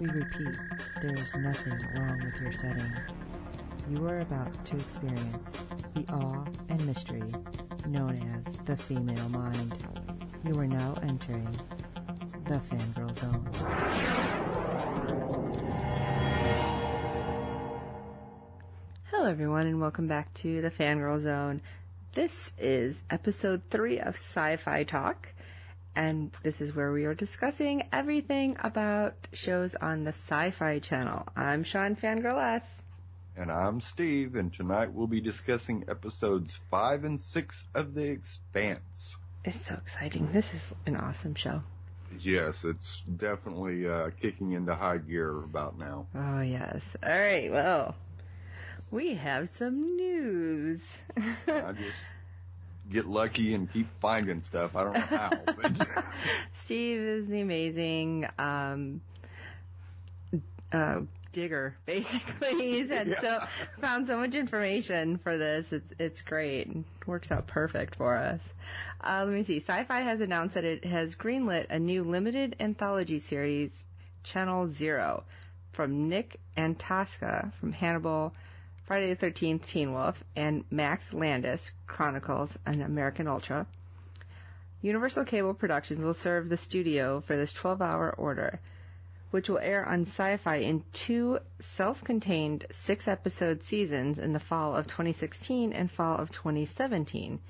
We 0.00 0.08
repeat, 0.08 0.58
there 1.00 1.12
is 1.12 1.36
nothing 1.36 1.78
wrong 1.94 2.20
with 2.24 2.40
your 2.40 2.50
settings. 2.50 2.98
You 3.88 4.04
are 4.08 4.20
about 4.20 4.64
to 4.66 4.74
experience 4.74 5.46
the 5.94 6.04
awe 6.12 6.44
and 6.68 6.84
mystery 6.84 7.22
known 7.86 8.44
as 8.46 8.56
the 8.64 8.76
female 8.76 9.28
mind. 9.28 9.72
You 10.44 10.58
are 10.58 10.66
now 10.66 10.98
entering 11.02 11.48
the 12.46 12.60
fangirl 12.68 13.16
zone. 13.16 13.48
Hello 19.10 19.30
everyone 19.30 19.68
and 19.68 19.80
welcome 19.80 20.08
back 20.08 20.34
to 20.34 20.60
the 20.60 20.72
fangirl 20.72 21.22
zone. 21.22 21.60
This 22.14 22.50
is 22.58 23.00
episode 23.10 23.62
three 23.70 24.00
of 24.00 24.16
Sci-Fi 24.16 24.82
Talk 24.84 25.33
and 25.96 26.30
this 26.42 26.60
is 26.60 26.74
where 26.74 26.92
we 26.92 27.04
are 27.04 27.14
discussing 27.14 27.84
everything 27.92 28.56
about 28.62 29.14
shows 29.32 29.74
on 29.74 30.04
the 30.04 30.10
Sci-Fi 30.10 30.80
Channel. 30.80 31.26
I'm 31.36 31.64
Sean 31.64 31.96
Fangirl 31.96 32.42
S. 32.56 32.68
And 33.36 33.50
I'm 33.50 33.80
Steve, 33.80 34.36
and 34.36 34.52
tonight 34.52 34.92
we'll 34.92 35.06
be 35.06 35.20
discussing 35.20 35.84
episodes 35.88 36.58
5 36.70 37.04
and 37.04 37.20
6 37.20 37.64
of 37.74 37.94
The 37.94 38.04
Expanse. 38.04 39.16
It's 39.44 39.60
so 39.66 39.74
exciting. 39.74 40.30
This 40.32 40.46
is 40.54 40.62
an 40.86 40.96
awesome 40.96 41.34
show. 41.34 41.62
Yes, 42.20 42.64
it's 42.64 43.02
definitely 43.16 43.88
uh, 43.88 44.10
kicking 44.20 44.52
into 44.52 44.74
high 44.74 44.98
gear 44.98 45.36
about 45.42 45.78
now. 45.78 46.06
Oh, 46.14 46.40
yes. 46.40 46.96
All 47.02 47.10
right, 47.10 47.50
well, 47.50 47.96
we 48.90 49.14
have 49.14 49.48
some 49.50 49.96
news. 49.96 50.80
I 51.16 51.72
just 51.72 51.98
get 52.90 53.06
lucky 53.06 53.54
and 53.54 53.72
keep 53.72 53.88
finding 54.00 54.40
stuff. 54.40 54.76
I 54.76 54.84
don't 54.84 54.94
know 54.94 55.00
how. 55.00 55.30
But. 55.60 55.88
Steve 56.52 56.98
is 56.98 57.26
the 57.26 57.40
amazing 57.40 58.28
um, 58.38 59.00
uh, 60.72 61.00
digger, 61.32 61.76
basically. 61.86 62.48
He's 62.70 62.90
had 62.90 63.08
yeah. 63.08 63.20
so 63.20 63.46
found 63.80 64.06
so 64.06 64.16
much 64.16 64.34
information 64.34 65.18
for 65.18 65.36
this. 65.36 65.72
It's 65.72 65.94
it's 65.98 66.22
great. 66.22 66.68
It 66.68 67.06
works 67.06 67.30
out 67.30 67.46
perfect 67.46 67.96
for 67.96 68.16
us. 68.16 68.40
Uh, 69.02 69.24
let 69.26 69.34
me 69.34 69.42
see. 69.42 69.58
Sci-Fi 69.58 70.00
has 70.00 70.20
announced 70.20 70.54
that 70.54 70.64
it 70.64 70.84
has 70.84 71.14
greenlit 71.14 71.66
a 71.70 71.78
new 71.78 72.04
limited 72.04 72.56
anthology 72.60 73.18
series, 73.18 73.70
Channel 74.22 74.68
Zero, 74.68 75.24
from 75.72 76.08
Nick 76.08 76.40
Antosca 76.56 77.52
from 77.54 77.72
Hannibal 77.72 78.32
Friday 78.86 79.14
the 79.14 79.26
13th, 79.26 79.64
Teen 79.64 79.94
Wolf, 79.94 80.22
and 80.36 80.62
Max 80.70 81.14
Landis 81.14 81.72
Chronicles 81.86 82.58
an 82.66 82.82
American 82.82 83.26
Ultra. 83.26 83.66
Universal 84.82 85.24
Cable 85.24 85.54
Productions 85.54 86.04
will 86.04 86.12
serve 86.12 86.50
the 86.50 86.58
studio 86.58 87.22
for 87.22 87.34
this 87.34 87.54
12-hour 87.54 88.14
order, 88.18 88.60
which 89.30 89.48
will 89.48 89.58
air 89.58 89.88
on 89.88 90.02
Sci-Fi 90.02 90.56
in 90.56 90.84
two 90.92 91.38
self-contained 91.60 92.66
six-episode 92.70 93.62
seasons 93.62 94.18
in 94.18 94.34
the 94.34 94.38
fall 94.38 94.76
of 94.76 94.86
2016 94.86 95.72
and 95.72 95.90
fall 95.90 96.18
of 96.18 96.30
2017 96.30 97.40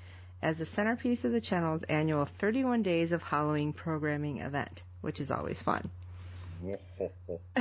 as 0.41 0.57
the 0.57 0.65
centerpiece 0.65 1.25
of 1.25 1.33
the 1.33 1.41
channel's 1.41 1.83
annual 1.89 2.23
31 2.23 2.81
Days 2.81 3.11
of 3.11 3.21
Halloween 3.21 3.73
programming 3.73 4.37
event, 4.37 4.83
which 5.01 5.19
is 5.19 5.29
always 5.31 5.61
fun. 5.61 5.89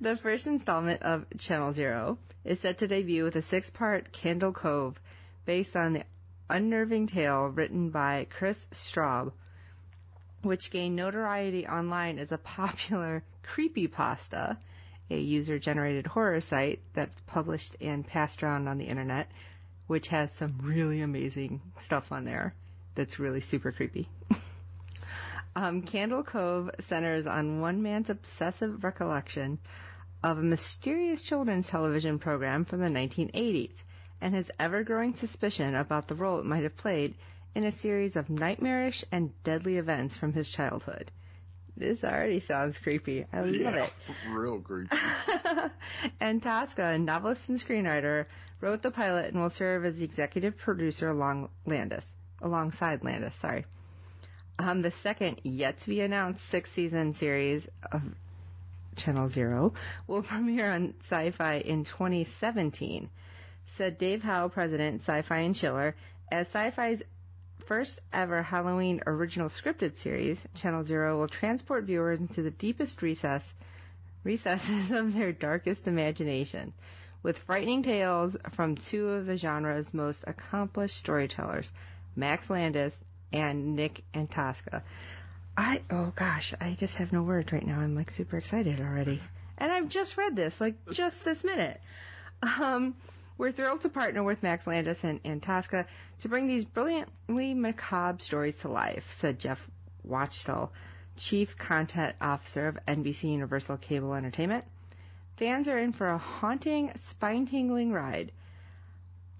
the 0.00 0.16
first 0.16 0.46
installment 0.46 1.02
of 1.02 1.26
Channel 1.38 1.72
Zero 1.72 2.18
is 2.44 2.60
set 2.60 2.78
to 2.78 2.88
debut 2.88 3.24
with 3.24 3.36
a 3.36 3.42
six-part 3.42 4.12
Candle 4.12 4.52
Cove 4.52 5.00
based 5.44 5.76
on 5.76 5.92
the 5.92 6.04
unnerving 6.50 7.06
tale 7.06 7.46
written 7.46 7.90
by 7.90 8.26
Chris 8.30 8.58
Straub, 8.72 9.32
which 10.42 10.70
gained 10.70 10.96
notoriety 10.96 11.66
online 11.66 12.18
as 12.18 12.32
a 12.32 12.38
popular 12.38 13.22
creepypasta, 13.44 14.56
a 15.10 15.18
user-generated 15.18 16.06
horror 16.06 16.40
site 16.40 16.80
that's 16.94 17.20
published 17.26 17.76
and 17.80 18.06
passed 18.06 18.42
around 18.42 18.68
on 18.68 18.78
the 18.78 18.86
internet, 18.86 19.30
which 19.86 20.08
has 20.08 20.32
some 20.32 20.58
really 20.62 21.00
amazing 21.00 21.60
stuff 21.78 22.12
on 22.12 22.24
there 22.24 22.54
that's 22.94 23.18
really 23.18 23.40
super 23.40 23.72
creepy. 23.72 24.08
Um, 25.58 25.82
Candle 25.82 26.22
Cove 26.22 26.70
centers 26.78 27.26
on 27.26 27.60
one 27.60 27.82
man's 27.82 28.10
obsessive 28.10 28.84
recollection 28.84 29.58
of 30.22 30.38
a 30.38 30.42
mysterious 30.42 31.20
children's 31.20 31.66
television 31.66 32.20
program 32.20 32.64
from 32.64 32.78
the 32.78 32.86
1980s 32.86 33.74
and 34.20 34.36
his 34.36 34.52
ever-growing 34.60 35.16
suspicion 35.16 35.74
about 35.74 36.06
the 36.06 36.14
role 36.14 36.38
it 36.38 36.44
might 36.44 36.62
have 36.62 36.76
played 36.76 37.16
in 37.56 37.64
a 37.64 37.72
series 37.72 38.14
of 38.14 38.30
nightmarish 38.30 39.04
and 39.10 39.32
deadly 39.42 39.78
events 39.78 40.14
from 40.14 40.32
his 40.32 40.48
childhood. 40.48 41.10
This 41.76 42.04
already 42.04 42.38
sounds 42.38 42.78
creepy. 42.78 43.26
I 43.32 43.40
love 43.40 43.52
yeah, 43.52 43.84
it. 43.86 43.92
Real 44.30 44.60
creepy. 44.60 44.96
Antosca, 46.20 46.94
a 46.94 46.98
novelist 46.98 47.48
and 47.48 47.58
screenwriter, 47.58 48.26
wrote 48.60 48.82
the 48.82 48.92
pilot 48.92 49.32
and 49.32 49.42
will 49.42 49.50
serve 49.50 49.84
as 49.84 49.96
the 49.96 50.04
executive 50.04 50.56
producer 50.56 51.08
along 51.08 51.48
Landis, 51.66 52.04
alongside 52.40 53.02
Landis, 53.02 53.34
sorry. 53.34 53.64
Um, 54.60 54.82
the 54.82 54.90
second 54.90 55.40
yet 55.44 55.78
to 55.78 55.88
be 55.88 56.00
announced 56.00 56.48
six 56.48 56.72
season 56.72 57.14
series 57.14 57.68
of 57.92 58.02
Channel 58.96 59.28
Zero 59.28 59.72
will 60.08 60.22
premiere 60.24 60.72
on 60.72 60.94
Sci-Fi 61.00 61.58
in 61.58 61.84
2017, 61.84 63.08
said 63.76 63.98
Dave 63.98 64.24
Howe, 64.24 64.48
president, 64.48 65.02
Sci-Fi 65.02 65.38
and 65.38 65.54
Chiller, 65.54 65.94
as 66.32 66.48
Sci-Fi's 66.48 67.04
first 67.66 68.00
ever 68.12 68.42
Halloween 68.42 69.00
original 69.06 69.48
scripted 69.48 69.96
series, 69.96 70.44
Channel 70.54 70.84
Zero 70.84 71.20
will 71.20 71.28
transport 71.28 71.84
viewers 71.84 72.18
into 72.18 72.42
the 72.42 72.50
deepest 72.50 73.00
recess, 73.00 73.54
recesses 74.24 74.90
of 74.90 75.14
their 75.14 75.30
darkest 75.30 75.86
imagination, 75.86 76.72
with 77.22 77.38
frightening 77.38 77.84
tales 77.84 78.36
from 78.54 78.74
two 78.74 79.10
of 79.10 79.26
the 79.26 79.36
genre's 79.36 79.94
most 79.94 80.24
accomplished 80.26 80.98
storytellers, 80.98 81.70
Max 82.16 82.50
Landis 82.50 83.04
and 83.32 83.76
Nick 83.76 84.02
Antosca. 84.14 84.82
I 85.56 85.82
oh 85.90 86.12
gosh, 86.14 86.54
I 86.60 86.76
just 86.78 86.94
have 86.96 87.12
no 87.12 87.22
words 87.22 87.52
right 87.52 87.66
now. 87.66 87.80
I'm 87.80 87.94
like 87.94 88.10
super 88.10 88.36
excited 88.38 88.80
already. 88.80 89.20
And 89.58 89.72
I've 89.72 89.88
just 89.88 90.16
read 90.16 90.36
this, 90.36 90.60
like 90.60 90.76
just 90.92 91.24
this 91.24 91.42
minute. 91.42 91.80
Um, 92.42 92.94
we're 93.36 93.52
thrilled 93.52 93.80
to 93.82 93.88
partner 93.88 94.22
with 94.22 94.42
Max 94.42 94.66
Landis 94.66 95.02
and, 95.04 95.22
Antosca 95.22 95.86
to 96.20 96.28
bring 96.28 96.46
these 96.46 96.64
brilliantly 96.64 97.54
macabre 97.54 98.20
stories 98.20 98.56
to 98.56 98.68
life, 98.68 99.12
said 99.18 99.38
Jeff 99.38 99.64
Wachtel, 100.04 100.72
Chief 101.16 101.56
Content 101.56 102.14
Officer 102.20 102.68
of 102.68 102.78
NBC 102.86 103.32
Universal 103.32 103.78
Cable 103.78 104.14
Entertainment. 104.14 104.64
Fans 105.36 105.68
are 105.68 105.78
in 105.78 105.92
for 105.92 106.08
a 106.08 106.18
haunting, 106.18 106.90
spine-tingling 106.96 107.92
ride. 107.92 108.32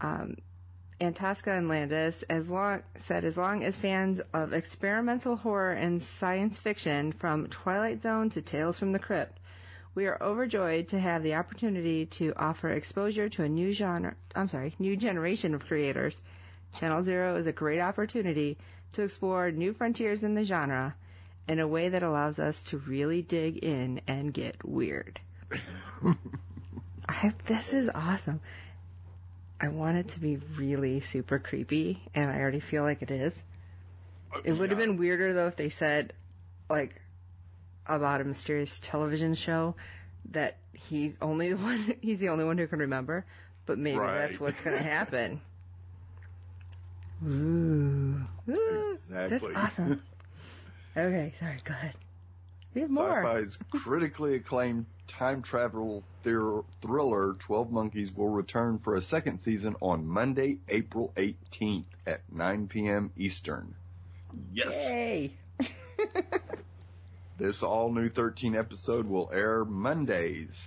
Um, 0.00 0.36
Antosca 1.00 1.56
and 1.56 1.68
Landis 1.68 2.24
as 2.24 2.48
long, 2.48 2.82
said 2.96 3.24
as 3.24 3.36
long 3.36 3.62
as 3.62 3.76
fans 3.76 4.20
of 4.32 4.52
experimental 4.52 5.36
horror 5.36 5.72
and 5.72 6.02
science 6.02 6.58
fiction 6.58 7.12
from 7.12 7.46
Twilight 7.46 8.02
Zone 8.02 8.30
to 8.30 8.42
Tales 8.42 8.78
from 8.78 8.92
the 8.92 8.98
Crypt, 8.98 9.38
we 9.94 10.06
are 10.06 10.22
overjoyed 10.22 10.88
to 10.88 10.98
have 10.98 11.22
the 11.22 11.34
opportunity 11.34 12.06
to 12.06 12.32
offer 12.36 12.70
exposure 12.70 13.28
to 13.28 13.44
a 13.44 13.48
new 13.48 13.72
genre, 13.72 14.14
I'm 14.34 14.48
sorry, 14.48 14.74
new 14.78 14.96
generation 14.96 15.54
of 15.54 15.66
creators. 15.66 16.20
Channel 16.74 17.02
Zero 17.02 17.36
is 17.36 17.46
a 17.46 17.52
great 17.52 17.80
opportunity 17.80 18.58
to 18.92 19.02
explore 19.02 19.50
new 19.50 19.72
frontiers 19.72 20.24
in 20.24 20.34
the 20.34 20.44
genre 20.44 20.94
in 21.48 21.60
a 21.60 21.68
way 21.68 21.88
that 21.88 22.02
allows 22.02 22.38
us 22.38 22.62
to 22.64 22.78
really 22.78 23.22
dig 23.22 23.58
in 23.58 24.00
and 24.06 24.34
get 24.34 24.56
weird. 24.64 25.20
I, 27.08 27.32
this 27.46 27.72
is 27.72 27.88
awesome. 27.94 28.40
I 29.60 29.68
want 29.68 29.96
it 29.98 30.08
to 30.08 30.20
be 30.20 30.36
really 30.56 31.00
super 31.00 31.38
creepy, 31.38 32.00
and 32.14 32.30
I 32.30 32.38
already 32.38 32.60
feel 32.60 32.84
like 32.84 33.02
it 33.02 33.10
is. 33.10 33.34
Oh, 34.34 34.40
it 34.44 34.52
would 34.52 34.70
have 34.70 34.78
been 34.78 34.96
weirder 34.96 35.32
though 35.32 35.48
if 35.48 35.56
they 35.56 35.68
said, 35.68 36.12
like, 36.70 37.00
about 37.86 38.20
a 38.20 38.24
mysterious 38.24 38.78
television 38.82 39.34
show 39.34 39.74
that 40.30 40.58
he's 40.74 41.14
only 41.20 41.50
the 41.52 41.56
one, 41.62 41.94
he's 42.00 42.20
the 42.20 42.28
only 42.28 42.44
one 42.44 42.58
who 42.58 42.66
can 42.66 42.80
remember. 42.80 43.24
But 43.66 43.78
maybe 43.78 43.98
right. 43.98 44.28
that's 44.28 44.40
what's 44.40 44.60
going 44.60 44.76
to 44.82 44.82
happen. 44.82 45.40
Ooh, 47.26 48.20
Ooh 48.48 48.98
exactly. 49.10 49.52
that's 49.54 49.72
awesome. 49.72 50.02
okay, 50.96 51.34
sorry, 51.40 51.58
go 51.64 51.74
ahead. 51.74 51.94
We 52.74 52.82
have 52.82 52.90
more. 52.90 53.24
Sci-Fi's 53.24 53.58
critically 53.70 54.36
acclaimed 54.36 54.86
time 55.08 55.42
travel 55.42 56.04
thr- 56.22 56.60
thriller 56.80 57.34
12 57.34 57.72
Monkeys 57.72 58.12
will 58.14 58.28
return 58.28 58.78
for 58.78 58.94
a 58.94 59.02
second 59.02 59.38
season 59.38 59.74
on 59.80 60.06
Monday, 60.06 60.58
April 60.68 61.12
18th 61.16 61.84
at 62.06 62.20
9 62.32 62.68
p.m. 62.68 63.10
Eastern. 63.16 63.74
Yes. 64.52 64.74
Yay! 64.74 65.32
This 67.38 67.62
all 67.62 67.92
new 67.92 68.08
13 68.08 68.56
episode 68.56 69.06
will 69.06 69.30
air 69.32 69.64
Mondays 69.64 70.66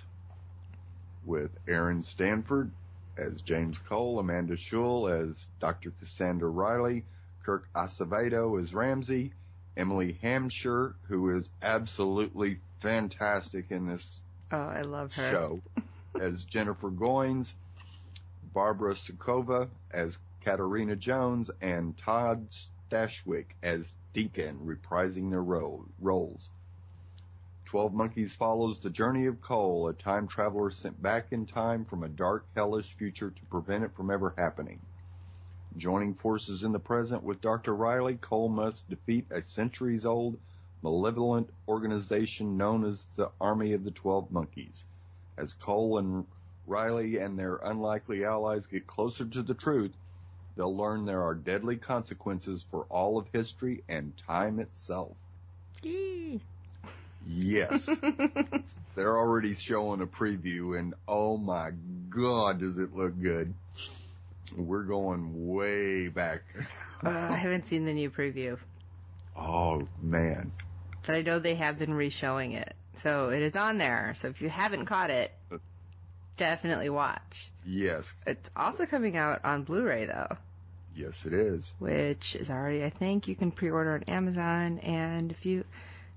with 1.22 1.50
Aaron 1.68 2.00
Stanford 2.00 2.70
as 3.18 3.42
James 3.42 3.78
Cole, 3.78 4.18
Amanda 4.18 4.56
Schull 4.56 5.06
as 5.06 5.48
Dr. 5.60 5.90
Cassandra 6.00 6.48
Railly, 6.48 7.04
Kirk 7.44 7.68
Acevedo 7.74 8.58
as 8.58 8.72
Ramse, 8.72 9.32
Emily 9.76 10.18
Hampshire, 10.22 10.96
who 11.08 11.36
is 11.36 11.50
absolutely 11.60 12.58
fantastic 12.78 13.66
in 13.70 13.86
this 13.86 14.22
Oh, 14.52 14.58
I 14.58 14.82
love 14.82 15.14
her. 15.14 15.30
show, 15.30 15.62
as 16.20 16.44
Jennifer 16.44 16.90
Goines, 16.90 17.54
Barbara 18.52 18.94
Sukowa 18.94 19.68
as 19.90 20.18
Katarina 20.44 20.94
Jones, 20.94 21.50
and 21.62 21.96
Todd 21.96 22.48
Stashwick 22.90 23.46
as 23.62 23.94
Deacon, 24.12 24.58
reprising 24.66 25.30
their 25.30 25.42
role, 25.42 25.86
roles. 25.98 26.50
Twelve 27.64 27.94
Monkeys 27.94 28.34
follows 28.34 28.78
the 28.80 28.90
journey 28.90 29.24
of 29.24 29.40
Cole, 29.40 29.88
a 29.88 29.94
time 29.94 30.28
traveler 30.28 30.70
sent 30.70 31.00
back 31.00 31.32
in 31.32 31.46
time 31.46 31.86
from 31.86 32.02
a 32.02 32.08
dark, 32.08 32.44
hellish 32.54 32.94
future 32.98 33.30
to 33.30 33.44
prevent 33.46 33.84
it 33.84 33.94
from 33.94 34.10
ever 34.10 34.34
happening. 34.36 34.78
Joining 35.78 36.12
forces 36.12 36.64
in 36.64 36.72
the 36.72 36.78
present 36.78 37.22
with 37.22 37.40
Dr. 37.40 37.74
Railly, 37.74 38.16
Cole 38.16 38.50
must 38.50 38.90
defeat 38.90 39.24
a 39.30 39.40
centuries 39.40 40.04
old, 40.04 40.36
malevolent 40.82 41.48
organization 41.68 42.56
known 42.56 42.84
as 42.84 42.98
the 43.16 43.30
Army 43.40 43.72
of 43.72 43.84
the 43.84 43.90
Twelve 43.90 44.30
Monkeys. 44.30 44.84
As 45.38 45.52
Cole 45.54 45.98
and 45.98 46.26
Railly 46.66 47.18
and 47.18 47.38
their 47.38 47.56
unlikely 47.56 48.24
allies 48.24 48.66
get 48.66 48.86
closer 48.86 49.24
to 49.24 49.42
the 49.42 49.54
truth, 49.54 49.92
they'll 50.56 50.76
learn 50.76 51.04
there 51.04 51.22
are 51.22 51.34
deadly 51.34 51.76
consequences 51.76 52.64
for 52.70 52.86
all 52.88 53.18
of 53.18 53.26
history 53.32 53.82
and 53.88 54.16
time 54.16 54.58
itself. 54.58 55.12
Yee. 55.82 56.40
Yes. 57.26 57.88
They're 58.94 59.16
already 59.16 59.54
showing 59.54 60.00
a 60.00 60.06
preview 60.06 60.78
and 60.78 60.94
oh 61.06 61.36
my 61.36 61.70
god 62.08 62.60
does 62.60 62.78
it 62.78 62.94
look 62.94 63.20
good. 63.20 63.54
We're 64.56 64.82
going 64.82 65.48
way 65.48 66.08
back. 66.08 66.42
Uh, 67.04 67.08
I 67.08 67.36
haven't 67.36 67.64
seen 67.64 67.84
the 67.84 67.92
new 67.92 68.10
preview, 68.10 68.58
oh 69.36 69.88
man. 70.02 70.52
But 71.06 71.14
I 71.16 71.22
know 71.22 71.38
they 71.38 71.56
have 71.56 71.78
been 71.78 71.94
re-showing 71.94 72.52
it, 72.52 72.74
so 72.98 73.30
it 73.30 73.42
is 73.42 73.56
on 73.56 73.78
there. 73.78 74.14
So 74.18 74.28
if 74.28 74.40
you 74.40 74.48
haven't 74.48 74.86
caught 74.86 75.10
it, 75.10 75.32
definitely 76.36 76.90
watch. 76.90 77.50
Yes. 77.66 78.12
It's 78.26 78.50
also 78.56 78.86
coming 78.86 79.16
out 79.16 79.44
on 79.44 79.62
Blu-ray 79.64 80.06
though, 80.06 80.36
Yes 80.94 81.24
it 81.24 81.32
is. 81.32 81.72
which 81.78 82.34
is 82.36 82.50
already 82.50 82.84
I 82.84 82.90
think 82.90 83.26
you 83.28 83.34
can 83.34 83.50
pre-order 83.50 83.94
on 83.94 84.02
Amazon, 84.04 84.78
and 84.80 85.30
if 85.30 85.44
you 85.46 85.64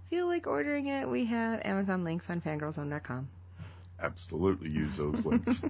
feel 0.09 0.27
like 0.27 0.47
ordering 0.47 0.87
it, 0.87 1.07
we 1.09 1.25
have 1.25 1.61
Amazon 1.65 2.03
links 2.03 2.29
on 2.29 2.41
fangirlzone.com. 2.41 3.27
Absolutely 3.99 4.69
use 4.69 4.95
those 4.97 5.23
links. 5.25 5.61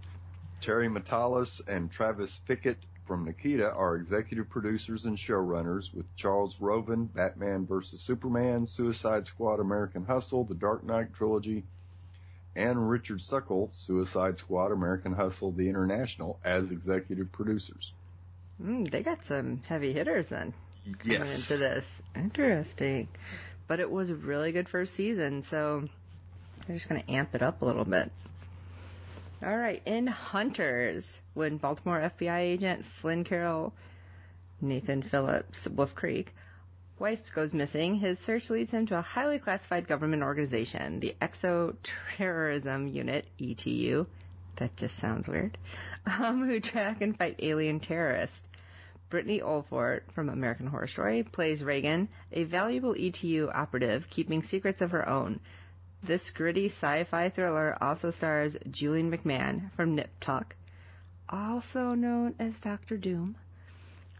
Terry 0.60 0.88
Matalas 0.88 1.60
and 1.68 1.90
Travis 1.90 2.40
Fickett 2.48 2.76
from 3.06 3.24
Nikita 3.24 3.72
are 3.72 3.96
executive 3.96 4.48
producers 4.50 5.04
and 5.04 5.16
showrunners 5.16 5.94
with 5.94 6.04
Charles 6.16 6.60
Roven, 6.60 7.06
Batman 7.06 7.66
vs. 7.66 8.00
Superman, 8.00 8.66
Suicide 8.66 9.26
Squad, 9.26 9.60
American 9.60 10.04
Hustle, 10.04 10.44
The 10.44 10.54
Dark 10.54 10.84
Knight 10.84 11.14
trilogy, 11.14 11.64
and 12.56 12.88
Richard 12.90 13.20
Suckle, 13.20 13.70
Suicide 13.74 14.38
Squad, 14.38 14.72
American 14.72 15.12
Hustle, 15.12 15.52
The 15.52 15.68
International 15.68 16.38
as 16.44 16.70
executive 16.70 17.30
producers. 17.30 17.92
Mm, 18.62 18.90
they 18.90 19.02
got 19.02 19.24
some 19.24 19.62
heavy 19.68 19.92
hitters 19.92 20.26
then. 20.26 20.52
coming 20.98 21.18
Yes. 21.18 21.36
into 21.36 21.56
this. 21.58 21.86
Interesting. 22.14 23.08
But 23.68 23.80
it 23.80 23.90
was 23.90 24.10
a 24.10 24.14
really 24.14 24.52
good 24.52 24.68
first 24.68 24.94
season, 24.94 25.42
so 25.42 25.88
they're 26.66 26.76
just 26.76 26.88
going 26.88 27.02
to 27.02 27.10
amp 27.12 27.34
it 27.34 27.42
up 27.42 27.62
a 27.62 27.64
little 27.64 27.84
bit. 27.84 28.10
All 29.44 29.56
right, 29.56 29.82
in 29.84 30.06
Hunters, 30.06 31.20
when 31.34 31.58
Baltimore 31.58 32.00
FBI 32.00 32.38
agent 32.38 32.86
Flynn 32.86 33.22
Carroll, 33.22 33.74
Nathan 34.62 35.02
Phillips, 35.02 35.68
Wolf 35.68 35.94
Creek, 35.94 36.34
wife 36.98 37.20
goes 37.34 37.52
missing, 37.52 37.96
his 37.96 38.18
search 38.18 38.48
leads 38.48 38.70
him 38.70 38.86
to 38.86 38.98
a 38.98 39.02
highly 39.02 39.38
classified 39.38 39.86
government 39.86 40.22
organization, 40.22 41.00
the 41.00 41.14
Exoterrorism 41.20 42.88
Unit, 42.88 43.26
ETU. 43.38 44.06
That 44.56 44.74
just 44.76 44.96
sounds 44.96 45.28
weird. 45.28 45.58
Um, 46.06 46.46
who 46.46 46.58
track 46.58 47.02
and 47.02 47.18
fight 47.18 47.36
alien 47.40 47.80
terrorists. 47.80 48.40
Britne 49.10 49.42
Oldford 49.42 50.00
from 50.12 50.30
American 50.30 50.66
Horror 50.66 50.86
Story 50.86 51.22
plays 51.24 51.62
Reagan, 51.62 52.08
a 52.32 52.44
valuable 52.44 52.94
ETU 52.94 53.50
operative 53.52 54.08
keeping 54.08 54.42
secrets 54.42 54.80
of 54.80 54.92
her 54.92 55.06
own. 55.06 55.40
This 56.02 56.30
gritty 56.30 56.66
sci-fi 56.66 57.30
thriller 57.30 57.76
also 57.80 58.10
stars 58.10 58.56
Julian 58.70 59.10
McMahon 59.10 59.72
from 59.72 59.94
Nip 59.96 60.10
Tuck, 60.20 60.54
also 61.28 61.94
known 61.94 62.34
as 62.38 62.60
Doctor 62.60 62.96
Doom, 62.96 63.36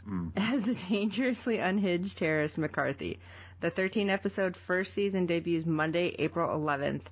Mm. 0.09 0.31
as 0.37 0.63
the 0.63 0.75
dangerously 0.75 1.59
unhinged 1.59 2.17
terrorist 2.19 2.57
McCarthy. 2.59 3.19
The 3.61 3.71
13-episode 3.73 4.57
first 4.57 4.93
season 4.95 5.27
debuts 5.27 5.67
Monday, 5.67 6.15
April 6.19 6.49
11th 6.49 7.03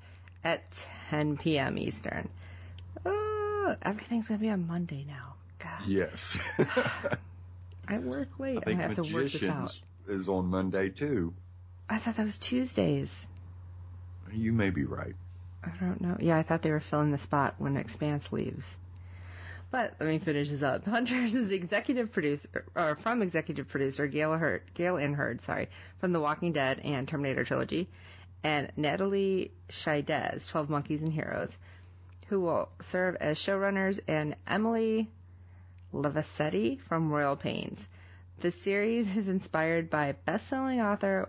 at 0.44 0.62
10 1.11 1.37
p.m. 1.38 1.76
Eastern. 1.78 2.28
Oh, 3.05 3.75
everything's 3.82 4.28
gonna 4.28 4.38
be 4.38 4.50
on 4.50 4.66
Monday 4.66 5.05
now. 5.08 5.34
God, 5.58 5.87
Yes. 5.88 6.37
I 7.88 7.99
work 7.99 8.38
late. 8.38 8.62
I 8.66 8.70
I, 8.70 8.75
have 8.75 8.94
to 8.94 9.02
work 9.14 9.32
this 9.32 9.43
out. 9.43 9.76
Is 10.08 10.28
on 10.28 10.46
Monday 10.46 10.90
too. 10.90 11.32
I 11.88 11.99
thought 11.99 12.16
that 12.16 12.25
was 12.26 12.38
Tuesdays. 12.38 13.11
You 14.35 14.53
may 14.53 14.71
be 14.71 14.85
right. 14.85 15.15
I 15.63 15.71
don't 15.81 16.01
know. 16.01 16.17
Yeah, 16.21 16.37
I 16.37 16.43
thought 16.43 16.63
they 16.63 16.71
were 16.71 16.81
filling 16.81 17.11
the 17.11 17.19
spot 17.19 17.55
when 17.59 17.77
Expanse 17.77 18.33
leaves. 18.33 18.69
But 19.71 19.95
let 19.99 20.09
me 20.09 20.19
finish 20.19 20.51
this 20.51 20.63
up. 20.63 20.85
Hunters 20.87 21.35
is 21.35 21.51
executive 21.51 22.13
producer, 22.13 22.65
or 22.75 22.97
from 22.97 23.23
executive 23.23 23.69
producer 23.69 24.07
Gale 24.07 24.35
Hurd, 24.35 24.63
Gale 24.75 24.99
Anne 24.99 25.15
Hurd, 25.15 25.41
sorry, 25.41 25.69
from 25.99 26.13
The 26.13 26.21
Walking 26.21 26.53
Dead 26.53 26.81
and 26.85 27.09
Terminator 27.09 27.45
trilogy, 27.45 27.89
and 28.43 28.71
Natalie 28.76 29.50
Chaidez, 29.69 30.47
12 30.49 30.71
Monkeys 30.71 31.03
and 31.03 31.12
Heroes, 31.12 31.57
who 32.29 32.41
will 32.41 32.69
serve 32.83 33.17
as 33.17 33.38
showrunners, 33.38 33.99
and 34.07 34.37
Emily 34.47 35.11
Levacetti 35.93 36.81
from 36.81 37.11
Royal 37.11 37.37
Pains. 37.37 37.85
The 38.41 38.50
series 38.50 39.17
is 39.17 39.29
inspired 39.29 39.91
by 39.91 40.12
best-selling 40.12 40.81
author 40.81 41.29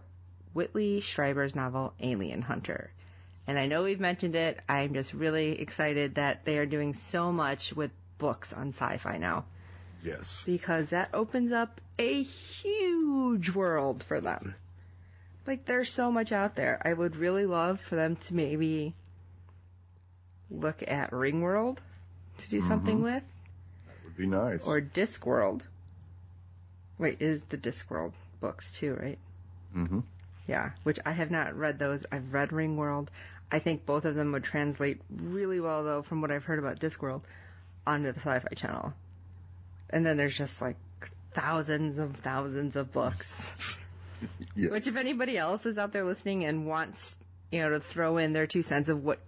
Whitley 0.54 1.02
Strieber's 1.02 1.56
novel 1.56 1.94
Alien 2.00 2.42
Hunter. 2.42 2.92
And 3.48 3.60
I 3.60 3.68
know 3.68 3.84
we've 3.84 4.00
mentioned 4.00 4.36
it. 4.36 4.60
I'm 4.68 4.94
just 4.94 5.14
really 5.14 5.60
excited 5.62 6.16
that 6.16 6.46
they 6.46 6.58
are 6.58 6.66
doing 6.66 6.94
so 6.94 7.32
much 7.32 7.74
with 7.74 7.92
books 8.18 8.54
on 8.54 8.70
sci-fi 8.70 9.18
now 9.18 9.46
Yes. 10.04 10.44
because 10.46 10.90
that 10.92 11.10
opens 11.14 11.52
up 11.52 11.80
a 12.00 12.24
huge 12.24 13.50
world 13.52 14.04
for 14.04 14.20
them. 14.22 14.56
Like 15.46 15.66
there's 15.66 15.92
so 15.92 16.12
much 16.12 16.32
out 16.32 16.56
there. 16.56 16.82
I 16.84 16.92
would 16.94 17.16
really 17.16 17.46
love 17.46 17.80
for 17.82 17.96
them 17.96 18.16
to 18.16 18.34
maybe 18.34 18.96
look 20.50 20.84
at 20.88 21.12
Ringworld 21.12 21.78
to 22.40 22.50
do 22.50 22.62
something 22.62 23.00
Mhm. 23.00 23.04
with 23.04 23.24
That 23.88 24.04
Would 24.04 24.18
be 24.18 24.26
nice. 24.28 24.66
or 24.66 24.82
Discworld. 24.82 25.62
Wait, 26.98 27.22
is 27.22 27.42
the 27.50 27.58
Discworld 27.58 28.14
books 28.40 28.72
too, 28.72 28.96
right? 28.96 29.20
Mm-hmm. 29.76 30.00
Yeah, 30.48 30.72
which 30.84 31.00
I 31.06 31.12
have 31.12 31.32
not 31.32 31.56
read 31.56 31.80
those. 31.80 32.06
I've 32.12 32.32
read 32.34 32.50
Ringworld. 32.50 33.08
I 33.52 33.60
think 33.60 33.86
both 33.86 34.06
of 34.06 34.16
them 34.16 34.32
would 34.32 34.44
translate 34.44 35.02
really 35.10 35.60
well, 35.60 35.84
though, 35.84 36.02
from 36.02 36.22
what 36.22 36.32
I've 36.32 36.44
heard 36.44 36.60
about 36.60 36.80
Discworld, 36.80 37.22
onto 37.86 38.12
the 38.12 38.20
Sci-Fi 38.20 38.56
Channel. 38.56 38.94
And 39.90 40.06
then 40.06 40.18
there's 40.18 40.36
just 40.36 40.62
like 40.62 40.78
thousands 41.34 41.98
of 41.98 42.16
thousands 42.18 42.76
of 42.76 42.92
books. 42.92 43.78
Yeah. 44.56 44.72
Which, 44.72 44.88
if 44.88 44.96
anybody 44.96 45.38
else 45.38 45.66
is 45.66 45.78
out 45.78 45.92
there 45.92 46.06
listening 46.06 46.46
and 46.46 46.66
wants, 46.66 47.16
you 47.52 47.60
know, 47.60 47.70
to 47.70 47.80
throw 47.82 48.18
in 48.18 48.32
their 48.32 48.48
two 48.48 48.64
cents 48.64 48.88
of 48.90 49.04
what 49.04 49.20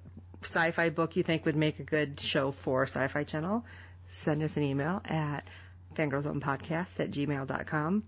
sci-fi 0.42 0.90
book 0.90 1.16
you 1.16 1.24
think 1.24 1.46
would 1.46 1.58
make 1.58 1.80
a 1.80 1.84
good 1.84 2.20
show 2.20 2.52
for 2.52 2.84
Sci-Fi 2.84 3.24
Channel, 3.26 3.66
send 4.08 4.42
us 4.42 4.56
an 4.58 4.64
email 4.64 5.02
at 5.06 5.42
fangirlzonepodcast 5.96 7.00
at 7.00 7.12
gmail.com 7.12 8.04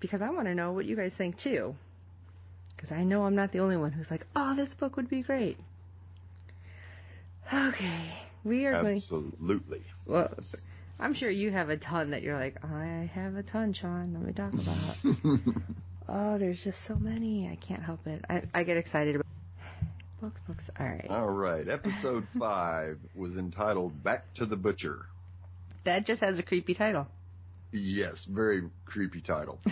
because 0.00 0.22
I 0.22 0.30
want 0.30 0.46
to 0.46 0.54
know 0.54 0.72
what 0.72 0.86
you 0.86 0.96
guys 0.96 1.14
think 1.14 1.36
too. 1.36 1.76
Because 2.82 2.96
I 2.96 3.04
know 3.04 3.24
I'm 3.24 3.36
not 3.36 3.52
the 3.52 3.60
only 3.60 3.76
one 3.76 3.92
who's 3.92 4.10
like, 4.10 4.26
oh, 4.34 4.56
this 4.56 4.74
book 4.74 4.96
would 4.96 5.08
be 5.08 5.22
great. 5.22 5.56
Okay, 7.54 8.00
we 8.42 8.66
are 8.66 8.82
going. 8.82 8.96
Absolutely. 8.96 9.82
Well, 10.04 10.34
I'm 10.98 11.14
sure 11.14 11.30
you 11.30 11.52
have 11.52 11.70
a 11.70 11.76
ton 11.76 12.10
that 12.10 12.22
you're 12.22 12.36
like, 12.36 12.56
I 12.64 13.08
have 13.14 13.36
a 13.36 13.42
ton, 13.44 13.72
Sean. 13.72 14.14
Let 14.14 14.22
me 14.24 14.32
talk 14.32 14.52
about. 14.52 15.54
Oh, 16.08 16.36
there's 16.36 16.62
just 16.62 16.84
so 16.84 16.94
many. 16.96 17.48
I 17.48 17.54
can't 17.56 17.82
help 17.82 18.06
it. 18.06 18.22
I, 18.28 18.42
I 18.52 18.64
get 18.64 18.76
excited 18.76 19.14
about 19.14 19.26
books, 20.20 20.40
books. 20.46 20.64
All 20.78 20.84
right. 20.84 21.06
All 21.08 21.30
right. 21.30 21.66
Episode 21.66 22.26
five 22.38 22.98
was 23.14 23.36
entitled 23.36 24.02
Back 24.02 24.34
to 24.34 24.44
the 24.44 24.56
Butcher. 24.56 25.06
That 25.84 26.04
just 26.04 26.20
has 26.20 26.38
a 26.38 26.42
creepy 26.42 26.74
title. 26.74 27.06
Yes, 27.70 28.26
very 28.26 28.64
creepy 28.84 29.22
title. 29.22 29.58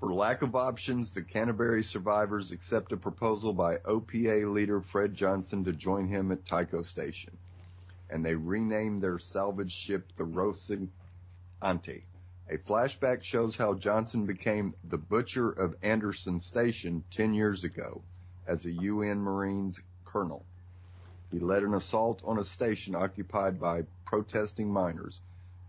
For 0.00 0.12
lack 0.12 0.42
of 0.42 0.54
options, 0.54 1.12
the 1.12 1.22
Canterbury 1.22 1.82
survivors 1.82 2.52
accept 2.52 2.92
a 2.92 2.96
proposal 2.96 3.52
by 3.52 3.78
OPA 3.78 4.52
leader 4.52 4.80
Fred 4.80 5.14
Johnson 5.14 5.64
to 5.64 5.72
join 5.72 6.08
him 6.08 6.30
at 6.30 6.44
Tycho 6.44 6.82
Station. 6.82 7.36
And 8.10 8.24
they 8.24 8.34
rename 8.34 9.00
their 9.00 9.18
salvage 9.18 9.72
ship 9.72 10.12
the 10.16 10.24
Rocinante. 10.24 12.02
A 12.50 12.58
flashback 12.58 13.22
shows 13.22 13.56
how 13.56 13.72
Johnson 13.74 14.26
became 14.26 14.74
the 14.84 14.98
butcher 14.98 15.50
of 15.50 15.76
Anderson 15.82 16.38
Station 16.38 17.02
10 17.10 17.32
years 17.32 17.64
ago 17.64 18.02
as 18.46 18.66
a 18.66 18.70
UN 18.70 19.20
Marines 19.22 19.80
colonel. 20.04 20.44
He 21.32 21.38
led 21.38 21.62
an 21.62 21.72
assault 21.72 22.20
on 22.24 22.38
a 22.38 22.44
station 22.44 22.94
occupied 22.94 23.58
by 23.58 23.86
protesting 24.04 24.70
miners, 24.70 25.20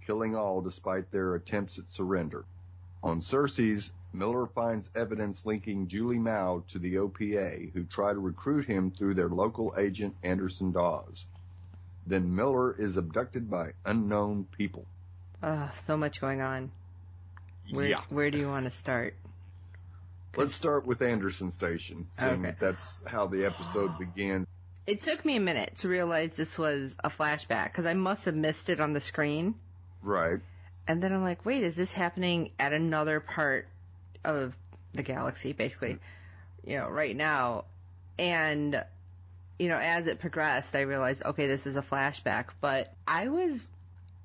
killing 0.05 0.35
all 0.35 0.61
despite 0.61 1.09
their 1.09 1.35
attempts 1.35 1.79
at 1.79 1.87
surrender. 1.87 2.43
On 3.01 3.21
Ceres, 3.21 3.93
Miller 4.17 4.47
finds 4.47 4.89
evidence 4.95 5.45
linking 5.45 5.87
Julie 5.87 6.19
Mao 6.19 6.63
to 6.71 6.79
the 6.79 6.95
OPA, 6.95 7.71
who 7.73 7.83
try 7.83 8.13
to 8.13 8.19
recruit 8.19 8.65
him 8.65 8.91
through 8.91 9.15
their 9.15 9.29
local 9.29 9.73
agent 9.77 10.15
Anderson 10.23 10.71
Dawes. 10.71 11.25
Then 12.07 12.35
Miller 12.35 12.73
is 12.77 12.97
abducted 12.97 13.49
by 13.49 13.71
unknown 13.85 14.45
people. 14.57 14.85
Oh, 15.43 15.69
so 15.87 15.97
much 15.97 16.21
going 16.21 16.41
on. 16.41 16.71
Where, 17.71 17.87
yeah. 17.87 18.01
Where 18.09 18.29
do 18.31 18.37
you 18.37 18.47
want 18.47 18.65
to 18.65 18.71
start? 18.71 19.15
Let's 20.37 20.53
start 20.53 20.85
with 20.85 21.01
Anderson 21.01 21.49
Station, 21.51 22.07
seeing 22.11 22.45
Okay. 22.45 22.55
that's 22.59 23.01
how 23.05 23.27
the 23.27 23.45
episode 23.45 23.97
begins. 23.99 24.47
It 24.85 25.01
took 25.01 25.25
me 25.25 25.37
a 25.37 25.39
minute 25.39 25.77
to 25.77 25.87
realize 25.89 26.35
this 26.35 26.57
was 26.57 26.93
a 27.03 27.09
flashback 27.09 27.65
because 27.65 27.85
I 27.85 27.95
must 27.95 28.25
have 28.25 28.35
missed 28.35 28.69
it 28.69 28.79
on 28.79 28.93
the 28.93 28.99
screen. 28.99 29.55
Right. 30.03 30.39
And 30.87 31.01
then 31.01 31.11
I'm 31.11 31.23
like, 31.23 31.43
wait, 31.45 31.63
is 31.63 31.75
this 31.75 31.91
happening 31.91 32.51
at 32.59 32.71
another 32.71 33.19
part 33.19 33.67
of 34.25 34.53
the 34.93 35.03
galaxy, 35.03 35.53
basically, 35.53 35.97
you 36.65 36.77
know, 36.77 36.87
right 36.87 37.15
now? 37.15 37.65
And, 38.17 38.83
you 39.59 39.69
know, 39.69 39.77
as 39.77 40.07
it 40.07 40.19
progressed, 40.19 40.75
I 40.75 40.81
realized, 40.81 41.23
okay, 41.23 41.47
this 41.47 41.67
is 41.67 41.75
a 41.75 41.81
flashback. 41.81 42.45
But 42.61 42.93
I 43.07 43.27
was 43.27 43.65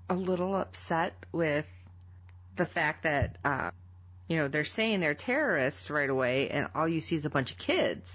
a 0.09 0.15
little 0.15 0.55
upset 0.55 1.15
with 1.33 1.67
the 2.57 2.67
fact 2.67 3.05
that, 3.05 3.37
uh, 3.45 3.71
you 4.29 4.37
know, 4.37 4.49
they're 4.49 4.65
saying 4.65 5.01
they're 5.01 5.15
terrorists 5.15 5.91
right 5.91 6.09
away, 6.09 6.51
and 6.51 6.69
all 6.75 6.87
you 6.87 7.01
see 7.01 7.17
is 7.17 7.25
a 7.25 7.31
bunch 7.31 7.51
of 7.51 7.59
kids. 7.59 8.09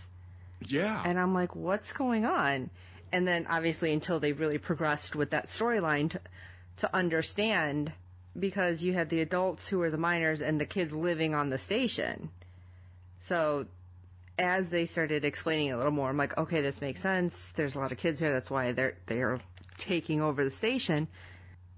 Yeah. 0.62 1.01
And 1.06 1.20
I'm 1.20 1.34
like, 1.34 1.56
what's 1.56 1.92
going 1.94 2.25
on? 2.25 2.70
And 3.12 3.27
then 3.27 3.48
obviously 3.50 3.94
until 3.94 4.20
they 4.20 4.32
really 4.32 4.58
progressed 4.58 5.15
with 5.15 5.32
that 5.32 5.48
storyline 5.48 6.10
to, 6.12 6.22
to 6.77 6.96
understand 6.96 7.92
because 8.38 8.84
you 8.84 8.94
had 8.94 9.10
the 9.10 9.22
adults 9.22 9.68
who 9.68 9.80
were 9.80 9.89
the 9.89 9.98
minors 9.98 10.42
and 10.42 10.60
the 10.60 10.65
kids 10.65 10.94
living 10.94 11.34
on 11.34 11.50
the 11.50 11.58
station. 11.58 12.30
So 13.27 13.65
as 14.38 14.70
they 14.70 14.86
started 14.86 15.24
explaining 15.25 15.72
a 15.72 15.77
little 15.77 15.92
more, 15.92 16.10
I'm 16.10 16.18
like, 16.18 16.38
okay, 16.38 16.62
this 16.62 16.82
makes 16.82 17.01
sense. 17.01 17.54
There's 17.56 17.75
a 17.75 17.80
lot 17.80 17.92
of 17.92 17.98
kids 17.98 18.20
here. 18.20 18.34
That's 18.34 18.51
why 18.51 18.74
they're, 18.74 18.98
they're 19.06 19.39
taking 19.77 20.22
over 20.22 20.44
the 20.44 20.51
station. 20.51 21.08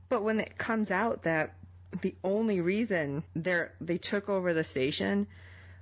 But 0.09 0.23
when 0.23 0.39
it 0.39 0.57
comes 0.57 0.89
out 0.89 1.23
that 1.23 1.53
the 2.01 2.15
only 2.23 2.61
reason 2.61 3.23
they're, 3.35 3.73
they 3.79 3.97
took 3.97 4.29
over 4.29 4.53
the 4.53 4.63
station 4.63 5.27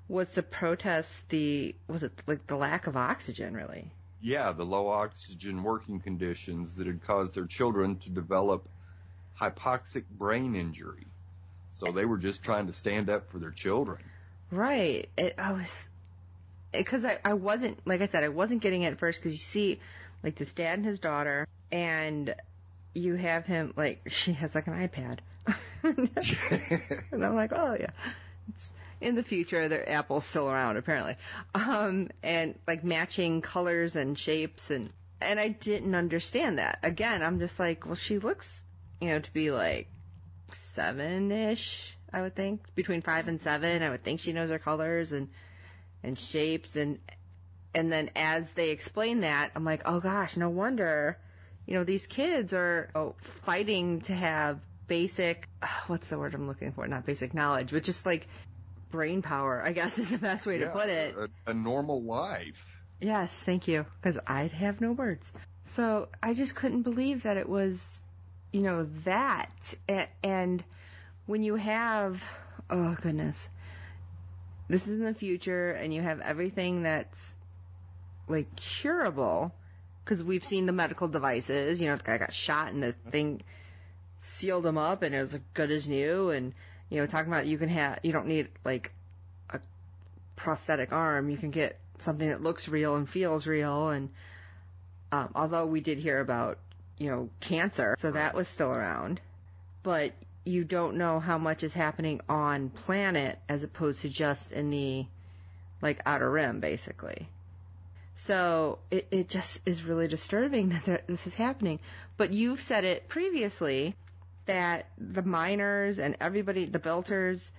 was 0.07 0.29
to 0.33 0.43
protest 0.43 1.11
the 1.29 1.73
was 1.87 2.03
it 2.03 2.11
like 2.27 2.45
the 2.45 2.55
lack 2.55 2.85
of 2.85 2.95
oxygen 2.95 3.55
really 3.55 3.91
yeah, 4.25 4.51
the 4.51 4.65
low 4.65 4.87
oxygen 4.87 5.61
working 5.61 5.99
conditions 5.99 6.73
that 6.75 6.87
had 6.87 7.03
caused 7.03 7.35
their 7.35 7.45
children 7.45 7.97
to 7.97 8.09
develop 8.09 8.67
hypoxic 9.39 10.03
brain 10.09 10.55
injury. 10.55 11.07
So 11.71 11.91
they 11.91 12.05
were 12.05 12.17
just 12.17 12.41
trying 12.43 12.67
to 12.67 12.73
stand 12.73 13.09
up 13.09 13.29
for 13.31 13.39
their 13.39 13.51
children. 13.51 13.99
right. 14.51 15.09
It, 15.17 15.35
i 15.37 15.51
was 15.51 15.87
because 16.71 17.05
I, 17.05 17.19
I 17.23 17.33
wasn't 17.33 17.79
like 17.85 18.01
i 18.01 18.07
said 18.07 18.23
i 18.23 18.29
wasn't 18.29 18.61
getting 18.61 18.81
it 18.83 18.91
at 18.93 18.99
first 18.99 19.21
because 19.21 19.33
you 19.33 19.39
see 19.39 19.79
like 20.23 20.35
this 20.35 20.51
dad 20.51 20.77
and 20.77 20.85
his 20.85 20.99
daughter 20.99 21.47
and 21.71 22.35
you 22.93 23.15
have 23.15 23.45
him 23.45 23.73
like 23.77 24.01
she 24.07 24.33
has 24.33 24.55
like 24.55 24.67
an 24.67 24.73
ipad. 24.87 25.19
And 27.11 27.23
i'm 27.23 27.35
like 27.35 27.51
oh 27.53 27.77
yeah. 27.79 27.91
It's, 28.49 28.69
in 29.01 29.15
the 29.15 29.23
future 29.23 29.67
their 29.67 29.89
apple's 29.89 30.25
still 30.25 30.49
around 30.49 30.77
apparently. 30.77 31.15
Um 31.53 32.09
and 32.23 32.55
like 32.67 32.83
matching 32.83 33.41
colors 33.41 33.95
and 33.95 34.17
shapes 34.17 34.71
and 34.71 34.89
and 35.21 35.39
i 35.39 35.49
didn't 35.49 35.95
understand 35.95 36.57
that. 36.59 36.79
Again 36.83 37.21
i'm 37.21 37.39
just 37.39 37.59
like 37.59 37.85
well 37.85 37.95
she 37.95 38.17
looks 38.19 38.61
you 39.01 39.09
know 39.09 39.19
to 39.19 39.33
be 39.33 39.51
like 39.51 39.89
seven-ish 40.53 41.97
i 42.13 42.21
would 42.21 42.35
think 42.35 42.61
between 42.75 43.01
five 43.01 43.27
and 43.27 43.39
seven 43.41 43.83
i 43.83 43.89
would 43.89 44.03
think 44.03 44.19
she 44.19 44.33
knows 44.33 44.49
her 44.49 44.59
colors 44.59 45.11
and 45.11 45.29
and 46.03 46.17
shapes 46.17 46.75
and 46.75 46.99
and 47.73 47.91
then 47.91 48.09
as 48.15 48.51
they 48.51 48.69
explain 48.69 49.21
that 49.21 49.51
i'm 49.55 49.65
like 49.65 49.81
oh 49.85 49.99
gosh 49.99 50.37
no 50.37 50.49
wonder 50.49 51.17
you 51.65 51.73
know 51.73 51.83
these 51.83 52.05
kids 52.07 52.53
are 52.53 52.89
oh, 52.95 53.15
fighting 53.45 54.01
to 54.01 54.13
have 54.13 54.59
basic 54.87 55.49
what's 55.87 56.07
the 56.07 56.17
word 56.17 56.33
i'm 56.33 56.47
looking 56.47 56.71
for 56.71 56.87
not 56.87 57.05
basic 57.05 57.33
knowledge 57.33 57.71
but 57.71 57.83
just 57.83 58.05
like 58.05 58.27
brain 58.91 59.21
power 59.21 59.61
i 59.65 59.71
guess 59.71 59.97
is 59.99 60.09
the 60.09 60.17
best 60.17 60.45
way 60.45 60.59
to 60.59 60.69
put 60.69 60.89
it 60.89 61.15
A, 61.17 61.51
a 61.51 61.53
normal 61.53 62.01
life. 62.03 62.75
Yes, 63.01 63.33
thank 63.33 63.67
you. 63.67 63.85
Because 64.01 64.19
I'd 64.25 64.51
have 64.51 64.81
no 64.81 64.91
words. 64.91 65.31
So 65.75 66.07
I 66.23 66.33
just 66.33 66.55
couldn't 66.55 66.83
believe 66.83 67.23
that 67.23 67.37
it 67.37 67.47
was, 67.47 67.81
you 68.51 68.61
know, 68.61 68.87
that. 69.03 69.73
And 70.23 70.63
when 71.25 71.43
you 71.43 71.55
have, 71.55 72.23
oh 72.69 72.95
goodness, 73.01 73.47
this 74.67 74.87
is 74.87 74.99
in 74.99 75.05
the 75.05 75.13
future 75.13 75.71
and 75.71 75.93
you 75.93 76.01
have 76.01 76.19
everything 76.21 76.83
that's 76.83 77.33
like 78.27 78.55
curable, 78.55 79.53
because 80.03 80.23
we've 80.23 80.45
seen 80.45 80.65
the 80.65 80.71
medical 80.71 81.07
devices, 81.07 81.81
you 81.81 81.89
know, 81.89 81.95
the 81.95 82.03
guy 82.03 82.17
got 82.17 82.33
shot 82.33 82.73
and 82.73 82.81
the 82.81 82.93
thing 83.11 83.41
sealed 84.21 84.65
him 84.65 84.77
up 84.77 85.03
and 85.03 85.13
it 85.13 85.21
was 85.21 85.33
like 85.33 85.53
good 85.53 85.71
as 85.71 85.87
new 85.87 86.29
and, 86.29 86.53
you 86.89 86.99
know, 86.99 87.05
talking 87.05 87.31
about 87.31 87.45
you 87.45 87.57
can 87.57 87.69
have, 87.69 87.99
you 88.03 88.11
don't 88.11 88.27
need 88.27 88.47
like 88.63 88.91
a 89.49 89.59
prosthetic 90.35 90.91
arm, 90.91 91.29
you 91.29 91.37
can 91.37 91.51
get 91.51 91.79
something 91.99 92.29
that 92.29 92.41
looks 92.41 92.67
real 92.67 92.95
and 92.95 93.09
feels 93.09 93.47
real 93.47 93.89
and 93.89 94.09
um, 95.11 95.29
although 95.35 95.65
we 95.65 95.81
did 95.81 95.97
hear 95.99 96.19
about 96.19 96.57
you 96.97 97.09
know 97.09 97.29
cancer. 97.39 97.95
So 97.99 98.11
that 98.11 98.33
was 98.35 98.47
still 98.47 98.71
around. 98.71 99.21
But 99.83 100.13
you 100.45 100.63
don't 100.63 100.97
know 100.97 101.19
how 101.19 101.37
much 101.37 101.63
is 101.63 101.73
happening 101.73 102.21
on 102.29 102.69
planet 102.69 103.39
as 103.49 103.63
opposed 103.63 104.01
to 104.01 104.09
just 104.09 104.51
in 104.51 104.69
the 104.69 105.05
like 105.81 106.01
outer 106.05 106.29
rim 106.29 106.59
basically. 106.59 107.27
So 108.17 108.79
it, 108.91 109.07
it 109.11 109.29
just 109.29 109.59
is 109.65 109.83
really 109.83 110.07
disturbing 110.07 110.69
that 110.69 110.85
there, 110.85 111.01
this 111.07 111.27
is 111.27 111.33
happening. 111.33 111.79
But 112.17 112.31
you've 112.33 112.61
said 112.61 112.85
it 112.85 113.07
previously 113.09 113.95
that 114.45 114.85
the 114.97 115.23
miners 115.23 115.99
and 115.99 116.15
everybody 116.21 116.65
the 116.65 116.79
belters 116.79 117.49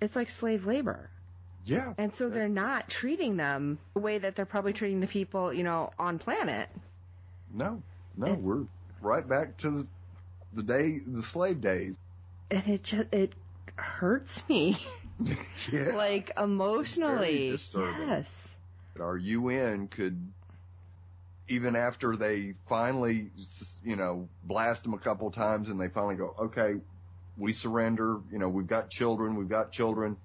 it's 0.00 0.14
like 0.16 0.28
slave 0.30 0.66
labor. 0.66 1.10
Yeah. 1.64 1.94
and 1.98 2.14
so 2.14 2.28
they're 2.28 2.48
not 2.48 2.88
treating 2.88 3.36
them 3.36 3.78
the 3.94 3.98
way 4.00 4.18
that 4.18 4.36
they're 4.36 4.46
probably 4.46 4.72
treating 4.72 5.00
the 5.00 5.08
people, 5.08 5.52
you 5.52 5.64
know, 5.64 5.90
on 5.98 6.20
planet. 6.20 6.68
No, 7.52 7.82
no, 8.16 8.26
And- 8.26 8.42
we're 8.44 8.62
right 9.00 9.26
back 9.26 9.56
to 9.58 9.70
the, 9.70 9.86
the 10.54 10.62
day, 10.62 11.00
the 11.06 11.22
slave 11.22 11.60
days. 11.60 11.96
And 12.50 12.66
it 12.68 12.82
just, 12.82 13.12
it 13.12 13.34
hurts 13.76 14.46
me. 14.48 14.78
yeah. 15.72 15.90
like 15.94 16.32
emotionally. 16.36 17.50
Yes. 17.74 18.48
our 19.00 19.16
UN 19.16 19.88
could, 19.88 20.20
even 21.48 21.76
after 21.76 22.16
they 22.16 22.54
finally, 22.68 23.30
you 23.84 23.96
know, 23.96 24.28
blast 24.44 24.84
them 24.84 24.94
a 24.94 24.98
couple 24.98 25.30
times 25.30 25.68
and 25.68 25.80
they 25.80 25.88
finally 25.88 26.16
go, 26.16 26.34
okay, 26.38 26.74
we 27.38 27.52
surrender, 27.52 28.20
you 28.32 28.38
know, 28.38 28.48
we've 28.48 28.66
got 28.66 28.90
children, 28.90 29.36
we've 29.36 29.48
got 29.48 29.70
children, 29.70 30.16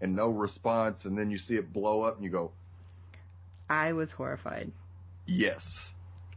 and 0.00 0.16
no 0.16 0.30
response, 0.30 1.04
and 1.04 1.16
then 1.18 1.30
you 1.30 1.38
see 1.38 1.54
it 1.56 1.72
blow 1.72 2.02
up 2.02 2.16
and 2.16 2.24
you 2.24 2.30
go, 2.30 2.52
I 3.68 3.92
was 3.92 4.12
horrified. 4.12 4.70
yes. 5.26 5.88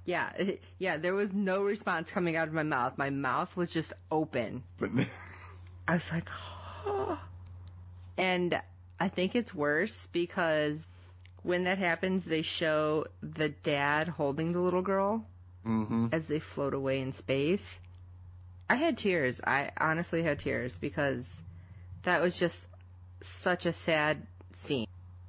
Yeah. 0.06 0.32
yeah. 0.80 0.98
There 0.98 1.14
was 1.14 1.34
no 1.34 1.62
response 1.62 2.12
coming 2.12 2.36
out 2.36 2.48
of 2.48 2.54
my 2.54 2.64
mouth. 2.64 2.98
My 2.98 3.10
mouth 3.10 3.56
was 3.56 3.70
just 3.70 3.94
open. 4.12 4.64
But 4.80 4.92
I 5.88 5.94
was 5.94 6.12
like, 6.12 6.30
and 8.18 8.62
I 9.00 9.10
think 9.10 9.36
it's 9.36 9.54
worse 9.54 10.08
because 10.12 10.80
when 11.44 11.66
that 11.66 11.78
happens, 11.78 12.24
they 12.26 12.42
show 12.42 13.06
the 13.22 13.50
dad 13.50 14.08
holding 14.08 14.52
the 14.52 14.60
little 14.60 14.82
girl 14.82 15.26
hmm 15.64 16.08
as 16.12 16.26
they 16.26 16.40
float 16.40 16.74
away 16.74 17.02
in 17.02 17.12
space. 17.14 17.68
I 18.70 18.76
had 18.76 18.98
tears. 18.98 19.42
I 19.44 19.72
honestly 19.80 20.24
had 20.24 20.40
tears 20.40 20.78
because 20.78 21.28
that 22.04 22.22
was 22.22 22.38
just 22.38 22.60
such 23.22 23.66
a 23.66 23.74
sad 23.74 24.26
scene. 24.54 24.88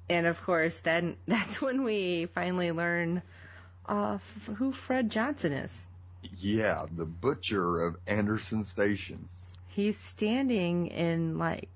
and 0.09 0.27
of 0.27 0.43
course, 0.43 0.79
then 0.79 1.17
that's 1.27 1.61
when 1.61 1.83
we 1.85 2.27
finally 2.35 2.73
learn 2.73 3.23
uh, 3.89 4.15
f- 4.15 4.57
who 4.57 4.73
Fred 4.73 5.11
Johnson 5.11 5.53
is. 5.53 5.85
Yeah, 6.39 6.87
the 6.97 7.05
butcher 7.07 7.81
of 7.81 7.97
Anderson 8.07 8.65
Station. 8.65 9.29
He's 9.69 9.97
standing 9.99 10.89
in 10.89 11.39
like, 11.39 11.69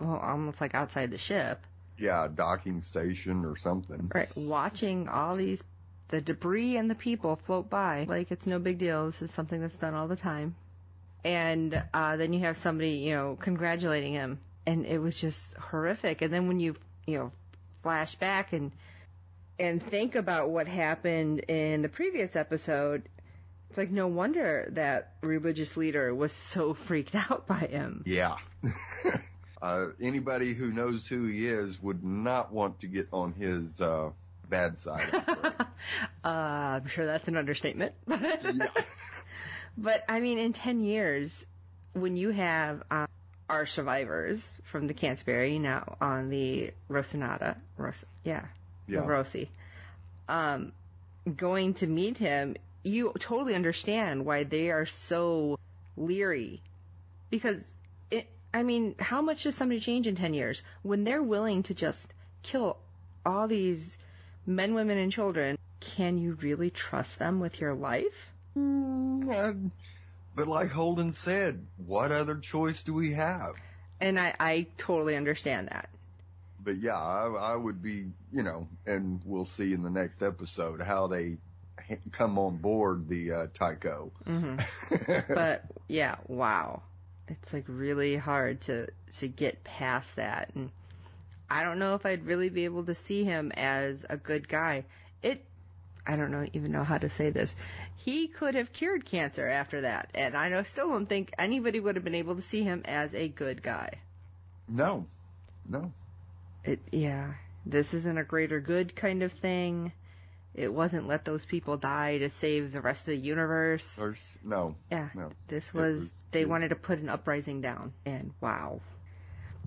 well, 0.00 0.16
almost 0.16 0.60
like 0.60 0.74
outside 0.74 1.10
the 1.10 1.18
ship, 1.18 1.60
Yeah, 1.98 2.28
docking 2.34 2.82
station 2.82 3.44
or 3.44 3.56
something. 3.56 4.10
right? 4.14 4.28
Watching 4.36 5.08
all 5.08 5.36
these, 5.36 5.62
the 6.08 6.20
debris 6.20 6.76
and 6.76 6.88
the 6.90 6.94
people 6.94 7.36
float 7.36 7.68
by 7.68 8.06
like 8.08 8.30
it's 8.30 8.46
no 8.46 8.58
big 8.58 8.78
deal. 8.78 9.06
This 9.06 9.22
is 9.22 9.30
something 9.32 9.60
that's 9.60 9.76
done 9.76 9.94
all 9.94 10.06
the 10.08 10.16
time. 10.16 10.54
And 11.24 11.82
uh, 11.92 12.16
then 12.16 12.32
you 12.32 12.40
have 12.40 12.56
somebody, 12.56 12.90
you 12.98 13.14
know, 13.14 13.36
congratulating 13.40 14.12
him, 14.12 14.38
and 14.64 14.86
it 14.86 14.98
was 14.98 15.18
just 15.20 15.44
horrific. 15.54 16.22
And 16.22 16.32
then 16.32 16.46
when 16.46 16.60
you, 16.60 16.76
you 17.06 17.18
know, 17.18 17.32
flash 17.82 18.14
back 18.14 18.52
and 18.52 18.70
and 19.58 19.82
think 19.82 20.14
about 20.14 20.50
what 20.50 20.66
happened 20.68 21.40
in 21.40 21.82
the 21.82 21.88
previous 21.88 22.36
episode, 22.36 23.08
it's 23.68 23.78
like 23.78 23.90
no 23.90 24.06
wonder 24.06 24.68
that 24.72 25.14
religious 25.22 25.76
leader 25.76 26.14
was 26.14 26.32
so 26.32 26.74
freaked 26.86 27.14
out 27.14 27.46
by 27.46 27.58
him. 27.58 28.02
Yeah. 28.06 28.36
uh, 29.62 29.86
anybody 30.00 30.54
who 30.54 30.70
knows 30.70 31.06
who 31.06 31.26
he 31.26 31.46
is 31.48 31.80
would 31.82 32.04
not 32.04 32.52
want 32.52 32.80
to 32.80 32.86
get 32.86 33.08
on 33.12 33.32
his 33.32 33.80
uh, 33.80 34.10
bad 34.48 34.78
side. 34.78 35.08
I'm 35.12 35.66
uh, 36.24 36.28
I'm 36.28 36.86
sure 36.86 37.06
that's 37.06 37.28
an 37.28 37.36
understatement. 37.36 37.94
yeah. 38.08 38.68
But 39.78 40.04
I 40.08 40.20
mean, 40.20 40.38
in 40.38 40.52
10 40.54 40.80
years, 40.80 41.44
when 41.92 42.16
you 42.16 42.30
have 42.30 42.82
um, 42.90 43.08
our 43.48 43.66
survivors 43.66 44.42
from 44.64 44.86
the 44.86 44.94
Canterbury 44.94 45.58
now 45.58 45.96
on 46.00 46.30
the 46.30 46.72
Rosinata, 46.90 47.56
Ros- 47.76 48.04
yeah, 48.24 48.46
Yeah. 48.88 49.06
Rossi, 49.06 49.50
um, 50.28 50.72
going 51.36 51.74
to 51.74 51.86
meet 51.86 52.18
him, 52.18 52.56
you 52.82 53.12
totally 53.18 53.54
understand 53.54 54.24
why 54.24 54.44
they 54.44 54.70
are 54.70 54.86
so 54.86 55.58
leery. 55.96 56.60
Because, 57.30 57.60
it, 58.10 58.28
I 58.54 58.62
mean, 58.62 58.94
how 58.98 59.22
much 59.22 59.42
does 59.42 59.56
somebody 59.56 59.80
change 59.80 60.06
in 60.06 60.14
10 60.14 60.34
years? 60.34 60.62
When 60.82 61.04
they're 61.04 61.22
willing 61.22 61.64
to 61.64 61.74
just 61.74 62.06
kill 62.42 62.76
all 63.24 63.48
these 63.48 63.96
men, 64.46 64.74
women, 64.74 64.98
and 64.98 65.10
children, 65.10 65.58
can 65.80 66.18
you 66.18 66.34
really 66.40 66.70
trust 66.70 67.18
them 67.18 67.40
with 67.40 67.60
your 67.60 67.74
life? 67.74 68.30
Mm, 68.56 69.70
but 70.34 70.48
like 70.48 70.70
Holden 70.70 71.12
said, 71.12 71.66
what 71.86 72.12
other 72.12 72.36
choice 72.36 72.82
do 72.82 72.94
we 72.94 73.12
have? 73.12 73.54
And 74.00 74.20
I, 74.20 74.34
I 74.38 74.66
totally 74.78 75.16
understand 75.16 75.68
that. 75.68 75.88
But 76.66 76.78
yeah, 76.78 76.98
I, 77.00 77.28
I 77.28 77.56
would 77.56 77.82
be, 77.82 78.12
you 78.32 78.42
know, 78.42 78.68
and 78.86 79.22
we'll 79.24 79.46
see 79.46 79.72
in 79.72 79.84
the 79.84 79.90
next 79.90 80.22
episode 80.22 80.82
how 80.82 81.08
they 81.08 81.38
ha- 81.88 81.96
come 82.12 82.38
on 82.38 82.58
board 82.58 83.08
the 83.08 83.32
uh, 83.32 83.46
Tycho. 83.54 84.12
hmm 84.26 84.56
But 85.34 85.64
yeah, 85.88 86.16
wow. 86.28 86.82
It's 87.28 87.54
like 87.54 87.64
really 87.68 88.16
hard 88.16 88.62
to 88.62 88.88
to 89.18 89.28
get 89.28 89.64
past 89.64 90.16
that 90.16 90.50
and 90.56 90.70
I 91.50 91.62
don't 91.64 91.78
know 91.78 91.94
if 91.94 92.06
I'd 92.06 92.26
really 92.26 92.50
be 92.50 92.64
able 92.64 92.84
to 92.86 92.94
see 92.94 93.24
him 93.24 93.52
as 93.54 94.04
a 94.10 94.16
good 94.16 94.48
guy. 94.48 94.84
It 95.22 95.44
I 96.06 96.16
don't 96.16 96.32
know 96.32 96.46
even 96.52 96.72
know 96.72 96.84
how 96.84 96.98
to 96.98 97.08
say 97.10 97.30
this. 97.30 97.54
He 97.96 98.28
could 98.28 98.54
have 98.56 98.72
cured 98.72 99.04
cancer 99.06 99.46
after 99.48 99.82
that, 99.82 100.10
and 100.14 100.36
I 100.36 100.48
know 100.48 100.64
still 100.64 100.88
don't 100.90 101.06
think 101.08 101.32
anybody 101.38 101.80
would 101.80 101.96
have 101.96 102.04
been 102.04 102.14
able 102.16 102.36
to 102.36 102.42
see 102.42 102.64
him 102.64 102.82
as 102.86 103.14
a 103.14 103.28
good 103.28 103.62
guy. 103.62 104.00
no, 104.68 105.06
no. 105.68 105.92
It 106.66 106.80
yeah, 106.90 107.34
this 107.64 107.94
isn't 107.94 108.18
a 108.18 108.24
greater 108.24 108.60
good 108.60 108.94
kind 108.96 109.22
of 109.22 109.32
thing. 109.32 109.92
It 110.54 110.72
wasn't 110.72 111.06
let 111.06 111.24
those 111.24 111.44
people 111.44 111.76
die 111.76 112.18
to 112.18 112.30
save 112.30 112.72
the 112.72 112.80
rest 112.80 113.02
of 113.02 113.06
the 113.08 113.16
universe. 113.16 113.86
There's, 113.96 114.22
no, 114.42 114.74
Yeah. 114.90 115.10
no. 115.14 115.30
This 115.48 115.72
was, 115.74 116.00
was- 116.00 116.08
they 116.32 116.40
it's- 116.40 116.50
wanted 116.50 116.68
to 116.70 116.76
put 116.76 116.98
an 116.98 117.08
uprising 117.10 117.60
down, 117.60 117.92
and 118.06 118.32
wow. 118.40 118.80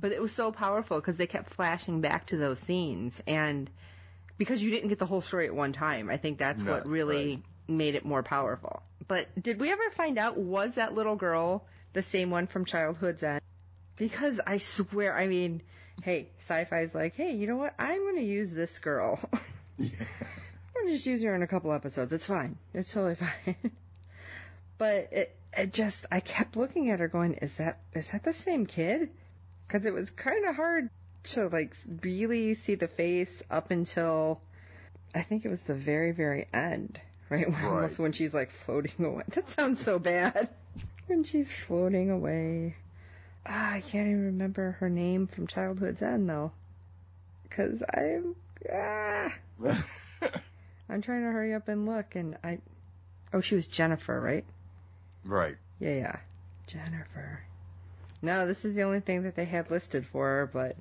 But 0.01 0.11
it 0.13 0.21
was 0.21 0.31
so 0.31 0.51
powerful 0.51 0.99
because 0.99 1.17
they 1.17 1.27
kept 1.27 1.53
flashing 1.53 2.01
back 2.01 2.27
to 2.27 2.37
those 2.37 2.59
scenes, 2.59 3.13
and 3.27 3.69
because 4.37 4.63
you 4.63 4.71
didn't 4.71 4.89
get 4.89 4.97
the 4.99 5.05
whole 5.05 5.21
story 5.21 5.45
at 5.47 5.53
one 5.53 5.73
time, 5.73 6.09
I 6.09 6.17
think 6.17 6.39
that's 6.39 6.61
No, 6.63 6.71
what 6.71 6.87
really 6.87 7.35
right. 7.35 7.43
made 7.67 7.95
it 7.95 8.03
more 8.05 8.23
powerful. 8.23 8.81
But 9.07 9.27
did 9.41 9.59
we 9.59 9.71
ever 9.71 9.89
find 9.91 10.17
out 10.17 10.37
was 10.37 10.75
that 10.75 10.93
little 10.93 11.15
girl 11.17 11.65
the 11.93 12.01
same 12.03 12.29
one 12.31 12.47
from 12.47 12.65
Childhood's 12.65 13.21
End? 13.23 13.41
Because 13.97 14.39
I 14.47 14.57
swear, 14.59 15.15
I 15.15 15.27
mean, 15.27 15.61
hey, 16.03 16.29
sci-fi's 16.47 16.93
like, 16.95 17.15
hey, 17.15 17.31
you 17.33 17.47
know 17.47 17.57
what? 17.57 17.73
I'm 17.79 17.99
going 17.99 18.17
to 18.17 18.23
use 18.23 18.51
this 18.51 18.79
girl. 18.79 19.19
Yeah. 19.79 19.91
I'm 20.75 20.83
gonna 20.83 20.95
just 20.95 21.05
use 21.05 21.21
her 21.23 21.33
in 21.33 21.41
a 21.41 21.47
couple 21.47 21.71
episodes. 21.71 22.11
It's 22.11 22.25
fine. 22.25 22.57
It's 22.73 22.91
totally 22.91 23.15
fine. 23.15 23.55
but 24.77 25.07
it, 25.11 25.35
it 25.57 25.71
just, 25.73 26.05
I 26.11 26.19
kept 26.19 26.57
looking 26.57 26.89
at 26.89 26.99
her 26.99 27.07
going, 27.07 27.35
is 27.35 27.55
that, 27.55 27.79
is 27.93 28.09
that 28.09 28.23
the 28.23 28.33
same 28.33 28.65
kid? 28.65 29.09
Cause 29.69 29.85
it 29.85 29.93
was 29.93 30.09
kind 30.09 30.45
of 30.45 30.55
hard 30.55 30.89
to 31.25 31.47
like 31.47 31.75
really 32.01 32.53
see 32.55 32.75
the 32.75 32.87
face 32.87 33.41
up 33.49 33.71
until, 33.71 34.41
I 35.15 35.21
think 35.21 35.45
it 35.45 35.49
was 35.49 35.61
the 35.61 35.75
very, 35.75 36.11
very 36.11 36.47
end. 36.53 36.99
Right? 37.29 37.47
When, 37.49 37.61
Right. 37.61 37.71
Almost 37.71 37.99
when 37.99 38.11
she's 38.11 38.33
like 38.33 38.51
floating 38.51 39.05
away. 39.05 39.23
That 39.29 39.47
sounds 39.49 39.81
so 39.81 39.99
bad. 39.99 40.49
when 41.07 41.23
she's 41.23 41.49
floating 41.51 42.09
away. 42.09 42.75
Ah, 43.45 43.73
I 43.73 43.81
can't 43.81 44.07
even 44.07 44.25
remember 44.25 44.77
her 44.79 44.89
name 44.89 45.27
from 45.27 45.47
Childhood's 45.47 46.01
End 46.01 46.29
though. 46.29 46.51
Cause 47.49 47.81
I'm, 47.93 48.35
ah. 48.71 49.33
I'm 50.89 51.01
trying 51.01 51.21
to 51.21 51.31
hurry 51.31 51.53
up 51.53 51.67
and 51.67 51.85
look, 51.85 52.15
and 52.15 52.37
I. 52.43 52.59
Oh, 53.33 53.41
she 53.41 53.55
was 53.55 53.67
Jennifer, 53.67 54.19
right? 54.19 54.45
right. 55.23 55.55
Yeah, 55.79 55.95
yeah. 55.95 56.15
Jennifer. 56.67 57.41
No, 58.21 58.47
this 58.47 58.65
is 58.65 58.75
the 58.75 58.83
only 58.83 58.99
thing 58.99 59.23
that 59.23 59.35
they 59.35 59.45
had 59.45 59.71
listed 59.71 60.05
for 60.05 60.25
her, 60.25 60.49
but 60.51 60.75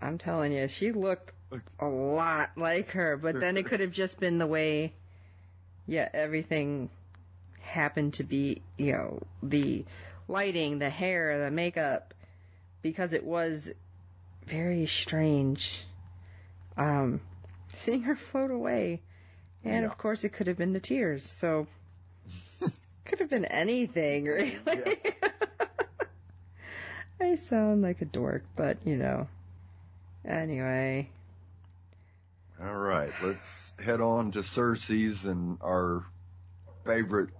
I'm 0.00 0.18
telling 0.18 0.52
you, 0.52 0.68
she 0.68 0.92
looked 0.92 1.32
a 1.80 1.88
lot 1.88 2.50
like 2.56 2.90
her, 2.92 3.16
but 3.16 3.40
then 3.40 3.56
it 3.56 3.66
could 3.66 3.80
have 3.80 3.90
just 3.90 4.20
been 4.20 4.38
the 4.38 4.46
way, 4.46 4.92
yeah, 5.86 6.08
everything 6.12 6.90
happened 7.60 8.14
to 8.14 8.24
be, 8.24 8.62
you 8.76 8.92
know, 8.92 9.20
the 9.42 9.84
lighting, 10.28 10.78
the 10.78 10.90
hair, 10.90 11.44
the 11.44 11.50
makeup, 11.50 12.14
because 12.82 13.12
it 13.12 13.24
was 13.24 13.70
very 14.46 14.86
strange. 14.86 15.84
Um, 16.76 17.20
seeing 17.74 18.02
her 18.02 18.16
float 18.16 18.50
away. 18.50 19.00
And 19.64 19.82
Yeah. 19.82 19.84
of 19.84 19.98
course, 19.98 20.24
it 20.24 20.30
could 20.30 20.46
have 20.46 20.56
been 20.56 20.72
the 20.72 20.80
tears. 20.80 21.26
So, 21.26 21.66
could 23.04 23.20
have 23.20 23.30
been 23.30 23.44
anything, 23.46 24.24
really. 24.24 24.56
I 27.20 27.34
sound 27.34 27.82
like 27.82 28.00
a 28.00 28.04
dork, 28.04 28.44
but 28.56 28.78
you 28.86 28.96
know. 28.96 29.28
Anyway, 30.24 31.08
All 32.60 32.76
right, 32.76 33.10
let's 33.22 33.72
head 33.78 34.00
on 34.00 34.32
to 34.32 34.42
Ceres 34.42 35.24
and 35.24 35.58
our 35.62 36.04
favorite 36.84 37.30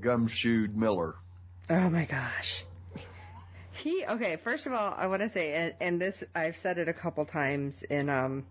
gumshoed 0.00 0.74
Miller. 0.74 1.14
Oh 1.70 1.90
my 1.90 2.04
gosh. 2.04 2.64
He 3.72 4.04
okay. 4.06 4.36
First 4.36 4.66
of 4.66 4.72
all, 4.72 4.94
I 4.96 5.06
want 5.06 5.22
to 5.22 5.28
say, 5.28 5.54
and, 5.54 5.74
and 5.80 6.00
this 6.00 6.22
I've 6.34 6.56
said 6.56 6.78
it 6.78 6.88
a 6.88 6.92
couple 6.92 7.24
times 7.24 7.82
in 7.82 8.08
um 8.08 8.44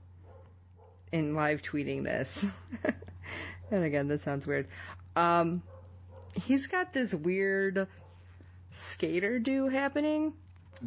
in 1.12 1.36
live 1.36 1.62
tweeting 1.62 2.04
this, 2.04 2.46
and 3.72 3.84
again, 3.84 4.08
this 4.08 4.24
sounds 4.24 4.48
weird. 4.48 4.68
Um, 5.16 5.62
he's 6.34 6.68
got 6.68 6.94
this 6.94 7.14
weird 7.14 7.88
skater 8.72 9.40
do 9.40 9.68
happening. 9.68 10.34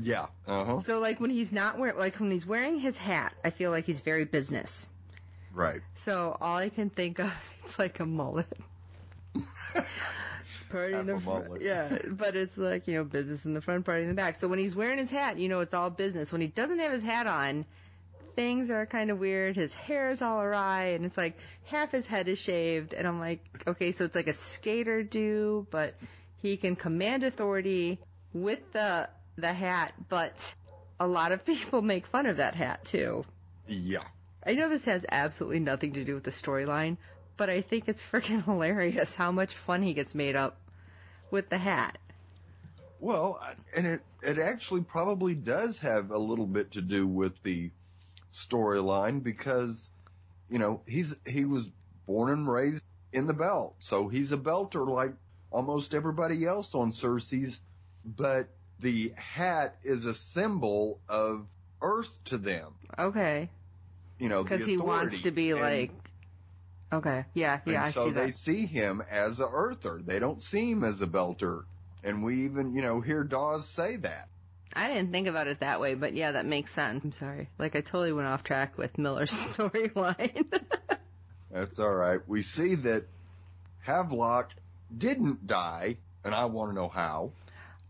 Yeah. 0.00 0.26
Uh 0.46 0.64
huh. 0.64 0.80
So 0.80 0.98
like 0.98 1.20
when 1.20 1.30
he's 1.30 1.52
not 1.52 1.78
wearing 1.78 1.96
like 1.96 2.18
when 2.18 2.30
he's 2.30 2.46
wearing 2.46 2.78
his 2.78 2.96
hat, 2.96 3.34
I 3.44 3.50
feel 3.50 3.70
like 3.70 3.86
he's 3.86 4.00
very 4.00 4.24
business. 4.24 4.88
Right. 5.52 5.80
So 6.04 6.36
all 6.40 6.56
I 6.56 6.68
can 6.68 6.90
think 6.90 7.20
of 7.20 7.32
it's 7.64 7.78
like 7.78 8.00
a 8.00 8.06
mullet. 8.06 8.52
Party 10.70 10.94
in 10.94 11.06
the 11.06 11.20
front, 11.20 11.60
yeah, 11.60 11.98
but 12.08 12.36
it's 12.36 12.56
like 12.56 12.86
you 12.86 12.94
know 12.94 13.04
business 13.04 13.44
in 13.44 13.54
the 13.54 13.60
front, 13.60 13.84
party 13.84 14.02
in 14.02 14.08
the 14.08 14.14
back. 14.14 14.38
So 14.38 14.48
when 14.48 14.58
he's 14.58 14.74
wearing 14.74 14.98
his 14.98 15.10
hat, 15.10 15.38
you 15.38 15.48
know 15.48 15.60
it's 15.60 15.74
all 15.74 15.90
business. 15.90 16.32
When 16.32 16.40
he 16.40 16.46
doesn't 16.46 16.78
have 16.78 16.92
his 16.92 17.02
hat 17.02 17.26
on, 17.26 17.64
things 18.36 18.70
are 18.70 18.86
kind 18.86 19.10
of 19.10 19.18
weird. 19.18 19.56
His 19.56 19.72
hair 19.72 20.10
is 20.10 20.22
all 20.22 20.40
awry, 20.40 20.88
and 20.88 21.04
it's 21.04 21.16
like 21.16 21.36
half 21.64 21.92
his 21.92 22.06
head 22.06 22.28
is 22.28 22.38
shaved, 22.38 22.92
and 22.92 23.06
I'm 23.06 23.20
like, 23.20 23.40
okay, 23.66 23.92
so 23.92 24.04
it's 24.04 24.14
like 24.14 24.28
a 24.28 24.32
skater 24.32 25.02
do, 25.02 25.66
but 25.70 25.94
he 26.42 26.56
can 26.56 26.76
command 26.76 27.24
authority 27.24 27.98
with 28.32 28.60
the 28.72 29.08
the 29.36 29.52
hat, 29.52 29.94
but 30.08 30.54
a 31.00 31.06
lot 31.06 31.32
of 31.32 31.44
people 31.46 31.82
make 31.82 32.06
fun 32.06 32.26
of 32.26 32.38
that 32.38 32.54
hat 32.54 32.84
too. 32.84 33.24
Yeah. 33.66 34.04
I 34.46 34.52
know 34.52 34.68
this 34.68 34.84
has 34.84 35.06
absolutely 35.10 35.60
nothing 35.60 35.94
to 35.94 36.04
do 36.04 36.14
with 36.14 36.24
the 36.24 36.30
storyline, 36.30 36.98
but 37.36 37.50
I 37.50 37.60
think 37.60 37.84
it's 37.88 38.02
freaking 38.12 38.44
hilarious 38.44 39.14
how 39.14 39.32
much 39.32 39.54
fun 39.54 39.82
he 39.82 39.94
gets 39.94 40.14
made 40.14 40.36
up 40.36 40.56
with 41.30 41.48
the 41.48 41.58
hat. 41.58 41.98
Well, 43.00 43.40
and 43.76 43.86
it 43.86 44.00
it 44.22 44.38
actually 44.38 44.80
probably 44.82 45.34
does 45.34 45.78
have 45.78 46.10
a 46.10 46.18
little 46.18 46.46
bit 46.46 46.72
to 46.72 46.80
do 46.80 47.06
with 47.06 47.34
the 47.42 47.70
storyline 48.34 49.22
because, 49.22 49.88
you 50.50 50.58
know, 50.58 50.80
he's, 50.86 51.14
he 51.26 51.44
was 51.44 51.68
born 52.06 52.30
and 52.30 52.48
raised 52.50 52.82
in 53.12 53.26
the 53.26 53.34
belt. 53.34 53.74
So 53.80 54.08
he's 54.08 54.32
a 54.32 54.36
belter 54.38 54.88
like 54.88 55.12
almost 55.50 55.94
everybody 55.94 56.46
else 56.46 56.74
on 56.74 56.92
Ceres, 56.92 57.58
but 58.04 58.48
the 58.80 59.12
hat 59.16 59.76
is 59.84 60.06
a 60.06 60.14
symbol 60.14 60.98
of 61.08 61.46
Earth 61.82 62.08
to 62.26 62.38
them. 62.38 62.72
Okay. 62.98 63.50
You 64.18 64.28
know, 64.30 64.42
Because 64.42 64.64
he 64.64 64.78
wants 64.78 65.20
to 65.22 65.30
be 65.30 65.50
And- 65.50 65.60
like. 65.60 65.90
Okay. 66.94 67.24
Yeah. 67.34 67.60
and 67.64 67.72
Yeah. 67.72 67.84
I 67.84 67.90
so 67.90 68.06
see 68.06 68.10
they 68.12 68.26
that. 68.26 68.34
see 68.34 68.66
him 68.66 69.02
as 69.10 69.40
a 69.40 69.46
Earther. 69.48 70.00
They 70.04 70.18
don't 70.18 70.42
see 70.42 70.70
him 70.70 70.84
as 70.84 71.00
a 71.00 71.06
belter. 71.06 71.64
And 72.02 72.22
we 72.22 72.44
even, 72.44 72.74
you 72.74 72.82
know, 72.82 73.00
hear 73.00 73.24
Dawes 73.24 73.68
say 73.68 73.96
that. 73.96 74.28
I 74.76 74.88
didn't 74.88 75.12
think 75.12 75.28
about 75.28 75.46
it 75.46 75.60
that 75.60 75.80
way, 75.80 75.94
but 75.94 76.14
yeah, 76.14 76.32
that 76.32 76.46
makes 76.46 76.72
sense. 76.72 77.04
I'm 77.04 77.12
sorry. 77.12 77.48
Like 77.58 77.76
I 77.76 77.80
totally 77.80 78.12
went 78.12 78.26
off 78.28 78.42
track 78.42 78.76
with 78.76 78.98
Miller's 78.98 79.30
storyline. 79.54 80.60
That's 81.50 81.78
all 81.78 81.94
right. 81.94 82.20
We 82.26 82.42
see 82.42 82.74
that 82.74 83.04
Havelock 83.80 84.50
didn't 84.96 85.46
die, 85.46 85.98
and 86.24 86.34
I 86.34 86.46
want 86.46 86.70
to 86.70 86.74
know 86.74 86.88
how. 86.88 87.30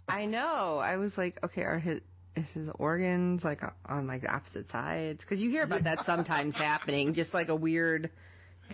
I 0.08 0.26
know. 0.26 0.78
I 0.78 0.96
was 0.96 1.16
like, 1.16 1.38
okay, 1.42 1.62
are 1.62 1.78
his 1.78 2.00
is 2.36 2.50
his 2.50 2.68
organs 2.78 3.44
like 3.44 3.62
on 3.86 4.06
like 4.06 4.20
the 4.22 4.32
opposite 4.34 4.68
sides? 4.68 5.20
Because 5.24 5.40
you 5.40 5.50
hear 5.50 5.62
about 5.62 5.84
that 5.84 6.04
sometimes 6.06 6.56
happening, 6.56 7.14
just 7.14 7.32
like 7.32 7.48
a 7.48 7.56
weird 7.56 8.10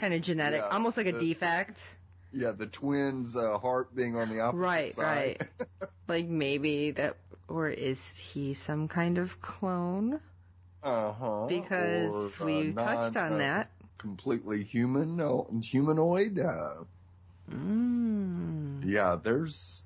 kind 0.01 0.15
of 0.15 0.23
genetic, 0.23 0.61
Yeah, 0.61 0.69
almost 0.69 0.97
like 0.97 1.07
a 1.07 1.13
the- 1.13 1.21
defect. 1.21 1.83
Yeah, 2.33 2.53
the 2.53 2.67
twins' 2.67 3.37
uh, 3.37 3.59
heart 3.59 3.95
being 3.95 4.17
on 4.17 4.29
the 4.31 4.41
opposite 4.41 4.59
Right, 4.61 4.95
side. 4.95 5.05
right. 5.05 5.43
right. 5.71 5.89
Like 6.09 6.27
maybe 6.27 6.91
that, 6.93 7.17
or 7.49 7.69
is 7.69 7.99
he 8.19 8.55
some 8.55 8.89
kind 8.89 9.19
of 9.19 9.41
clone? 9.41 10.21
Uh 10.83 11.13
huh. 11.13 11.47
Because 11.49 12.39
we 12.41 12.73
touched 12.73 13.17
on 13.17 13.39
that. 13.39 13.71
Completely 13.99 14.65
human, 14.65 15.17
no, 15.17 15.47
humanoid. 15.63 16.39
Uh, 16.41 16.85
Mm. 17.53 18.85
yeah, 18.85 19.17
there's 19.23 19.85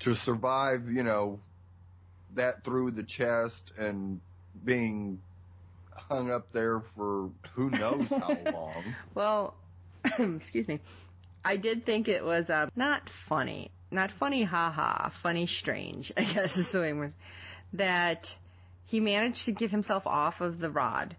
to 0.00 0.14
survive. 0.14 0.88
You 0.90 1.02
know, 1.02 1.40
that 2.34 2.64
through 2.64 2.92
the 2.92 3.02
chest 3.04 3.72
and 3.78 4.20
being 4.64 5.20
hung 6.08 6.30
up 6.30 6.52
there 6.52 6.80
for 6.80 7.30
who 7.54 7.70
knows 7.70 8.08
how 8.08 8.36
long. 8.52 8.94
Well, 9.14 9.54
excuse 10.18 10.68
me. 10.68 10.80
I 11.44 11.56
did 11.56 11.84
think 11.84 12.08
it 12.08 12.24
was 12.24 12.48
uh, 12.48 12.68
not 12.74 13.10
funny, 13.28 13.70
not 13.90 14.10
funny, 14.10 14.44
haha, 14.44 15.10
funny, 15.22 15.46
strange. 15.46 16.12
I 16.16 16.24
guess 16.24 16.56
is 16.56 16.70
the 16.70 16.80
way 16.80 17.10
that 17.74 18.34
he 18.86 19.00
managed 19.00 19.46
to 19.46 19.52
get 19.52 19.70
himself 19.70 20.06
off 20.06 20.40
of 20.40 20.58
the 20.58 20.70
rod, 20.70 21.16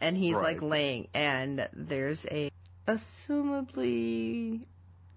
and 0.00 0.16
he's 0.16 0.36
like 0.36 0.62
laying, 0.62 1.08
and 1.14 1.68
there's 1.72 2.26
a 2.30 2.50
assumably 2.86 4.64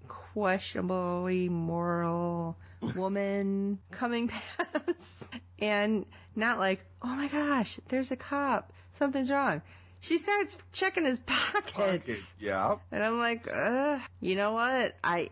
questionably 0.08 1.49
moral 1.49 2.58
woman 2.95 3.80
coming 3.91 4.30
past, 4.30 5.34
and 5.60 6.06
not 6.36 6.60
like, 6.60 6.80
oh 7.01 7.08
my 7.08 7.27
gosh, 7.27 7.80
there's 7.89 8.12
a 8.12 8.15
cop, 8.15 8.71
something's 8.97 9.31
wrong. 9.31 9.62
She 9.99 10.17
starts 10.17 10.55
checking 10.73 11.05
his 11.05 11.19
pockets. 11.25 11.71
Pocket, 11.73 12.19
yeah. 12.39 12.77
And 12.91 13.03
I'm 13.03 13.19
like, 13.19 13.47
uh, 13.51 13.99
you 14.21 14.36
know 14.36 14.53
what? 14.53 14.95
I, 15.03 15.29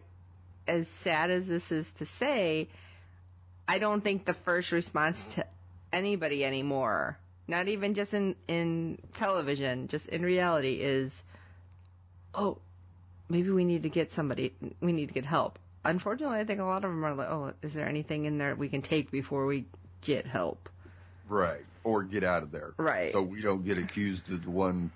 as 0.68 0.88
sad 0.88 1.32
as 1.32 1.48
this 1.48 1.72
is 1.72 1.90
to 1.94 2.06
say, 2.06 2.70
I 3.68 3.80
don't 3.80 4.04
think 4.04 4.26
the 4.26 4.34
first 4.34 4.72
response 4.72 5.26
to 5.36 5.46
anybody 5.92 6.44
anymore, 6.44 7.18
not 7.48 7.68
even 7.68 7.94
just 7.94 8.14
in, 8.14 8.36
in 8.48 9.00
television, 9.14 9.88
just 9.88 10.08
in 10.08 10.24
reality 10.24 10.76
is, 10.82 11.24
oh, 12.34 12.60
maybe 13.30 13.50
we 13.50 13.64
need 13.64 13.84
to 13.84 13.90
get 13.90 14.12
somebody, 14.12 14.54
we 14.82 14.94
need 14.94 15.08
to 15.08 15.14
get 15.14 15.26
help. 15.26 15.60
Unfortunately, 15.84 16.40
I 16.40 16.44
think 16.44 16.60
a 16.60 16.64
lot 16.64 16.84
of 16.84 16.90
them 16.90 17.06
are 17.06 17.14
like, 17.14 17.30
oh, 17.30 17.54
is 17.62 17.74
there 17.74 17.88
anything 17.88 18.26
in 18.26 18.38
there 18.40 18.56
we 18.56 18.70
can 18.70 18.82
take 18.82 19.12
before 19.12 19.46
we 19.46 19.66
get 20.02 20.26
help? 20.26 20.70
Right. 21.28 21.66
Or 21.84 22.04
get 22.04 22.24
out 22.24 22.44
of 22.44 22.52
there. 22.52 22.74
Right. 22.78 23.12
So 23.12 23.22
we 23.22 23.42
don't 23.42 23.64
get 23.64 23.78
accused 23.78 24.32
of 24.32 24.44
the 24.44 24.50
ones, 24.50 24.92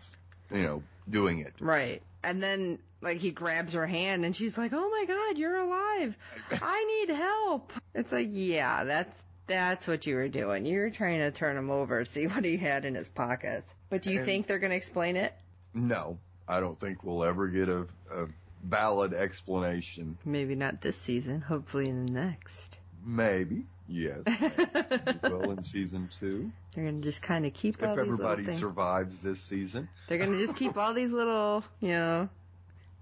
you 0.52 0.64
know, 0.64 0.84
doing 1.10 1.40
it. 1.40 1.54
Right. 1.60 2.02
And 2.24 2.42
then, 2.44 2.80
like, 3.02 3.20
he 3.20 3.32
grabs 3.32 3.74
her 3.74 3.88
hand 3.88 4.26
and 4.26 4.36
she's 4.36 4.58
like, 4.58 4.74
oh 4.74 4.90
my 4.90 5.06
god, 5.06 5.38
you're 5.38 5.56
alive. 5.56 6.16
I 6.52 6.84
need 7.08 7.16
help. 7.16 7.72
It's 7.94 8.12
like, 8.12 8.30
yeah, 8.32 8.84
that's, 8.84 9.22
that's 9.48 9.88
what 9.88 10.06
you 10.06 10.16
were 10.16 10.28
doing. 10.28 10.66
You 10.66 10.80
were 10.80 10.90
trying 10.90 11.20
to 11.20 11.32
turn 11.32 11.58
him 11.58 11.70
over, 11.72 12.04
see 12.06 12.28
what 12.28 12.44
he 12.44 12.58
had 12.58 12.86
in 12.86 12.96
his 12.96 13.08
pockets. 13.08 13.72
But 13.90 14.02
do 14.02 14.12
you 14.12 14.18
And- 14.20 14.26
think 14.26 14.48
they're 14.48 14.60
going 14.60 14.72
to 14.72 14.76
explain 14.78 15.16
it? 15.16 15.34
No, 15.74 16.18
I 16.48 16.60
don't 16.60 16.80
think 16.80 17.04
we'll 17.04 17.24
ever 17.24 17.48
get 17.48 17.70
a, 17.70 17.88
a 18.12 18.28
valid 18.64 19.14
explanation. 19.14 20.18
Maybe 20.26 20.56
not 20.56 20.82
this 20.82 20.98
season, 20.98 21.42
hopefully 21.42 21.88
in 21.88 22.06
the 22.08 22.12
next. 22.12 22.78
Maybe. 23.06 23.66
Yes. 23.90 24.20
well 25.24 25.52
in 25.52 25.64
season 25.64 26.10
two. 26.20 26.52
They're 26.74 26.84
going 26.84 26.98
to 26.98 27.04
just 27.04 27.22
kind 27.22 27.46
of 27.46 27.54
keep 27.54 27.76
If 27.76 27.84
everybody 27.84 28.46
survives 28.58 29.18
this 29.20 29.42
season. 29.42 29.90
They're 30.08 30.20
going 30.20 30.32
to 30.32 30.38
just 30.38 30.56
keep 30.56 30.78
all 30.78 30.94
these 30.94 31.12
little, 31.12 31.64
you 31.80 31.90
know, 31.90 32.30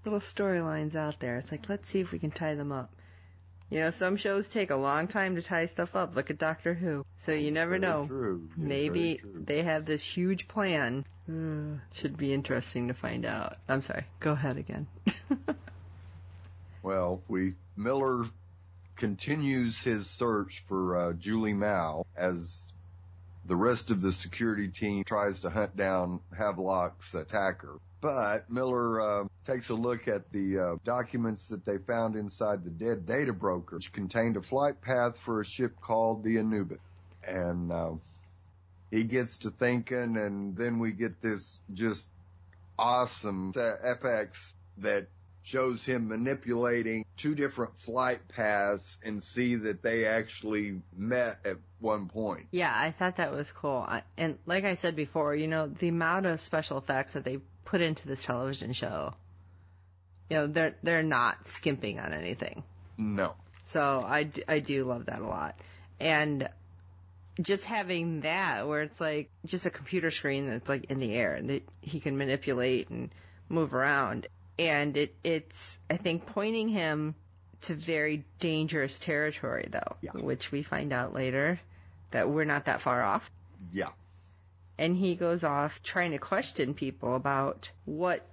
little 0.04 0.20
storylines 0.20 0.94
out 0.94 1.20
there. 1.20 1.36
It's 1.36 1.50
like, 1.50 1.68
let's 1.68 1.88
see 1.88 2.00
if 2.00 2.10
we 2.10 2.18
can 2.18 2.30
tie 2.30 2.54
them 2.54 2.72
up. 2.72 2.90
You 3.70 3.80
know, 3.80 3.90
some 3.90 4.16
shows 4.16 4.48
take 4.48 4.70
a 4.70 4.76
long 4.76 5.08
time 5.08 5.36
to 5.36 5.42
tie 5.42 5.66
stuff 5.66 5.94
up. 5.94 6.16
Look 6.16 6.30
at 6.30 6.38
Doctor 6.38 6.72
Who. 6.72 7.04
So 7.26 7.32
you 7.32 7.50
never 7.50 7.78
Very 7.78 7.80
know. 7.82 8.06
True. 8.06 8.48
Yeah, 8.56 8.64
Maybe 8.66 9.20
they 9.24 9.62
have 9.62 9.84
this 9.84 10.02
huge 10.02 10.48
plan. 10.48 11.04
Uh, 11.28 11.78
should 11.92 12.16
be 12.16 12.32
interesting 12.32 12.88
to 12.88 12.94
find 12.94 13.26
out. 13.26 13.58
I'm 13.68 13.82
sorry. 13.82 14.04
Go 14.20 14.32
ahead 14.32 14.56
again. 14.56 14.86
Well, 16.82 17.20
we 17.28 17.54
Miller 17.76 18.24
continues 18.98 19.78
his 19.78 20.06
search 20.06 20.62
for 20.68 20.96
uh, 20.96 21.12
Julie 21.14 21.54
Mao 21.54 22.04
as 22.16 22.72
the 23.46 23.56
rest 23.56 23.90
of 23.90 24.00
the 24.00 24.12
security 24.12 24.68
team 24.68 25.04
tries 25.04 25.40
to 25.40 25.50
hunt 25.50 25.76
down 25.76 26.20
Havelock's 26.36 27.14
attacker. 27.14 27.78
But 28.00 28.50
Miller 28.50 29.00
uh, 29.00 29.28
takes 29.46 29.70
a 29.70 29.74
look 29.74 30.06
at 30.06 30.30
the 30.30 30.58
uh, 30.58 30.76
documents 30.84 31.44
that 31.46 31.64
they 31.64 31.78
found 31.78 32.14
inside 32.14 32.62
the 32.62 32.70
dead 32.70 33.06
data 33.06 33.32
broker, 33.32 33.76
which 33.76 33.92
contained 33.92 34.36
a 34.36 34.42
flight 34.42 34.80
path 34.80 35.18
for 35.18 35.40
a 35.40 35.44
ship 35.44 35.80
called 35.80 36.22
the 36.22 36.38
Anubis. 36.38 36.78
And 37.26 37.72
uh, 37.72 37.92
he 38.90 39.04
gets 39.04 39.38
to 39.38 39.50
thinking, 39.50 40.16
and 40.16 40.56
then 40.56 40.78
we 40.78 40.92
get 40.92 41.20
this 41.20 41.58
just 41.72 42.06
awesome 42.78 43.52
FX 43.52 44.54
that 44.78 45.08
shows 45.48 45.82
him 45.82 46.08
manipulating 46.08 47.06
two 47.16 47.34
different 47.34 47.74
flight 47.74 48.20
paths 48.28 48.98
and 49.02 49.22
see 49.22 49.54
that 49.54 49.82
they 49.82 50.04
actually 50.04 50.82
met 50.94 51.38
at 51.46 51.56
one 51.80 52.06
point. 52.06 52.46
Yeah, 52.50 52.72
I 52.74 52.90
thought 52.90 53.16
that 53.16 53.32
was 53.32 53.50
cool. 53.50 53.88
And 54.18 54.38
like 54.44 54.64
I 54.64 54.74
said 54.74 54.94
before, 54.94 55.34
you 55.34 55.48
know, 55.48 55.66
the 55.66 55.88
amount 55.88 56.26
of 56.26 56.40
special 56.40 56.76
effects 56.76 57.14
that 57.14 57.24
they 57.24 57.38
put 57.64 57.80
into 57.80 58.06
this 58.06 58.22
television 58.22 58.74
show, 58.74 59.14
you 60.28 60.36
know, 60.36 60.46
they're 60.48 60.74
they're 60.82 61.02
not 61.02 61.46
skimping 61.46 61.98
on 61.98 62.12
anything. 62.12 62.62
No. 62.98 63.34
So 63.72 64.04
I, 64.06 64.30
I 64.46 64.58
do 64.58 64.84
love 64.84 65.06
that 65.06 65.20
a 65.20 65.26
lot. 65.26 65.58
And 65.98 66.48
just 67.40 67.64
having 67.64 68.20
that 68.20 68.68
where 68.68 68.82
it's 68.82 69.00
like 69.00 69.30
just 69.46 69.64
a 69.64 69.70
computer 69.70 70.10
screen 70.10 70.50
that's 70.50 70.68
like 70.68 70.90
in 70.90 70.98
the 70.98 71.14
air 71.14 71.34
and 71.34 71.48
that 71.48 71.62
he 71.80 72.00
can 72.00 72.18
manipulate 72.18 72.90
and 72.90 73.10
move 73.48 73.74
around. 73.74 74.26
And 74.58 74.96
it, 74.96 75.14
it's, 75.22 75.76
I 75.88 75.96
think 75.96 76.26
pointing 76.26 76.68
him 76.68 77.14
to 77.62 77.74
very 77.74 78.24
dangerous 78.40 78.98
territory 78.98 79.68
though, 79.70 79.96
Yeah. 80.00 80.12
which 80.12 80.50
we 80.50 80.62
find 80.62 80.92
out 80.92 81.14
later 81.14 81.60
that 82.10 82.28
we're 82.28 82.44
not 82.44 82.66
that 82.66 82.82
far 82.82 83.02
off. 83.02 83.28
Yeah. 83.72 83.90
And 84.78 84.96
he 84.96 85.16
goes 85.16 85.42
off 85.44 85.80
trying 85.82 86.12
to 86.12 86.18
question 86.18 86.74
people 86.74 87.16
about 87.16 87.70
what 87.84 88.24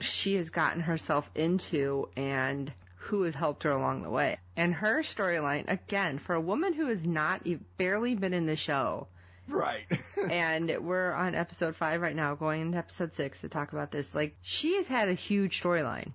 she 0.00 0.34
has 0.34 0.50
gotten 0.50 0.80
herself 0.80 1.30
into 1.34 2.08
and 2.16 2.72
who 2.96 3.22
has 3.22 3.34
helped 3.34 3.62
her 3.62 3.70
along 3.70 4.02
the 4.02 4.10
way. 4.10 4.38
And 4.56 4.74
her 4.74 5.02
storyline, 5.02 5.70
again, 5.70 6.18
for 6.18 6.34
a 6.34 6.40
woman 6.40 6.72
who 6.74 6.86
has 6.88 7.04
not 7.04 7.46
barely 7.78 8.16
been 8.16 8.34
in 8.34 8.46
the 8.46 8.56
show, 8.56 9.06
Right. 9.48 9.84
and 10.30 10.76
we're 10.80 11.12
on 11.12 11.34
episode 11.34 11.76
five 11.76 12.00
right 12.00 12.16
now, 12.16 12.34
going 12.34 12.62
into 12.62 12.78
episode 12.78 13.12
six 13.14 13.40
to 13.40 13.48
talk 13.48 13.72
about 13.72 13.90
this. 13.90 14.14
Like, 14.14 14.36
she 14.42 14.76
has 14.76 14.88
had 14.88 15.08
a 15.08 15.14
huge 15.14 15.62
storyline. 15.62 16.12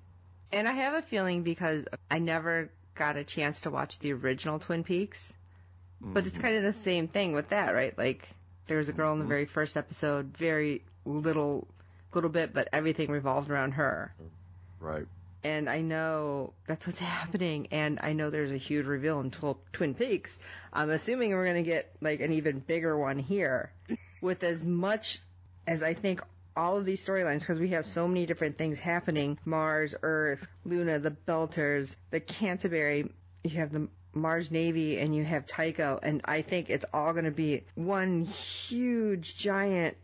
And 0.52 0.68
I 0.68 0.74
have 0.74 0.94
a 0.96 1.02
feeling 1.02 1.44
because 1.44 1.86
I 2.10 2.20
never 2.20 2.70
got 2.96 3.16
a 3.16 3.24
chance 3.24 3.62
to 3.62 3.72
watch 3.72 4.00
the 4.00 4.14
original 4.14 4.60
Twin 4.60 4.84
Peaks, 4.84 5.32
but 6.02 6.26
it's 6.26 6.36
mm-hmm. 6.36 6.44
kind 6.44 6.56
of 6.58 6.64
the 6.64 6.74
same 6.74 7.08
thing 7.08 7.34
with 7.34 7.50
that, 7.50 7.74
right? 7.74 7.98
Like, 7.98 8.28
there's 8.68 8.90
a 8.90 8.94
girl 8.94 9.14
in 9.14 9.20
the 9.20 9.24
mm-hmm. 9.24 9.30
very 9.30 9.46
first 9.46 9.78
episode, 9.78 10.36
very 10.38 10.84
little, 11.06 11.68
little 12.14 12.30
bit, 12.30 12.54
but 12.54 12.68
everything 12.74 13.10
revolved 13.10 13.50
around 13.50 13.74
her. 13.74 14.14
right. 14.80 15.08
And 15.44 15.70
I 15.70 15.82
know 15.82 16.54
that's 16.68 16.86
what's 16.86 17.00
happening, 17.20 17.68
and 17.72 18.00
I 18.02 18.14
know 18.14 18.30
there's 18.30 18.52
a 18.52 18.58
huge 18.58 18.86
reveal 18.86 19.20
in 19.20 19.32
Tw- 19.32 19.58
Twin 19.74 19.94
Peaks. 19.96 20.38
I'm 20.72 20.90
assuming 20.90 21.32
we're 21.32 21.46
gonna 21.46 21.64
get 21.64 21.92
like 22.02 22.22
an 22.22 22.34
even 22.34 22.60
bigger 22.60 22.98
one 22.98 23.20
here. 23.20 23.72
with 24.22 24.44
as 24.44 24.64
much 24.64 25.20
as 25.68 25.84
I 25.84 25.94
think 25.94 26.22
all 26.56 26.78
of 26.78 26.86
these 26.86 27.06
storylines 27.06 27.40
because 27.40 27.60
we 27.60 27.70
have 27.70 27.86
so 27.86 28.08
many 28.08 28.26
different 28.26 28.58
things 28.58 28.80
happening 28.80 29.38
Mars, 29.46 29.96
Earth, 30.04 30.46
Luna, 30.66 31.00
the 31.00 31.12
Belters, 31.12 31.96
the 32.12 32.20
Canterbury, 32.20 33.12
you 33.44 33.52
have 33.52 33.72
the 33.72 33.88
Mars 34.14 34.52
Navy, 34.52 35.00
and 35.00 35.16
you 35.16 35.24
have 35.24 35.46
Tycho, 35.46 36.00
and 36.04 36.22
I 36.26 36.42
think 36.42 36.70
it's 36.70 36.86
all 36.94 37.14
going 37.14 37.26
to 37.26 37.32
be 37.32 37.64
one 37.76 38.26
huge, 38.26 39.38
giant 39.38 39.96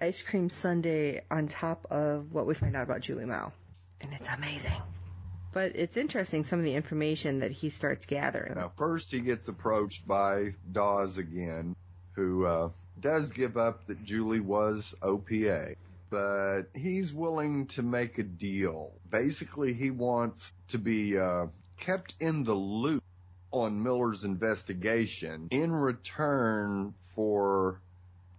ice 0.00 0.20
cream 0.20 0.50
sundae 0.50 1.20
on 1.30 1.48
top 1.48 1.86
of 1.90 2.32
what 2.32 2.46
we 2.46 2.54
find 2.54 2.76
out 2.76 2.82
about 2.82 3.00
Julie 3.00 3.24
Mao. 3.24 3.52
And 4.04 4.12
it's 4.12 4.28
amazing. 4.28 4.82
But 5.52 5.72
it's 5.74 5.96
interesting 5.96 6.44
some 6.44 6.58
of 6.58 6.64
the 6.64 6.74
information 6.74 7.38
that 7.38 7.52
he 7.52 7.70
starts 7.70 8.04
gathering. 8.04 8.54
Now, 8.54 8.70
first 8.76 9.10
he 9.10 9.20
gets 9.20 9.48
approached 9.48 10.06
by 10.06 10.54
Dawes 10.70 11.16
again, 11.16 11.74
who 12.12 12.44
uh, 12.44 12.68
does 13.00 13.30
give 13.30 13.56
up 13.56 13.86
that 13.86 14.04
Julie 14.04 14.40
was 14.40 14.94
OPA 15.00 15.76
but 16.10 16.66
he's 16.74 17.12
willing 17.12 17.66
to 17.66 17.82
make 17.82 18.18
a 18.18 18.22
deal. 18.22 18.92
Basically, 19.10 19.74
he 19.74 19.90
wants 19.90 20.52
to 20.68 20.78
be 20.78 21.18
uh, 21.18 21.46
kept 21.80 22.14
in 22.20 22.44
the 22.44 22.54
loop 22.54 23.02
on 23.50 23.82
Miller's 23.82 24.22
investigation 24.22 25.48
in 25.50 25.72
return 25.72 26.94
for 27.16 27.80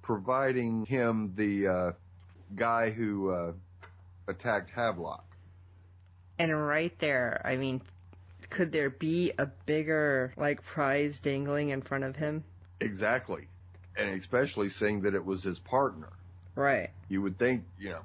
providing 0.01 0.85
him 0.85 1.33
the 1.35 1.67
uh, 1.67 1.91
guy 2.55 2.91
who 2.91 3.31
uh, 3.31 3.51
attacked 4.29 4.69
Havelock. 4.69 5.25
And 6.37 6.67
right 6.67 6.97
there, 6.99 7.41
I 7.45 7.55
mean, 7.55 7.81
could 8.49 8.71
there 8.71 8.89
be 8.89 9.31
a 9.37 9.45
bigger 9.45 10.33
like 10.37 10.63
prize 10.63 11.19
dangling 11.19 11.69
in 11.69 11.81
front 11.81 12.03
of 12.03 12.15
him? 12.15 12.43
Exactly, 12.79 13.47
and 13.97 14.09
especially 14.09 14.69
seeing 14.69 15.01
that 15.01 15.15
it 15.15 15.25
was 15.25 15.43
his 15.43 15.59
partner. 15.59 16.09
Right. 16.55 16.89
You 17.09 17.21
would 17.21 17.37
think, 17.37 17.63
you 17.79 17.89
know, 17.89 18.01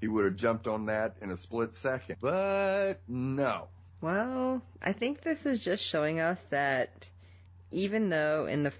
he 0.00 0.08
would 0.08 0.24
have 0.24 0.36
jumped 0.36 0.66
on 0.66 0.86
that 0.86 1.16
in 1.20 1.30
a 1.30 1.36
split 1.36 1.74
second. 1.74 2.16
But 2.20 2.94
no. 3.06 3.68
Well, 4.00 4.62
I 4.82 4.92
think 4.92 5.22
this 5.22 5.44
is 5.44 5.62
just 5.62 5.84
showing 5.84 6.20
us 6.20 6.40
that 6.50 7.06
even 7.70 8.08
though 8.08 8.46
in 8.46 8.62
the 8.62 8.72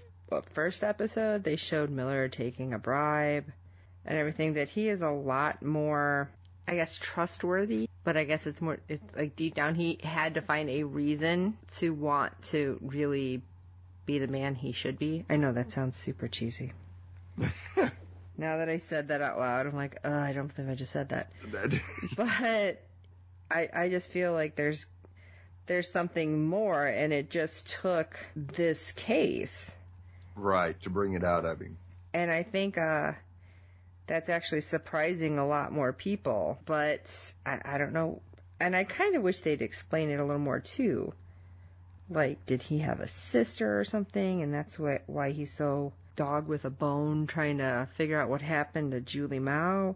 first 0.53 0.83
episode 0.83 1.43
they 1.43 1.55
showed 1.55 1.89
Miller 1.89 2.27
taking 2.27 2.73
a 2.73 2.79
bribe 2.79 3.45
and 4.05 4.17
everything, 4.17 4.53
that 4.53 4.69
he 4.69 4.89
is 4.89 5.01
a 5.01 5.09
lot 5.09 5.61
more, 5.61 6.29
I 6.67 6.75
guess, 6.75 6.97
trustworthy. 6.97 7.87
But 8.03 8.17
I 8.17 8.23
guess 8.23 8.47
it's 8.47 8.61
more, 8.61 8.79
it's 8.87 9.03
like 9.15 9.35
deep 9.35 9.55
down 9.55 9.75
he 9.75 9.99
had 10.03 10.33
to 10.35 10.41
find 10.41 10.69
a 10.69 10.83
reason 10.83 11.57
to 11.77 11.93
want 11.93 12.41
to 12.45 12.79
really 12.81 13.41
be 14.05 14.17
the 14.17 14.27
man 14.27 14.55
he 14.55 14.71
should 14.71 14.97
be. 14.97 15.23
I 15.29 15.37
know 15.37 15.53
that 15.53 15.71
sounds 15.71 15.97
super 15.97 16.27
cheesy. 16.27 16.73
Now 18.41 18.57
that 18.57 18.69
I 18.69 18.77
said 18.77 19.09
that 19.09 19.21
out 19.21 19.37
loud, 19.37 19.67
I'm 19.67 19.75
like, 19.75 19.99
oh, 20.03 20.11
I 20.11 20.33
don't 20.33 20.51
think 20.51 20.67
I 20.67 20.73
just 20.73 20.91
said 20.91 21.09
that. 21.09 21.29
but 22.17 22.81
I 23.51 23.69
I 23.71 23.89
just 23.89 24.09
feel 24.09 24.33
like 24.33 24.55
there's 24.55 24.87
there's 25.67 25.91
something 25.91 26.47
more, 26.47 26.83
and 26.83 27.13
it 27.13 27.29
just 27.29 27.69
took 27.69 28.17
this 28.35 28.93
case, 28.93 29.69
right, 30.35 30.79
to 30.81 30.89
bring 30.89 31.13
it 31.13 31.23
out 31.23 31.45
of 31.45 31.59
him. 31.59 31.77
And 32.15 32.31
I 32.31 32.41
think 32.41 32.79
uh, 32.79 33.11
that's 34.11 34.27
actually 34.27 34.59
surprising 34.59 35.39
a 35.39 35.47
lot 35.47 35.71
more 35.71 35.93
people. 35.93 36.59
But 36.65 37.01
I, 37.45 37.61
I 37.63 37.77
don't 37.77 37.93
know, 37.93 38.21
and 38.59 38.75
I 38.75 38.83
kind 38.83 39.15
of 39.15 39.23
wish 39.23 39.39
they'd 39.39 39.61
explain 39.61 40.09
it 40.09 40.19
a 40.19 40.25
little 40.25 40.41
more 40.41 40.59
too. 40.59 41.13
Like, 42.09 42.45
did 42.45 42.61
he 42.61 42.79
have 42.79 42.99
a 42.99 43.07
sister 43.07 43.79
or 43.79 43.85
something, 43.85 44.43
and 44.43 44.53
that's 44.53 44.77
what 44.77 45.03
why 45.07 45.31
he's 45.31 45.53
so 45.53 45.93
dog 46.17 46.49
with 46.49 46.65
a 46.65 46.69
bone 46.69 47.25
trying 47.25 47.59
to 47.59 47.87
figure 47.95 48.19
out 48.19 48.27
what 48.27 48.41
happened 48.41 48.91
to 48.91 48.99
Julie 48.99 49.39
Mao. 49.39 49.95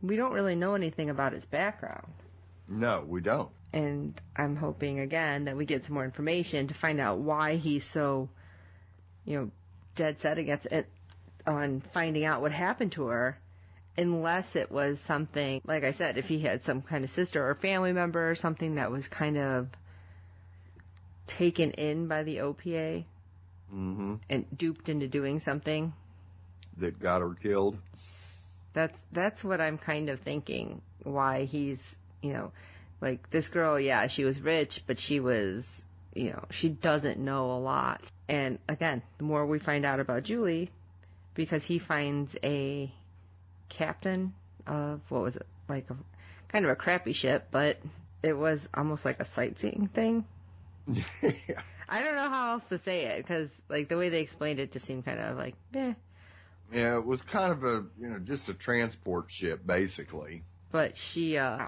We 0.00 0.14
don't 0.14 0.32
really 0.32 0.54
know 0.54 0.76
anything 0.76 1.10
about 1.10 1.32
his 1.32 1.44
background. 1.44 2.12
No, 2.68 3.04
we 3.04 3.20
don't. 3.20 3.50
And 3.72 4.14
I'm 4.36 4.54
hoping 4.54 5.00
again 5.00 5.46
that 5.46 5.56
we 5.56 5.66
get 5.66 5.84
some 5.84 5.94
more 5.94 6.04
information 6.04 6.68
to 6.68 6.74
find 6.74 7.00
out 7.00 7.18
why 7.18 7.56
he's 7.56 7.84
so, 7.84 8.28
you 9.24 9.40
know, 9.40 9.50
dead 9.96 10.20
set 10.20 10.38
against 10.38 10.66
it 10.66 10.88
on 11.46 11.82
finding 11.92 12.24
out 12.24 12.40
what 12.40 12.52
happened 12.52 12.92
to 12.92 13.06
her. 13.06 13.38
Unless 13.96 14.56
it 14.56 14.72
was 14.72 14.98
something, 14.98 15.60
like 15.64 15.84
I 15.84 15.92
said, 15.92 16.18
if 16.18 16.26
he 16.26 16.40
had 16.40 16.64
some 16.64 16.82
kind 16.82 17.04
of 17.04 17.12
sister 17.12 17.48
or 17.48 17.54
family 17.54 17.92
member 17.92 18.28
or 18.28 18.34
something 18.34 18.74
that 18.74 18.90
was 18.90 19.06
kind 19.06 19.38
of 19.38 19.68
taken 21.28 21.70
in 21.72 22.08
by 22.08 22.24
the 22.24 22.38
OPA 22.38 23.04
mm-hmm. 23.72 24.14
and 24.28 24.46
duped 24.56 24.88
into 24.88 25.06
doing 25.06 25.38
something 25.40 25.92
that 26.78 26.98
got 26.98 27.20
her 27.20 27.34
killed. 27.34 27.78
That's 28.72 28.98
that's 29.12 29.44
what 29.44 29.60
I'm 29.60 29.78
kind 29.78 30.08
of 30.08 30.20
thinking. 30.20 30.80
Why 31.02 31.44
he's 31.44 31.96
you 32.22 32.32
know 32.32 32.52
like 33.00 33.30
this 33.30 33.48
girl, 33.48 33.78
yeah, 33.78 34.06
she 34.06 34.24
was 34.24 34.40
rich, 34.40 34.82
but 34.86 34.98
she 34.98 35.20
was 35.20 35.82
you 36.14 36.30
know 36.30 36.44
she 36.50 36.68
doesn't 36.68 37.18
know 37.18 37.52
a 37.52 37.60
lot. 37.60 38.02
And 38.28 38.58
again, 38.68 39.02
the 39.18 39.24
more 39.24 39.46
we 39.46 39.58
find 39.58 39.84
out 39.84 40.00
about 40.00 40.24
Julie, 40.24 40.70
because 41.34 41.64
he 41.64 41.78
finds 41.78 42.36
a 42.42 42.92
captain 43.68 44.34
of 44.66 45.00
what 45.08 45.22
was 45.22 45.36
it 45.36 45.46
like 45.68 45.88
a 45.90 45.96
kind 46.48 46.64
of 46.64 46.70
a 46.70 46.76
crappy 46.76 47.12
ship, 47.12 47.48
but 47.50 47.78
it 48.22 48.32
was 48.32 48.66
almost 48.72 49.04
like 49.04 49.20
a 49.20 49.24
sightseeing 49.24 49.88
thing. 49.92 50.24
yeah. 50.86 51.02
I 51.88 52.02
don't 52.02 52.14
know 52.14 52.30
how 52.30 52.52
else 52.52 52.64
to 52.70 52.78
say 52.78 53.04
it 53.04 53.18
because 53.18 53.50
like 53.68 53.88
the 53.88 53.98
way 53.98 54.08
they 54.08 54.20
explained 54.20 54.58
it 54.58 54.72
just 54.72 54.86
seemed 54.86 55.04
kind 55.04 55.20
of 55.20 55.36
like 55.36 55.54
eh. 55.74 55.92
Yeah, 56.72 56.96
it 56.96 57.04
was 57.04 57.20
kind 57.20 57.52
of 57.52 57.62
a 57.62 57.84
you 57.98 58.08
know 58.08 58.18
just 58.18 58.48
a 58.48 58.54
transport 58.54 59.30
ship 59.30 59.66
basically. 59.66 60.42
But 60.72 60.96
she 60.96 61.36
uh 61.36 61.66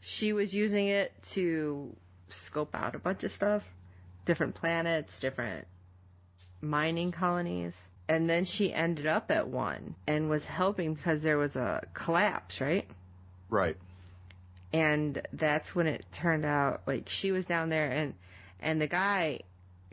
she 0.00 0.32
was 0.32 0.52
using 0.52 0.88
it 0.88 1.12
to 1.30 1.94
scope 2.28 2.74
out 2.74 2.94
a 2.94 2.98
bunch 2.98 3.22
of 3.24 3.32
stuff, 3.32 3.62
different 4.24 4.56
planets, 4.56 5.18
different 5.18 5.66
mining 6.60 7.12
colonies. 7.12 7.74
And 8.08 8.30
then 8.30 8.44
she 8.44 8.72
ended 8.72 9.06
up 9.06 9.30
at 9.30 9.48
one 9.48 9.94
and 10.06 10.30
was 10.30 10.44
helping 10.44 10.94
because 10.94 11.22
there 11.22 11.38
was 11.38 11.56
a 11.56 11.82
collapse, 11.92 12.60
right? 12.60 12.88
Right. 13.50 13.76
And 14.72 15.20
that's 15.32 15.74
when 15.74 15.86
it 15.86 16.04
turned 16.12 16.44
out 16.44 16.82
like 16.86 17.08
she 17.08 17.32
was 17.32 17.44
down 17.44 17.68
there 17.68 17.90
and 17.90 18.14
and 18.60 18.80
the 18.80 18.86
guy 18.86 19.40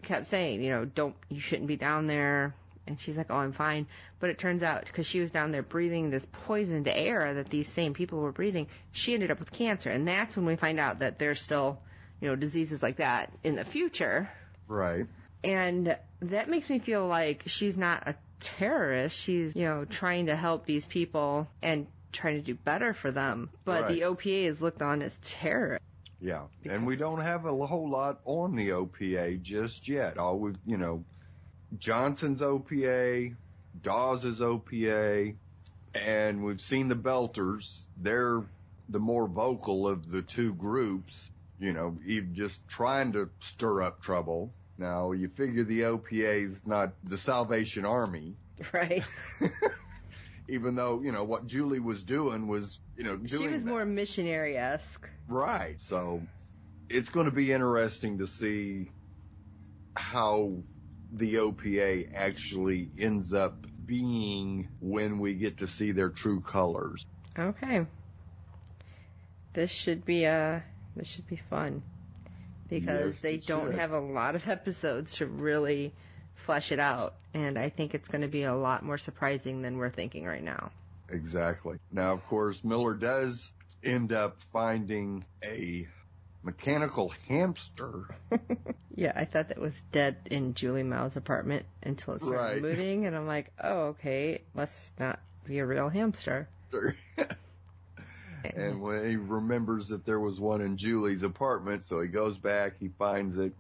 kept 0.03 0.29
saying, 0.29 0.61
you 0.61 0.69
know, 0.69 0.85
don't, 0.85 1.15
you 1.29 1.39
shouldn't 1.39 1.67
be 1.67 1.77
down 1.77 2.07
there. 2.07 2.55
And 2.85 2.99
she's 2.99 3.17
like, 3.17 3.27
oh, 3.29 3.35
I'm 3.35 3.53
fine. 3.53 3.87
But 4.19 4.29
it 4.29 4.37
turns 4.37 4.61
out, 4.61 4.85
because 4.85 5.07
she 5.07 5.21
was 5.21 5.31
down 5.31 5.51
there 5.51 5.63
breathing 5.63 6.09
this 6.09 6.27
poisoned 6.45 6.87
air 6.87 7.33
that 7.35 7.49
these 7.49 7.67
same 7.67 7.93
people 7.93 8.19
were 8.19 8.31
breathing, 8.31 8.67
she 8.91 9.13
ended 9.13 9.31
up 9.31 9.39
with 9.39 9.51
cancer. 9.51 9.89
And 9.89 10.07
that's 10.07 10.35
when 10.35 10.45
we 10.45 10.55
find 10.55 10.79
out 10.79 10.99
that 10.99 11.17
there's 11.17 11.41
still, 11.41 11.79
you 12.19 12.27
know, 12.27 12.35
diseases 12.35 12.83
like 12.83 12.97
that 12.97 13.31
in 13.43 13.55
the 13.55 13.63
future. 13.63 14.29
Right. 14.67 15.05
And 15.43 15.97
that 16.31 16.49
makes 16.49 16.69
me 16.69 16.79
feel 16.79 17.07
like 17.07 17.43
she's 17.45 17.77
not 17.77 18.07
a 18.07 18.15
terrorist. 18.39 19.17
She's, 19.17 19.55
you 19.55 19.65
know, 19.65 19.85
trying 19.85 20.27
to 20.27 20.35
help 20.35 20.65
these 20.65 20.85
people 20.85 21.47
and 21.61 21.87
trying 22.11 22.35
to 22.35 22.41
do 22.41 22.55
better 22.55 22.93
for 22.93 23.11
them. 23.11 23.49
But 23.65 23.83
right. 23.83 23.93
the 23.93 24.01
OPA 24.01 24.45
is 24.45 24.61
looked 24.61 24.81
on 24.81 25.01
as 25.01 25.17
terror. 25.23 25.79
Yeah, 26.21 26.43
and 26.63 26.87
we 26.87 26.95
don't 26.95 27.19
have 27.19 27.45
a 27.45 27.67
whole 27.67 27.89
lot 27.89 28.21
on 28.23 28.55
the 28.55 28.69
OPA 28.69 29.41
just 29.41 29.89
yet. 29.89 30.17
All 30.17 30.39
we, 30.39 30.53
you 30.65 30.77
know, 30.77 31.03
Johnson's 31.79 32.41
OPA, 32.41 33.35
Dawes's 33.81 34.39
OPA, 34.39 35.35
and 35.93 36.43
we've 36.43 36.61
seen 36.61 36.87
the 36.87 36.95
Belters. 36.95 37.79
They're 37.97 38.41
the 38.87 38.99
more 38.99 39.27
vocal 39.27 39.87
of 39.87 40.09
the 40.09 40.21
two 40.21 40.53
groups. 40.53 41.29
You 41.59 41.73
know, 41.73 41.97
even 42.05 42.35
just 42.35 42.65
trying 42.67 43.13
to 43.13 43.29
stir 43.41 43.83
up 43.83 44.01
trouble. 44.01 44.51
Now 44.77 45.11
you 45.11 45.29
figure 45.29 45.63
the 45.63 45.81
OPA 45.81 46.49
is 46.51 46.61
not 46.65 46.93
the 47.03 47.17
Salvation 47.17 47.85
Army, 47.85 48.35
right? 48.71 49.03
even 50.47 50.75
though 50.75 51.01
you 51.01 51.11
know 51.11 51.23
what 51.23 51.45
Julie 51.45 51.79
was 51.79 52.03
doing 52.03 52.47
was 52.47 52.79
you 52.95 53.03
know 53.03 53.19
she 53.25 53.47
was 53.47 53.63
that. 53.63 53.69
more 53.69 53.85
missionary 53.85 54.57
esque. 54.57 55.07
Right. 55.27 55.79
So 55.79 56.21
it's 56.89 57.09
going 57.09 57.25
to 57.25 57.31
be 57.31 57.51
interesting 57.51 58.17
to 58.17 58.27
see 58.27 58.89
how 59.95 60.53
the 61.11 61.35
OPA 61.35 62.09
actually 62.15 62.89
ends 62.97 63.33
up 63.33 63.65
being 63.85 64.67
when 64.79 65.19
we 65.19 65.35
get 65.35 65.57
to 65.57 65.67
see 65.67 65.91
their 65.91 66.09
true 66.09 66.41
colors. 66.41 67.05
Okay. 67.37 67.85
This 69.53 69.69
should 69.69 70.03
be 70.03 70.25
uh 70.25 70.61
this 70.95 71.07
should 71.07 71.27
be 71.27 71.39
fun 71.49 71.83
because 72.69 73.15
yes, 73.15 73.21
they 73.21 73.37
don't 73.37 73.71
should. 73.71 73.75
have 73.75 73.91
a 73.91 73.99
lot 73.99 74.35
of 74.35 74.47
episodes 74.47 75.17
to 75.17 75.25
really 75.25 75.93
flesh 76.35 76.71
it 76.71 76.79
out 76.79 77.15
and 77.33 77.57
I 77.57 77.69
think 77.69 77.93
it's 77.93 78.09
going 78.09 78.21
to 78.21 78.27
be 78.27 78.43
a 78.43 78.55
lot 78.55 78.83
more 78.83 78.97
surprising 78.97 79.61
than 79.61 79.77
we're 79.77 79.89
thinking 79.91 80.25
right 80.25 80.43
now. 80.43 80.71
Exactly. 81.09 81.77
Now 81.91 82.13
of 82.13 82.25
course 82.25 82.63
Miller 82.63 82.93
does 82.95 83.51
end 83.83 84.11
up 84.13 84.41
finding 84.51 85.25
a 85.43 85.87
mechanical 86.43 87.09
hamster. 87.27 88.05
Yeah, 88.95 89.11
I 89.15 89.25
thought 89.25 89.47
that 89.49 89.59
was 89.59 89.81
dead 89.91 90.17
in 90.29 90.53
Julie 90.53 90.83
Mao's 90.83 91.15
apartment 91.17 91.65
until 91.81 92.13
it 92.13 92.21
started 92.21 92.37
Right. 92.37 92.61
moving, 92.61 93.05
and 93.07 93.15
I'm 93.15 93.25
like, 93.25 93.51
oh, 93.61 93.87
okay, 93.87 94.41
must 94.53 94.99
not 94.99 95.19
be 95.45 95.59
a 95.59 95.65
real 95.65 95.89
hamster. 95.89 96.47
and 98.43 98.81
when 98.81 99.09
he 99.09 99.15
remembers 99.15 99.87
that 99.89 100.05
there 100.05 100.19
was 100.19 100.39
one 100.39 100.61
in 100.61 100.77
Julie's 100.77 101.23
apartment, 101.23 101.83
so 101.83 101.99
he 102.01 102.07
goes 102.07 102.37
back, 102.37 102.73
he 102.79 102.89
finds 102.89 103.37
it, 103.37 103.53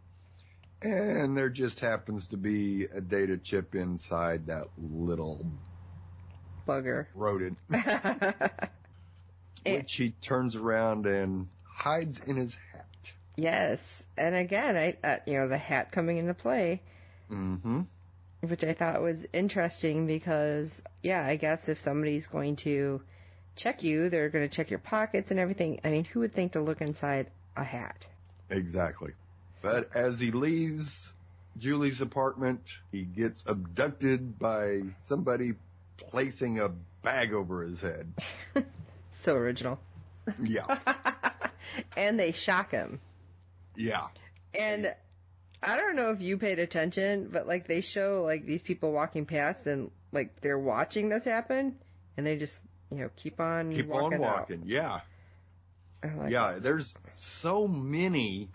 and 0.81 1.35
there 1.37 1.49
just 1.49 1.79
happens 1.79 2.27
to 2.27 2.37
be 2.37 2.85
a 2.93 3.01
data 3.01 3.37
chip 3.37 3.75
inside 3.75 4.47
that 4.47 4.67
little 4.77 5.45
Bugger. 6.67 7.07
rodent, 7.13 7.57
And- 9.65 9.77
which 9.77 9.93
he 9.93 10.09
turns 10.21 10.55
around 10.55 11.05
and 11.05 11.47
hides 11.63 12.19
in 12.19 12.35
his 12.35 12.57
hat. 12.73 13.13
yes, 13.37 14.03
and 14.17 14.35
again, 14.35 14.75
I 14.75 14.97
uh, 15.07 15.17
you 15.25 15.33
know 15.35 15.47
the 15.47 15.57
hat 15.57 15.91
coming 15.91 16.17
into 16.17 16.33
play, 16.33 16.81
Mm-hmm. 17.31 17.81
which 18.41 18.63
I 18.63 18.73
thought 18.73 19.01
was 19.01 19.25
interesting 19.33 20.05
because 20.05 20.81
yeah, 21.01 21.25
I 21.25 21.37
guess 21.37 21.69
if 21.69 21.79
somebody's 21.79 22.27
going 22.27 22.57
to 22.57 23.01
check 23.55 23.83
you, 23.83 24.09
they're 24.09 24.29
going 24.29 24.47
to 24.47 24.53
check 24.53 24.69
your 24.69 24.79
pockets 24.79 25.31
and 25.31 25.39
everything. 25.39 25.79
I 25.83 25.89
mean, 25.89 26.05
who 26.05 26.21
would 26.21 26.33
think 26.33 26.53
to 26.53 26.61
look 26.61 26.81
inside 26.81 27.27
a 27.55 27.63
hat? 27.63 28.07
Exactly. 28.49 29.13
But 29.61 29.89
as 29.95 30.19
he 30.19 30.31
leaves 30.31 31.11
Julie's 31.57 32.01
apartment, 32.01 32.61
he 32.91 33.03
gets 33.03 33.43
abducted 33.45 34.37
by 34.39 34.81
somebody 35.05 35.53
placing 35.97 36.59
a 36.59 36.69
bag 37.01 37.33
over 37.33 37.63
his 37.63 37.81
head. 37.81 38.11
So 39.23 39.35
original. 39.35 39.79
Yeah. 40.37 40.79
and 41.97 42.19
they 42.19 42.33
shock 42.33 42.71
him. 42.71 42.99
Yeah. 43.75 44.07
And 44.53 44.93
I 45.61 45.77
don't 45.77 45.95
know 45.95 46.11
if 46.11 46.19
you 46.19 46.37
paid 46.37 46.59
attention, 46.59 47.29
but 47.31 47.47
like 47.47 47.67
they 47.67 47.79
show 47.79 48.23
like 48.25 48.45
these 48.45 48.61
people 48.61 48.91
walking 48.91 49.25
past 49.25 49.65
and 49.65 49.91
like 50.11 50.41
they're 50.41 50.59
watching 50.59 51.07
this 51.07 51.23
happen 51.23 51.77
and 52.17 52.27
they 52.27 52.35
just, 52.35 52.59
you 52.97 53.03
know, 53.03 53.09
keep 53.15 53.39
on 53.39 53.71
Keep 53.71 53.87
walking 53.87 54.19
on 54.19 54.23
out. 54.29 54.39
walking. 54.39 54.63
Yeah. 54.65 55.01
Like, 56.03 56.31
yeah. 56.31 56.57
There's 56.59 56.93
so 57.11 57.67
many. 57.67 58.49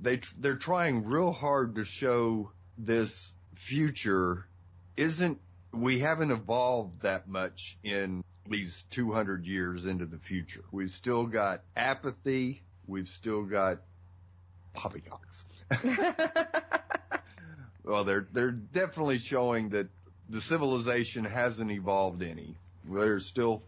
They 0.00 0.16
tr- 0.18 0.34
they're 0.38 0.56
trying 0.56 1.04
real 1.04 1.32
hard 1.32 1.76
to 1.76 1.84
show 1.84 2.50
this 2.78 3.32
future 3.54 4.46
isn't. 4.96 5.40
We 5.72 6.00
haven't 6.00 6.30
evolved 6.30 7.02
that 7.02 7.28
much 7.28 7.78
in 7.82 8.22
these 8.48 8.84
200 8.90 9.46
years 9.46 9.86
into 9.86 10.04
the 10.06 10.18
future. 10.18 10.64
We've 10.72 10.90
still 10.90 11.26
got 11.26 11.62
apathy. 11.76 12.62
We've 12.86 13.08
still 13.08 13.44
got 13.44 13.78
poppycocks. 14.74 15.44
Well, 17.84 18.04
they're 18.04 18.28
they're 18.32 18.52
definitely 18.52 19.18
showing 19.18 19.70
that 19.70 19.88
the 20.28 20.40
civilization 20.40 21.24
hasn't 21.24 21.70
evolved 21.72 22.22
any. 22.22 22.54
They're 22.84 23.20
still 23.20 23.62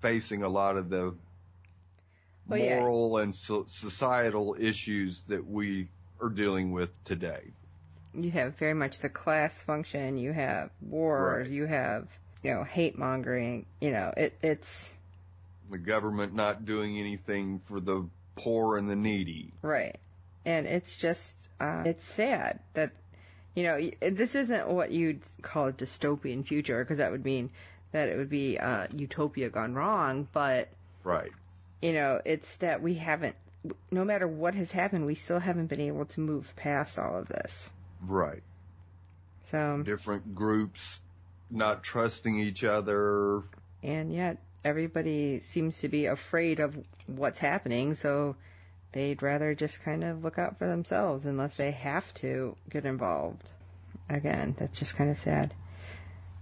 facing 0.00 0.42
a 0.42 0.48
lot 0.48 0.76
of 0.76 0.88
the 0.90 1.14
Well, 2.48 2.58
yeah. 2.58 2.80
moral 2.80 3.18
and 3.18 3.34
so- 3.34 3.66
societal 3.66 4.56
issues 4.58 5.20
that 5.28 5.46
we 5.46 5.88
are 6.20 6.28
dealing 6.28 6.72
with 6.72 6.90
today. 7.04 7.52
you 8.12 8.30
have 8.32 8.56
very 8.56 8.74
much 8.74 8.98
the 8.98 9.08
class 9.08 9.62
function, 9.62 10.18
you 10.18 10.32
have 10.32 10.68
war, 10.80 11.38
Right. 11.42 11.48
you 11.50 11.64
have, 11.66 12.08
you 12.42 12.50
know, 12.52 12.64
hate 12.64 12.98
mongering, 12.98 13.66
you 13.80 13.92
know, 13.92 14.12
it, 14.16 14.36
it's, 14.42 14.92
The 15.70 15.78
government 15.78 16.34
not 16.34 16.64
doing 16.64 16.98
anything 16.98 17.60
for 17.66 17.78
the 17.78 18.04
poor 18.34 18.76
and 18.78 18.90
the 18.90 18.96
needy. 18.96 19.52
Right. 19.62 19.96
And 20.44 20.66
it's 20.66 20.96
just, 20.96 21.34
uh, 21.60 21.84
it's 21.86 22.04
sad 22.04 22.58
that, 22.74 22.90
you 23.54 23.62
know, 23.62 23.90
this 24.10 24.34
isn't 24.34 24.66
what 24.66 24.90
you'd 24.90 25.20
call 25.42 25.68
a 25.68 25.72
dystopian 25.72 26.44
future, 26.44 26.82
because 26.82 26.98
that 26.98 27.12
would 27.12 27.24
mean 27.24 27.50
that 27.92 28.08
it 28.08 28.16
would 28.16 28.30
be 28.30 28.58
uh, 28.58 28.86
utopia 28.94 29.50
gone 29.50 29.74
wrong, 29.74 30.28
but, 30.32 30.68
Right. 31.04 31.30
you 31.82 31.92
know, 31.92 32.20
it's 32.24 32.56
that 32.56 32.82
we 32.82 32.94
haven't, 32.94 33.36
no 33.90 34.04
matter 34.04 34.26
what 34.28 34.54
has 34.54 34.70
happened, 34.72 35.06
we 35.06 35.14
still 35.14 35.38
haven't 35.40 35.66
been 35.66 35.80
able 35.80 36.04
to 36.06 36.20
move 36.20 36.54
past 36.56 36.98
all 36.98 37.16
of 37.18 37.28
this. 37.28 37.70
Right. 38.02 38.42
So, 39.50 39.82
Different 39.84 40.34
groups 40.34 41.00
not 41.50 41.82
trusting 41.82 42.38
each 42.38 42.62
other. 42.64 43.42
and 43.82 44.12
yet 44.12 44.38
everybody 44.64 45.40
seems 45.40 45.78
to 45.80 45.88
be 45.88 46.06
afraid 46.06 46.60
of 46.60 46.76
what's 47.06 47.38
happening, 47.38 47.94
so 47.94 48.36
they'd 48.92 49.22
rather 49.22 49.54
just 49.54 49.82
kind 49.82 50.04
of 50.04 50.22
look 50.22 50.38
out 50.38 50.58
for 50.58 50.66
themselves 50.68 51.26
unless 51.26 51.56
they 51.56 51.70
have 51.72 52.12
to 52.14 52.54
get 52.68 52.84
involved. 52.84 53.50
Again, 54.08 54.54
that's 54.58 54.78
just 54.78 54.96
kind 54.96 55.10
of 55.10 55.18
sad. 55.18 55.54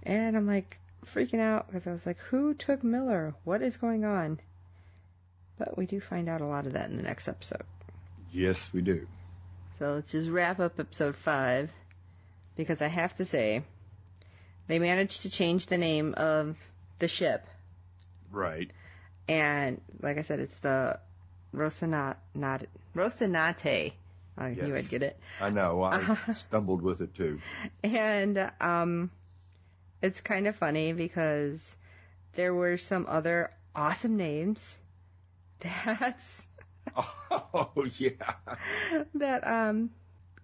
And 0.03 0.35
I'm 0.35 0.47
like 0.47 0.78
freaking 1.05 1.39
out 1.39 1.67
because 1.67 1.87
I 1.87 1.91
was 1.91 2.05
like, 2.05 2.17
who 2.29 2.53
took 2.53 2.83
Miller? 2.83 3.33
What 3.43 3.61
is 3.61 3.77
going 3.77 4.05
on? 4.05 4.39
But 5.57 5.77
we 5.77 5.85
do 5.85 5.99
find 5.99 6.29
out 6.29 6.41
a 6.41 6.45
lot 6.45 6.65
of 6.65 6.73
that 6.73 6.89
in 6.89 6.97
the 6.97 7.03
next 7.03 7.27
episode. 7.27 7.63
Yes, 8.31 8.69
we 8.73 8.81
do. 8.81 9.07
So 9.77 9.93
let's 9.95 10.11
just 10.11 10.29
wrap 10.29 10.59
up 10.59 10.79
episode 10.79 11.15
five 11.15 11.69
because 12.55 12.81
I 12.81 12.87
have 12.87 13.15
to 13.17 13.25
say 13.25 13.63
they 14.67 14.79
managed 14.79 15.21
to 15.23 15.29
change 15.29 15.65
the 15.65 15.77
name 15.77 16.13
of 16.17 16.57
the 16.99 17.07
ship 17.07 17.45
Right. 18.31 18.71
and 19.27 19.79
like 20.01 20.17
I 20.17 20.21
said, 20.21 20.39
it's 20.39 20.57
the 20.59 20.99
Rosanat, 21.55 22.17
not 22.35 22.65
Rosanate. 22.95 23.93
I 24.37 24.49
knew 24.51 24.67
Yes. 24.75 24.77
I'd 24.85 24.89
get 24.89 25.01
it. 25.03 25.19
I 25.41 25.49
know. 25.49 25.81
I 25.83 26.17
stumbled 26.33 26.81
with 26.81 27.01
it 27.01 27.15
too. 27.15 27.39
And 27.83 28.51
um, 28.61 29.09
it's 30.01 30.21
kind 30.21 30.47
of 30.47 30.55
funny 30.55 30.93
because 30.93 31.63
there 32.33 32.53
were 32.53 32.77
some 32.77 33.05
other 33.07 33.51
awesome 33.75 34.17
names 34.17 34.77
that's 35.59 36.43
Oh 36.95 37.85
yeah. 37.97 38.33
that 39.15 39.45
um 39.45 39.91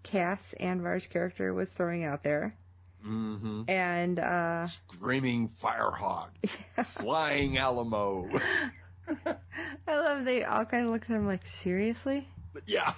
Cas 0.04 0.54
Anvar's 0.60 1.08
character 1.08 1.54
was 1.54 1.70
throwing 1.70 2.04
out 2.04 2.22
there. 2.24 2.56
Mm-hmm. 3.06 3.63
And 3.70 4.20
uh 4.20 4.68
Screaming 4.68 5.50
Firehawk, 5.50 6.30
Flying 7.00 7.58
Alamo. 7.58 8.30
I 9.88 9.96
love 9.96 10.26
they 10.26 10.44
all 10.44 10.65
kind 10.65 10.86
of 10.86 10.91
looked 10.91 11.10
at 11.10 11.15
him 11.15 11.28
like, 11.28 11.46
seriously? 11.46 12.28
yeah, 12.65 12.94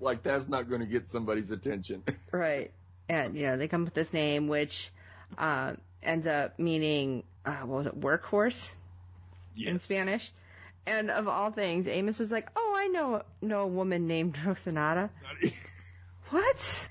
like 0.00 0.22
that's 0.22 0.48
not 0.48 0.68
going 0.68 0.80
to 0.80 0.86
get 0.86 1.08
somebody's 1.08 1.50
attention. 1.50 2.02
Right. 2.30 2.72
And, 3.08 3.36
you 3.36 3.42
know, 3.46 3.56
they 3.56 3.68
come 3.68 3.82
up 3.82 3.86
with 3.86 3.94
this 3.94 4.12
name, 4.12 4.48
which 4.48 4.90
uh, 5.38 5.74
ends 6.02 6.26
up 6.26 6.58
meaning, 6.58 7.24
uh, 7.44 7.56
what 7.58 7.78
was 7.78 7.86
it, 7.86 8.00
workhorse 8.00 8.70
in 9.56 9.80
Spanish. 9.80 10.30
And 10.86 11.10
of 11.10 11.28
all 11.28 11.52
things, 11.52 11.86
Amos 11.86 12.18
was 12.18 12.30
like, 12.30 12.48
oh, 12.56 12.74
I 12.76 12.88
know, 12.88 13.22
know 13.40 13.60
a 13.60 13.66
woman 13.66 14.06
named 14.06 14.34
Rosanata. 14.44 15.10
What? 16.30 16.88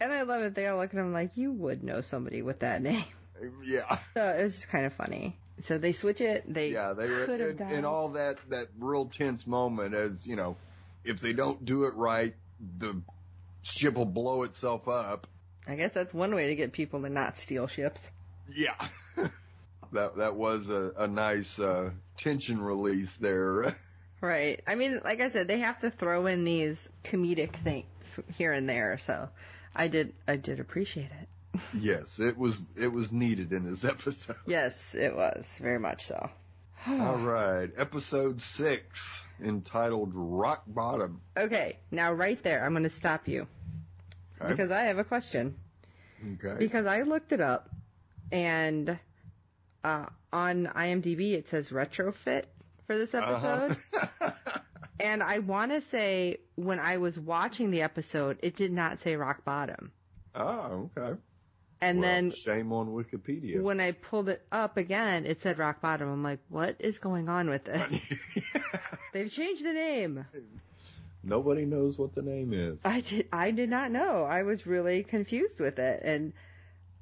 And 0.00 0.12
I 0.12 0.22
love 0.22 0.42
it. 0.42 0.54
They 0.54 0.68
all 0.68 0.78
look 0.78 0.94
at 0.94 1.00
him 1.00 1.12
like, 1.12 1.32
you 1.34 1.50
would 1.50 1.82
know 1.82 2.02
somebody 2.02 2.40
with 2.42 2.60
that 2.60 2.80
name. 2.80 3.04
yeah, 3.64 3.98
So 4.14 4.22
it 4.22 4.42
was 4.44 4.54
just 4.54 4.68
kind 4.68 4.86
of 4.86 4.92
funny. 4.92 5.36
So 5.64 5.76
they 5.78 5.90
switch 5.92 6.20
it. 6.20 6.44
They 6.46 6.68
yeah. 6.68 6.92
They 6.92 7.08
were 7.08 7.24
in, 7.24 7.60
in 7.72 7.84
all 7.84 8.10
that 8.10 8.38
that 8.50 8.68
real 8.78 9.06
tense 9.06 9.44
moment. 9.44 9.94
As 9.94 10.24
you 10.26 10.36
know, 10.36 10.56
if 11.02 11.20
they 11.20 11.32
don't 11.32 11.64
do 11.64 11.84
it 11.84 11.94
right, 11.94 12.34
the 12.78 13.00
ship 13.62 13.94
will 13.94 14.04
blow 14.04 14.44
itself 14.44 14.86
up. 14.86 15.26
I 15.66 15.76
guess 15.76 15.94
that's 15.94 16.14
one 16.14 16.34
way 16.34 16.48
to 16.48 16.54
get 16.54 16.72
people 16.72 17.02
to 17.02 17.08
not 17.08 17.38
steal 17.38 17.66
ships. 17.66 18.00
Yeah. 18.54 18.74
That 19.92 20.16
that 20.16 20.34
was 20.34 20.68
a, 20.68 20.92
a 20.98 21.06
nice 21.06 21.58
uh, 21.58 21.90
tension 22.16 22.60
release 22.60 23.14
there. 23.16 23.74
Right. 24.22 24.62
I 24.66 24.76
mean, 24.76 25.02
like 25.04 25.20
I 25.20 25.28
said, 25.28 25.46
they 25.46 25.58
have 25.58 25.78
to 25.80 25.90
throw 25.90 26.24
in 26.24 26.44
these 26.44 26.88
comedic 27.04 27.52
things 27.52 27.84
here 28.36 28.50
and 28.50 28.66
there. 28.66 28.96
So 28.98 29.28
I 29.76 29.88
did, 29.88 30.14
I 30.26 30.36
did 30.36 30.58
appreciate 30.58 31.10
it. 31.20 31.60
yes, 31.78 32.18
it 32.18 32.36
was 32.36 32.58
it 32.76 32.88
was 32.88 33.12
needed 33.12 33.52
in 33.52 33.70
this 33.70 33.84
episode. 33.84 34.36
Yes, 34.46 34.94
it 34.94 35.14
was 35.14 35.46
very 35.60 35.78
much 35.78 36.06
so. 36.06 36.30
All 36.88 37.16
right, 37.16 37.70
episode 37.76 38.40
six, 38.40 39.22
entitled 39.44 40.12
"Rock 40.14 40.62
Bottom." 40.66 41.20
Okay, 41.36 41.76
now 41.90 42.12
right 42.12 42.42
there, 42.42 42.64
I'm 42.64 42.72
going 42.72 42.84
to 42.84 42.90
stop 42.90 43.28
you 43.28 43.46
Okay. 44.40 44.50
because 44.52 44.70
I 44.70 44.82
have 44.82 44.98
a 44.98 45.04
question. 45.04 45.54
okay. 46.34 46.56
Because 46.58 46.86
I 46.86 47.02
looked 47.02 47.32
it 47.32 47.40
up, 47.40 47.70
and 48.32 48.98
uh, 49.84 50.06
on 50.32 50.66
IMDb 50.74 51.32
it 51.34 51.48
says 51.48 51.70
retrofit 51.70 52.44
for 52.86 52.96
this 52.98 53.14
episode, 53.14 53.76
Uh-huh. 53.94 54.30
and 55.00 55.22
I 55.22 55.38
want 55.40 55.72
to 55.72 55.80
say 55.80 56.38
when 56.56 56.78
I 56.80 56.96
was 56.98 57.18
watching 57.18 57.70
the 57.70 57.82
episode, 57.82 58.38
it 58.42 58.56
did 58.56 58.72
not 58.72 59.00
say 59.00 59.16
rock 59.16 59.44
bottom, 59.44 59.92
oh, 60.34 60.90
okay. 60.96 61.18
and 61.80 62.00
Well, 62.00 62.08
then 62.08 62.30
shame 62.32 62.72
on 62.72 62.88
Wikipedia. 62.88 63.60
when 63.62 63.80
I 63.80 63.92
pulled 63.92 64.28
it 64.28 64.42
up 64.52 64.76
again, 64.76 65.24
it 65.26 65.42
said 65.42 65.58
rock 65.58 65.80
bottom. 65.80 66.08
I'm 66.08 66.22
like, 66.22 66.40
what 66.48 66.76
is 66.78 66.98
going 66.98 67.28
on 67.28 67.48
with 67.48 67.64
this? 67.64 67.82
They've 69.12 69.30
changed 69.30 69.64
the 69.64 69.72
name. 69.72 70.24
Nobody 71.26 71.64
knows 71.64 71.98
what 71.98 72.14
the 72.14 72.22
name 72.22 72.52
is. 72.52 72.78
I 72.84 73.00
did. 73.00 73.26
I 73.32 73.50
did 73.50 73.68
not 73.68 73.90
know. 73.90 74.24
I 74.24 74.44
was 74.44 74.64
really 74.64 75.02
confused 75.02 75.58
with 75.58 75.80
it, 75.80 76.00
and 76.04 76.32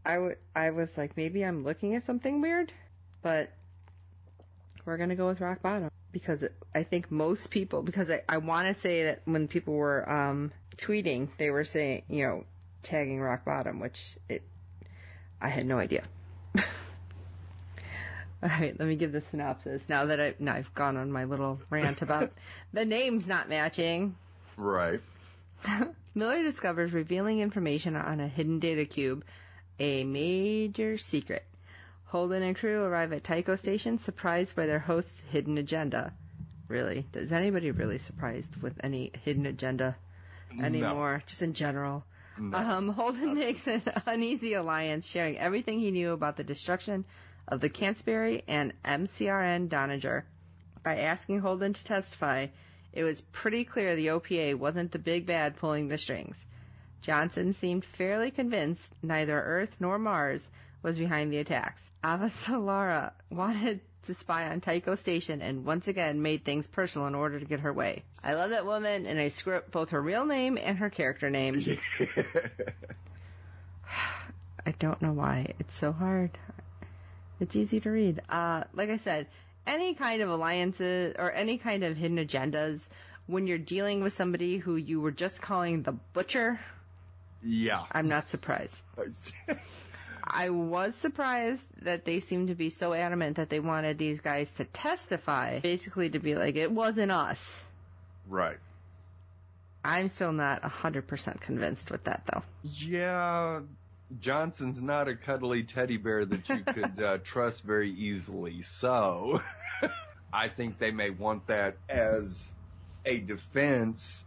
I, 0.05 0.15
w- 0.15 0.37
I 0.57 0.71
was 0.71 0.89
like, 0.97 1.17
maybe 1.17 1.45
I'm 1.45 1.63
looking 1.63 1.95
at 1.95 2.07
something 2.07 2.41
weird, 2.41 2.73
but 3.21 3.53
we're 4.87 4.97
gonna 4.97 5.15
go 5.15 5.27
with 5.27 5.43
rock 5.43 5.61
bottom 5.61 5.91
because 6.11 6.43
I 6.75 6.85
think 6.85 7.11
most 7.11 7.51
people 7.51 7.83
because 7.83 8.09
I, 8.09 8.23
I 8.27 8.39
want 8.39 8.69
to 8.69 8.75
say 8.81 9.05
that 9.05 9.21
when 9.27 9.47
people 9.47 9.75
were 9.75 10.09
um, 10.11 10.53
tweeting, 10.79 11.29
they 11.37 11.51
were 11.51 11.65
saying 11.65 12.05
you 12.09 12.27
know 12.27 12.45
tagging 12.83 13.21
rock 13.21 13.45
bottom, 13.45 13.79
which 13.79 14.17
it 14.31 14.43
I 15.41 15.49
had 15.49 15.67
no 15.67 15.79
idea. 15.79 16.05
All 18.45 18.51
right, 18.51 18.79
let 18.79 18.87
me 18.87 18.97
give 18.97 19.13
the 19.13 19.23
synopsis. 19.23 19.89
Now 19.89 20.05
that 20.07 20.21
I, 20.21 20.35
now 20.39 20.53
I've 20.53 20.75
gone 20.75 20.99
on 20.99 21.11
my 21.11 21.25
little 21.25 21.59
rant 21.71 22.03
about 22.03 22.31
the 22.75 22.85
names 22.85 23.27
not 23.27 23.49
matching. 23.49 24.17
Right. 24.59 25.01
Miller 26.15 26.43
discovers 26.43 26.93
revealing 26.93 27.41
information 27.41 27.97
on 27.97 28.21
a 28.21 28.29
hidden 28.29 28.61
data 28.61 28.85
cube, 28.85 29.25
a 29.81 30.05
major 30.05 30.99
secret. 30.99 31.45
Holden 32.05 32.43
and 32.43 32.55
crew 32.55 32.83
arrive 32.83 33.15
at 33.15 33.25
Tycho 33.25 33.57
Station 33.57 33.99
surprised 33.99 34.55
by 34.55 34.67
their 34.67 34.79
host's 34.79 35.11
hidden 35.31 35.57
agenda. 35.57 36.13
Really? 36.69 37.07
Is 37.15 37.33
anybody 37.33 37.71
really 37.71 37.99
surprised 37.99 38.55
with 38.57 38.75
any 38.85 39.11
hidden 39.25 39.47
agenda 39.47 39.97
anymore? 40.63 41.23
Just 41.27 41.41
in 41.41 41.55
general. 41.55 42.05
No. 42.39 42.59
Um, 42.59 42.89
Holden 42.89 43.35
makes 43.35 43.67
an 43.67 43.83
uneasy 44.07 44.53
alliance, 44.55 45.07
sharing 45.07 45.39
everything 45.39 45.81
he 45.81 45.91
knew 45.91 46.13
about 46.13 46.37
the 46.37 46.45
destruction 46.45 47.07
of 47.49 47.61
the 47.61 47.69
Canterbury 47.69 48.43
and 48.49 48.73
MCRN 48.85 49.69
Donager. 49.69 50.25
By 50.83 50.99
asking 50.99 51.41
Holden 51.41 51.73
to 51.73 51.85
testify, 51.85 52.47
it 52.93 53.05
was 53.05 53.21
pretty 53.21 53.65
clear 53.65 53.97
the 53.97 54.09
OPA 54.09 54.57
wasn't 54.57 54.93
the 54.93 54.99
big 54.99 55.27
bad 55.27 55.57
pulling 55.57 55.89
the 55.89 55.99
strings. 55.99 56.43
Johnson 57.01 57.53
seemed 57.53 57.85
fairly 57.85 58.31
convinced 58.31 58.89
neither 59.03 59.39
Earth 59.39 59.77
nor 59.81 59.99
Mars 59.99 60.47
was 60.83 60.99
behind 60.99 61.33
the 61.33 61.39
attacks. 61.39 61.83
Avasarala 62.03 63.13
wanted 63.31 63.81
to 64.07 64.15
spy 64.15 64.49
on 64.49 64.61
Tycho 64.61 64.95
Station 64.95 65.43
and 65.43 65.65
once 65.65 65.89
again 65.89 66.23
made 66.23 66.45
things 66.45 66.67
personal 66.67 67.07
in 67.07 67.15
order 67.15 67.41
to 67.41 67.47
get 67.47 67.61
her 67.61 67.73
way. 67.73 68.03
I 68.23 68.35
love 68.35 68.51
that 68.51 68.67
woman 68.67 69.07
and 69.07 69.19
I 69.19 69.29
screw 69.29 69.57
up 69.57 69.71
both 69.71 69.91
her 69.91 70.01
real 70.01 70.27
name 70.27 70.59
and 70.63 70.79
her 70.79 70.91
character 70.91 71.31
name. 71.31 71.63
I 74.67 74.71
don't 74.79 75.03
know 75.03 75.13
why. 75.13 75.55
It's 75.59 75.75
so 75.75 75.93
hard. 75.93 76.39
It's 77.41 77.57
easy 77.57 77.81
to 77.81 77.91
read. 77.91 78.23
Uh, 78.29 78.65
like 78.73 78.91
I 78.91 78.97
said, 78.97 79.27
any 79.67 79.95
kind 79.95 80.23
of 80.23 80.31
alliances 80.31 81.15
or 81.19 81.33
any 81.33 81.59
kind 81.59 81.85
of 81.85 81.97
hidden 81.97 82.19
agendas, 82.19 82.81
when 83.27 83.47
you're 83.47 83.59
dealing 83.59 84.03
with 84.03 84.13
somebody 84.13 84.59
who 84.59 84.77
you 84.77 85.01
were 85.01 85.11
just 85.11 85.41
calling 85.41 85.83
the 85.83 85.93
butcher, 86.13 86.61
yeah. 87.43 87.85
I'm 87.93 88.09
not 88.09 88.29
surprised. 88.29 88.77
I 90.27 90.49
was 90.51 90.95
surprised 90.97 91.67
that 91.83 92.05
they 92.07 92.21
seemed 92.21 92.49
to 92.49 92.55
be 92.55 92.71
so 92.71 92.95
adamant 92.95 93.37
that 93.37 93.51
they 93.51 93.61
wanted 93.61 93.99
these 93.99 94.21
guys 94.21 94.51
to 94.53 94.65
testify, 94.65 95.61
basically 95.61 96.09
to 96.11 96.19
be 96.19 96.35
like, 96.35 96.57
it 96.57 96.71
wasn't 96.73 97.13
us. 97.13 97.63
right. 98.29 98.57
I'm 99.87 100.09
still 100.09 100.33
not 100.33 100.63
100% 100.63 101.41
convinced 101.43 101.91
with 101.91 102.05
that 102.05 102.23
though. 102.33 102.43
Yeah. 102.63 103.61
Johnson's 104.21 104.81
not 104.81 105.09
a 105.09 105.17
cuddly 105.17 105.63
teddy 105.63 105.97
bear 105.97 106.25
that 106.25 106.49
you 106.49 106.63
could 106.73 107.03
uh, 107.03 107.19
trust 107.25 107.63
very 107.63 107.91
easily. 107.91 108.63
So 108.63 109.41
I 110.33 110.49
think 110.49 110.79
they 110.79 110.91
may 110.91 111.11
want 111.11 111.47
that 111.47 111.77
as 111.89 112.51
a 113.05 113.19
defense 113.19 114.25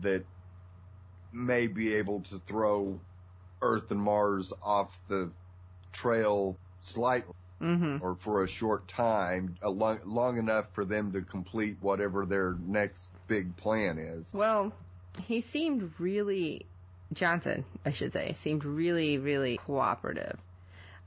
that 0.00 0.24
may 1.32 1.66
be 1.66 1.94
able 1.94 2.20
to 2.20 2.38
throw 2.38 3.00
Earth 3.60 3.90
and 3.90 4.00
Mars 4.00 4.52
off 4.62 4.98
the 5.08 5.30
trail 5.92 6.56
slightly 6.80 7.32
hmm 7.60 7.98
or 8.00 8.16
for 8.16 8.42
a 8.42 8.48
short 8.48 8.88
time, 8.88 9.54
a 9.62 9.70
long, 9.70 10.00
long 10.04 10.36
enough 10.36 10.66
for 10.72 10.84
them 10.84 11.12
to 11.12 11.22
complete 11.22 11.76
whatever 11.80 12.26
their 12.26 12.56
next 12.66 13.08
big 13.28 13.56
plan 13.56 13.98
is. 13.98 14.26
Well, 14.32 14.72
he 15.24 15.40
seemed 15.40 15.92
really, 16.00 16.66
Johnson, 17.12 17.64
I 17.84 17.92
should 17.92 18.12
say, 18.12 18.34
seemed 18.34 18.64
really, 18.64 19.18
really 19.18 19.58
cooperative. 19.58 20.38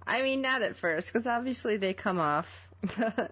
I 0.08 0.22
mean, 0.22 0.41
not 0.41 0.62
at 0.62 0.78
first, 0.78 1.12
because 1.12 1.28
obviously 1.28 1.78
they 1.78 1.93
come 1.93 2.20
off 2.20 2.47
the 2.82 3.30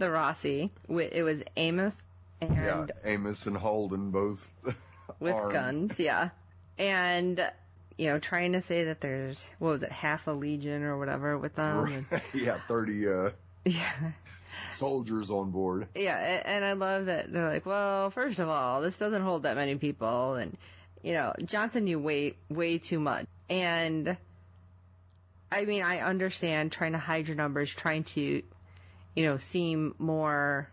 Roci. 0.00 0.70
It 0.88 1.22
was 1.22 1.40
Amos 1.56 1.94
and 2.40 2.56
yeah, 2.56 2.86
Amos 3.04 3.46
and 3.46 3.56
Holden 3.56 4.10
both 4.10 4.48
with 5.20 5.34
armed. 5.34 5.52
guns, 5.52 5.98
yeah. 5.98 6.30
And, 6.78 7.50
you 7.96 8.06
know, 8.06 8.18
trying 8.18 8.52
to 8.52 8.62
say 8.62 8.84
that 8.84 9.00
there's, 9.00 9.46
what 9.58 9.70
was 9.70 9.82
it, 9.82 9.92
half 9.92 10.26
a 10.26 10.32
legion 10.32 10.82
or 10.82 10.98
whatever 10.98 11.38
with 11.38 11.54
them. 11.54 12.06
yeah, 12.34 12.58
30 12.68 13.08
uh, 13.08 13.30
yeah. 13.64 13.92
soldiers 14.72 15.30
on 15.30 15.50
board. 15.50 15.88
Yeah, 15.94 16.16
and 16.16 16.64
I 16.64 16.74
love 16.74 17.06
that 17.06 17.32
they're 17.32 17.48
like, 17.48 17.64
well, 17.64 18.10
first 18.10 18.38
of 18.38 18.48
all, 18.48 18.82
this 18.82 18.98
doesn't 18.98 19.22
hold 19.22 19.44
that 19.44 19.56
many 19.56 19.76
people, 19.76 20.34
and 20.34 20.56
you 21.06 21.12
know, 21.12 21.32
Johnson 21.44 21.84
knew 21.84 22.00
way 22.00 22.34
way 22.48 22.78
too 22.78 22.98
much, 22.98 23.26
and 23.48 24.16
I 25.52 25.64
mean, 25.64 25.84
I 25.84 26.00
understand 26.00 26.72
trying 26.72 26.92
to 26.92 26.98
hide 26.98 27.28
your 27.28 27.36
numbers, 27.36 27.72
trying 27.72 28.02
to, 28.04 28.42
you 29.14 29.24
know, 29.24 29.38
seem 29.38 29.94
more, 30.00 30.68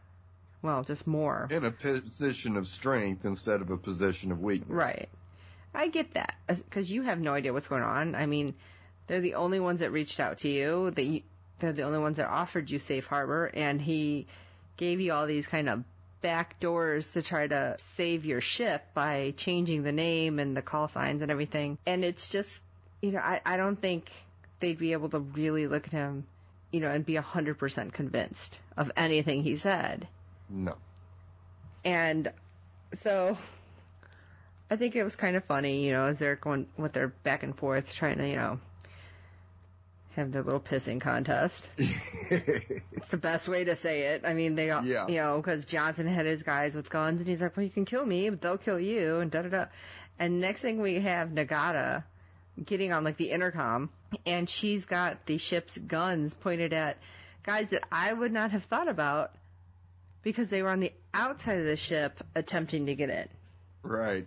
well, 0.63 0.83
just 0.83 1.05
more 1.05 1.47
In 1.51 1.63
a 1.63 1.69
position 1.69 2.57
of 2.57 2.67
strength 2.67 3.25
instead 3.25 3.61
of 3.61 3.69
a 3.69 3.77
position 3.77 4.31
of 4.31 4.41
weakness. 4.41 4.71
right. 4.71 5.07
I 5.75 5.89
get 5.89 6.15
that 6.15 6.33
because 6.47 6.91
you 6.91 7.03
have 7.03 7.19
no 7.19 7.35
idea 7.35 7.53
what's 7.53 7.67
going 7.67 7.83
on. 7.83 8.15
I 8.15 8.25
mean, 8.25 8.55
they're 9.05 9.21
the 9.21 9.35
only 9.35 9.59
ones 9.59 9.81
that 9.81 9.91
reached 9.91 10.19
out 10.19 10.39
to 10.39 10.49
you. 10.49 10.89
That 10.89 11.03
you, 11.03 11.21
they're 11.59 11.73
the 11.73 11.83
only 11.83 11.99
ones 11.99 12.17
that 12.17 12.27
offered 12.27 12.71
you 12.71 12.79
safe 12.79 13.05
harbor, 13.05 13.51
and 13.53 13.79
he 13.79 14.25
gave 14.77 14.99
you 14.99 15.13
all 15.13 15.27
these 15.27 15.45
kind 15.45 15.69
of 15.69 15.83
back 16.23 16.59
doors 16.59 17.11
to 17.11 17.21
try 17.21 17.45
to 17.45 17.77
save 17.97 18.25
your 18.25 18.41
ship 18.41 18.81
by 18.95 19.33
changing 19.37 19.83
the 19.83 19.91
name 19.91 20.39
and 20.39 20.57
the 20.57 20.63
call 20.63 20.87
signs 20.87 21.21
and 21.21 21.29
everything. 21.29 21.77
And 21.85 22.03
it's 22.03 22.29
just, 22.29 22.61
you 23.01 23.11
know, 23.11 23.19
I, 23.19 23.41
I 23.45 23.57
don't 23.57 23.79
think 23.79 24.09
they'd 24.59 24.79
be 24.79 24.93
able 24.93 25.09
to 25.09 25.19
really 25.19 25.67
look 25.67 25.85
at 25.85 25.91
him, 25.91 26.25
you 26.71 26.79
know, 26.79 26.89
and 26.89 27.05
be 27.05 27.17
a 27.17 27.21
hundred 27.21 27.59
percent 27.59 27.93
convinced 27.93 28.57
of 28.77 28.91
anything 28.97 29.43
he 29.43 29.57
said. 29.57 30.07
No. 30.49 30.77
And 31.83 32.31
so 33.01 33.37
I 34.71 34.77
think 34.77 34.95
it 34.95 35.03
was 35.03 35.15
kind 35.17 35.35
of 35.35 35.43
funny, 35.43 35.85
you 35.85 35.91
know, 35.91 36.05
as 36.05 36.17
they're 36.17 36.37
going 36.37 36.67
with 36.77 36.93
their 36.93 37.09
back 37.09 37.43
and 37.43 37.55
forth 37.55 37.93
trying 37.93 38.17
to, 38.19 38.27
you 38.27 38.37
know, 38.37 38.59
have 40.15 40.31
their 40.31 40.43
little 40.43 40.59
pissing 40.59 40.99
contest. 41.01 41.67
It's 42.29 43.09
the 43.09 43.17
best 43.17 43.47
way 43.47 43.65
to 43.65 43.75
say 43.75 44.13
it. 44.13 44.23
I 44.25 44.33
mean, 44.33 44.55
they, 44.55 44.71
all 44.71 44.83
Yeah. 44.83 45.07
you 45.07 45.17
know, 45.17 45.37
because 45.37 45.65
Johnson 45.65 46.07
had 46.07 46.25
his 46.25 46.41
guys 46.41 46.73
with 46.73 46.89
guns, 46.89 47.19
and 47.19 47.27
he's 47.29 47.41
like, 47.41 47.55
"Well, 47.55 47.63
you 47.65 47.69
can 47.69 47.85
kill 47.85 48.05
me, 48.05 48.29
but 48.29 48.41
they'll 48.41 48.57
kill 48.57 48.79
you," 48.79 49.17
and 49.19 49.29
da 49.29 49.41
da 49.43 49.49
da. 49.49 49.65
And 50.17 50.39
next 50.39 50.61
thing 50.61 50.81
we 50.81 50.99
have 51.01 51.29
Nagata 51.29 52.03
getting 52.63 52.91
on 52.93 53.03
like 53.03 53.17
the 53.17 53.29
intercom, 53.31 53.89
and 54.25 54.49
she's 54.49 54.85
got 54.85 55.25
the 55.25 55.37
ship's 55.37 55.77
guns 55.77 56.33
pointed 56.33 56.71
at 56.73 56.97
guys 57.43 57.71
that 57.71 57.83
I 57.91 58.13
would 58.13 58.31
not 58.31 58.51
have 58.51 58.63
thought 58.65 58.87
about 58.87 59.31
because 60.23 60.49
they 60.49 60.61
were 60.61 60.69
on 60.69 60.79
the 60.79 60.93
outside 61.13 61.59
of 61.59 61.65
the 61.65 61.75
ship 61.75 62.23
attempting 62.35 62.85
to 62.85 62.95
get 62.95 63.09
in. 63.09 63.27
right. 63.83 64.25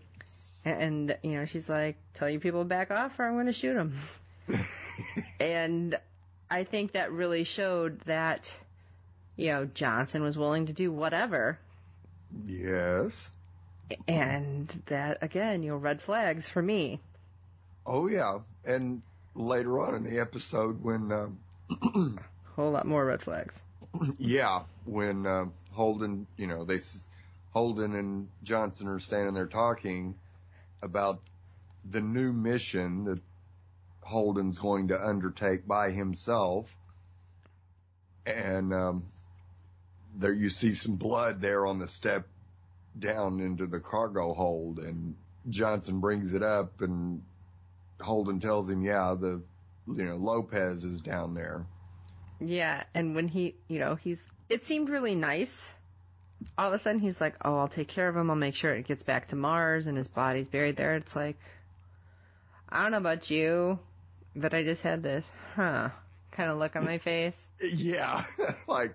And, 0.65 1.17
you 1.23 1.31
know, 1.35 1.45
she's 1.45 1.69
like, 1.69 1.97
tell 2.15 2.29
you 2.29 2.41
people 2.41 2.63
to 2.63 2.65
back 2.69 2.91
off 2.91 3.19
or 3.21 3.25
I'm 3.27 3.35
going 3.35 3.47
to 3.47 3.53
shoot 3.53 3.75
them. 3.75 3.97
and 5.41 5.99
I 6.51 6.65
think 6.65 6.93
that 6.93 7.13
really 7.13 7.45
showed 7.45 8.01
that, 8.03 8.55
you 9.37 9.49
know, 9.49 9.65
Johnson 9.67 10.23
was 10.23 10.37
willing 10.39 10.67
to 10.67 10.73
do 10.73 10.93
whatever. 10.93 11.59
Yes. 12.47 13.31
And 14.09 14.83
that, 14.87 15.19
again, 15.23 15.63
you 15.63 15.71
know, 15.71 15.77
red 15.77 16.03
flags 16.03 16.49
for 16.49 16.63
me. 16.63 17.01
Oh 17.85 18.09
yeah. 18.09 18.41
And 18.65 19.03
later 19.35 19.81
on 19.81 19.95
in 19.95 20.05
the 20.05 20.19
episode 20.19 20.83
when, 20.83 21.13
um, 21.13 21.39
Whole 22.57 22.71
lot 22.71 22.87
more 22.87 23.05
red 23.05 23.23
flags. 23.23 23.61
yeah, 24.19 24.63
when 24.85 25.27
um 25.27 25.53
Holden, 25.73 26.27
you 26.37 26.47
know, 26.47 26.65
they 26.65 26.81
Holden 27.53 27.95
and 27.95 28.29
Johnson 28.43 28.89
are 28.89 28.99
standing 28.99 29.35
there 29.35 29.47
talking 29.47 30.15
about 30.83 31.21
the 31.91 32.01
new 32.01 32.33
mission 32.33 33.05
that 33.05 33.21
Holden's 34.07 34.59
going 34.59 34.89
to 34.89 35.01
undertake 35.01 35.67
by 35.67 35.91
himself, 35.91 36.75
and 38.25 38.73
um, 38.73 39.05
there 40.17 40.33
you 40.33 40.49
see 40.49 40.75
some 40.75 40.97
blood 40.97 41.41
there 41.41 41.67
on 41.67 41.79
the 41.79 41.89
step 41.89 42.27
down 42.99 43.41
into 43.41 43.67
the 43.67 43.81
cargo 43.81 44.33
hold, 44.33 44.79
and 44.79 45.17
Johnson 45.49 46.01
brings 46.01 46.35
it 46.35 46.43
up, 46.43 46.81
and 46.81 47.23
Holden 48.01 48.41
tells 48.41 48.69
him, 48.69 48.83
"Yeah, 48.83 49.15
the 49.19 49.43
you 49.87 50.05
know 50.05 50.17
Lopez 50.17 50.85
is 50.85 51.01
down 51.01 51.35
there." 51.35 51.67
Yeah. 52.41 52.85
And 52.95 53.15
when 53.15 53.29
he, 53.29 53.55
you 53.67 53.79
know, 53.79 53.95
he's, 53.95 54.23
it 54.51 54.67
seemed 54.67 54.91
really 54.91 55.15
nice 55.15 55.75
all 56.59 56.69
of 56.69 56.75
a 56.75 56.83
sudden 56.83 57.01
he's 57.01 57.21
like, 57.21 57.37
"Oh, 57.45 57.57
I'll 57.59 57.69
take 57.69 57.89
care 57.89 58.09
of 58.09 58.17
him. 58.17 58.31
I'll 58.31 58.37
make 58.37 58.55
sure 58.55 58.75
it 58.75 58.87
gets 58.87 59.03
back 59.03 59.29
to 59.29 59.37
Mars 59.37 59.87
and 59.87 59.97
his 59.97 60.09
body's 60.09 60.49
buried 60.49 60.77
there." 60.77 60.95
It's 60.97 61.17
like, 61.17 61.39
I 62.69 62.83
don't 62.83 62.93
know 62.93 62.99
about 62.99 63.31
you, 63.31 63.79
but 64.37 64.55
I 64.55 64.63
just 64.65 64.83
had 64.83 65.03
this, 65.03 65.31
huh, 65.57 65.91
kind 66.33 66.51
of 66.51 66.59
look 66.59 66.77
on 66.77 66.85
my 66.85 66.99
face. 66.99 67.49
Yeah, 67.61 68.25
like, 68.69 68.95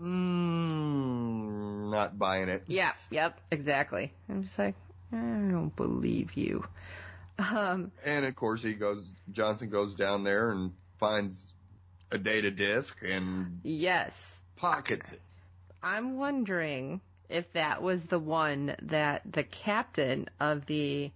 mm, 0.00 1.90
not 1.90 2.18
buying 2.18 2.48
it. 2.48 2.64
Yeah, 2.66 2.92
yep, 3.10 3.40
exactly. 3.50 4.12
I'm 4.28 4.44
just 4.44 4.58
like, 4.58 4.74
I 5.12 5.16
don't 5.16 5.74
believe 5.76 6.34
you. 6.34 6.64
Um, 7.38 7.92
And 8.04 8.24
of 8.26 8.36
course, 8.36 8.62
he 8.62 8.74
goes. 8.74 9.12
Johnson 9.32 9.70
goes 9.70 9.94
down 9.94 10.24
there 10.24 10.50
and 10.50 10.72
finds 10.98 11.54
a 12.10 12.18
data 12.18 12.50
disk 12.50 13.02
and 13.02 13.60
yes, 13.62 14.38
pockets 14.56 15.12
it. 15.12 15.20
I'm 15.82 16.16
wondering 16.18 17.00
if 17.28 17.52
that 17.52 17.82
was 17.82 18.04
the 18.04 18.18
one 18.18 18.74
that 18.82 19.22
the 19.30 19.44
captain 19.44 20.28
of 20.40 20.66
the 20.66 21.12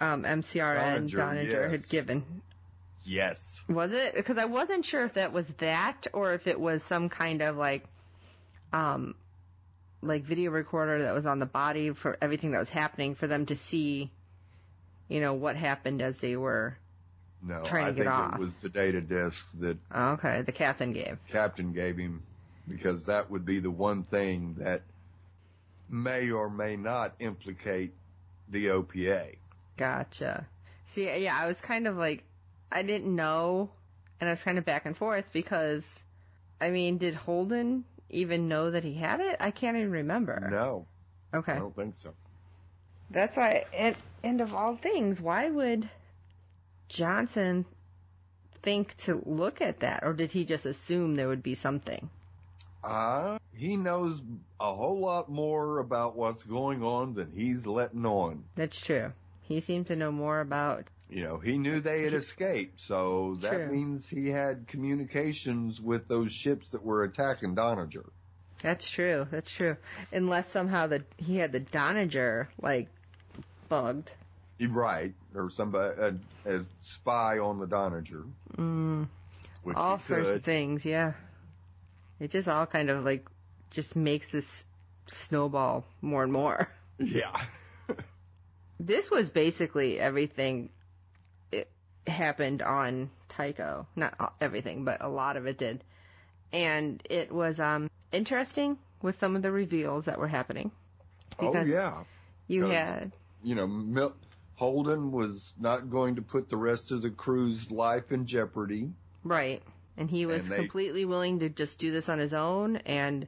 um, 0.00 0.22
MCRN 0.22 1.10
Donager, 1.10 1.16
Donager 1.16 1.62
yes. 1.62 1.70
had 1.70 1.88
given. 1.88 2.42
Yes. 3.04 3.60
Was 3.68 3.92
it? 3.92 4.14
Because 4.14 4.38
I 4.38 4.44
wasn't 4.44 4.84
sure 4.84 5.04
if 5.04 5.14
that 5.14 5.32
was 5.32 5.46
that 5.58 6.06
or 6.12 6.34
if 6.34 6.46
it 6.46 6.60
was 6.60 6.82
some 6.82 7.08
kind 7.08 7.42
of 7.42 7.56
like, 7.56 7.84
um, 8.72 9.14
like 10.02 10.24
video 10.24 10.50
recorder 10.50 11.02
that 11.02 11.14
was 11.14 11.26
on 11.26 11.38
the 11.38 11.46
body 11.46 11.90
for 11.90 12.16
everything 12.20 12.52
that 12.52 12.58
was 12.58 12.70
happening 12.70 13.14
for 13.14 13.26
them 13.26 13.46
to 13.46 13.56
see, 13.56 14.10
you 15.08 15.20
know, 15.20 15.34
what 15.34 15.56
happened 15.56 16.02
as 16.02 16.18
they 16.18 16.36
were. 16.36 16.76
No, 17.42 17.62
Trying 17.64 17.84
I 17.84 17.88
to 17.88 17.94
get 17.94 18.02
think 18.02 18.14
off. 18.14 18.34
it 18.34 18.40
was 18.40 18.54
the 18.56 18.68
data 18.68 19.00
disk 19.00 19.44
that 19.60 19.78
Oh, 19.92 20.10
okay, 20.12 20.42
the 20.42 20.52
captain 20.52 20.92
gave. 20.92 21.18
Captain 21.30 21.72
gave 21.72 21.96
him 21.96 22.22
because 22.66 23.06
that 23.06 23.30
would 23.30 23.44
be 23.46 23.60
the 23.60 23.70
one 23.70 24.02
thing 24.02 24.56
that 24.58 24.82
may 25.88 26.30
or 26.30 26.50
may 26.50 26.76
not 26.76 27.14
implicate 27.20 27.94
the 28.48 28.66
OPA. 28.66 29.36
Gotcha. 29.78 30.46
See, 30.88 31.04
yeah, 31.22 31.38
I 31.40 31.46
was 31.46 31.60
kind 31.60 31.86
of 31.86 31.96
like, 31.96 32.24
I 32.70 32.82
didn't 32.82 33.14
know, 33.14 33.70
and 34.20 34.28
I 34.28 34.32
was 34.32 34.42
kind 34.42 34.58
of 34.58 34.64
back 34.64 34.84
and 34.84 34.96
forth 34.96 35.24
because, 35.32 36.02
I 36.60 36.70
mean, 36.70 36.98
did 36.98 37.14
Holden 37.14 37.84
even 38.10 38.48
know 38.48 38.72
that 38.72 38.84
he 38.84 38.94
had 38.94 39.20
it? 39.20 39.36
I 39.40 39.52
can't 39.52 39.76
even 39.76 39.92
remember. 39.92 40.48
No, 40.50 40.86
Okay. 41.32 41.52
I 41.52 41.58
don't 41.58 41.76
think 41.76 41.94
so. 41.94 42.12
That's 43.10 43.36
why, 43.36 43.64
and, 43.72 43.96
and 44.22 44.40
of 44.40 44.52
all 44.52 44.76
things, 44.76 45.20
why 45.20 45.48
would 45.48 45.88
Johnson 46.88 47.64
think 48.62 48.96
to 48.98 49.22
look 49.24 49.60
at 49.60 49.80
that, 49.80 50.02
or 50.02 50.12
did 50.12 50.32
he 50.32 50.44
just 50.44 50.66
assume 50.66 51.14
there 51.14 51.28
would 51.28 51.42
be 51.42 51.54
something? 51.54 52.10
Uh, 52.82 53.38
he 53.54 53.76
knows 53.76 54.22
a 54.60 54.74
whole 54.74 54.98
lot 54.98 55.30
more 55.30 55.78
about 55.78 56.16
what's 56.16 56.42
going 56.42 56.82
on 56.82 57.14
than 57.14 57.30
he's 57.32 57.66
letting 57.66 58.06
on. 58.06 58.44
That's 58.56 58.78
true. 58.80 59.12
He 59.48 59.60
seemed 59.60 59.86
to 59.86 59.96
know 59.96 60.12
more 60.12 60.40
about. 60.40 60.84
You 61.08 61.24
know, 61.24 61.38
he 61.38 61.56
knew 61.56 61.80
they 61.80 62.02
had 62.02 62.12
escaped, 62.12 62.82
so 62.82 63.38
that 63.40 63.54
True. 63.54 63.72
means 63.72 64.06
he 64.06 64.28
had 64.28 64.68
communications 64.68 65.80
with 65.80 66.06
those 66.06 66.30
ships 66.30 66.68
that 66.70 66.84
were 66.84 67.02
attacking 67.02 67.54
Donager. 67.54 68.04
That's 68.62 68.90
true. 68.90 69.26
That's 69.30 69.50
true. 69.50 69.76
Unless 70.12 70.50
somehow 70.50 70.88
the 70.88 71.04
he 71.16 71.36
had 71.36 71.52
the 71.52 71.60
Donager 71.60 72.48
like 72.60 72.88
bugged. 73.68 74.10
Right, 74.60 75.14
or 75.34 75.48
somebody, 75.48 76.00
a, 76.00 76.14
a 76.56 76.64
spy 76.80 77.38
on 77.38 77.58
the 77.58 77.66
Donager. 77.66 78.24
Mm. 78.56 79.08
Which 79.62 79.76
all 79.76 79.98
sorts 79.98 80.30
of 80.30 80.42
things, 80.42 80.84
yeah. 80.84 81.12
It 82.20 82.32
just 82.32 82.48
all 82.48 82.66
kind 82.66 82.90
of 82.90 83.04
like 83.04 83.26
just 83.70 83.96
makes 83.96 84.30
this 84.30 84.64
snowball 85.06 85.84
more 86.02 86.22
and 86.22 86.32
more. 86.32 86.68
Yeah. 86.98 87.40
This 88.80 89.10
was 89.10 89.28
basically 89.28 89.98
everything 89.98 90.70
it 91.52 91.68
happened 92.06 92.62
on 92.62 93.10
Tycho. 93.28 93.86
Not 93.96 94.34
everything, 94.40 94.84
but 94.84 95.02
a 95.02 95.08
lot 95.08 95.36
of 95.36 95.46
it 95.46 95.58
did. 95.58 95.82
And 96.52 97.02
it 97.10 97.30
was 97.32 97.58
um 97.60 97.90
interesting 98.12 98.78
with 99.02 99.18
some 99.18 99.36
of 99.36 99.42
the 99.42 99.50
reveals 99.52 100.06
that 100.06 100.18
were 100.18 100.28
happening. 100.28 100.70
oh 101.38 101.62
yeah. 101.62 102.04
You 102.46 102.66
had 102.66 103.12
You 103.42 103.54
know, 103.54 103.66
Mil- 103.66 104.16
Holden 104.56 105.12
was 105.12 105.52
not 105.60 105.88
going 105.90 106.16
to 106.16 106.22
put 106.22 106.48
the 106.48 106.56
rest 106.56 106.90
of 106.90 107.02
the 107.02 107.10
crew's 107.10 107.70
life 107.70 108.10
in 108.10 108.26
jeopardy. 108.26 108.90
Right. 109.22 109.62
And 109.96 110.08
he 110.10 110.26
was 110.26 110.42
And 110.42 110.50
they- 110.52 110.56
completely 110.56 111.04
willing 111.04 111.40
to 111.40 111.48
just 111.48 111.78
do 111.78 111.92
this 111.92 112.08
on 112.08 112.18
his 112.18 112.32
own 112.32 112.76
and 112.78 113.26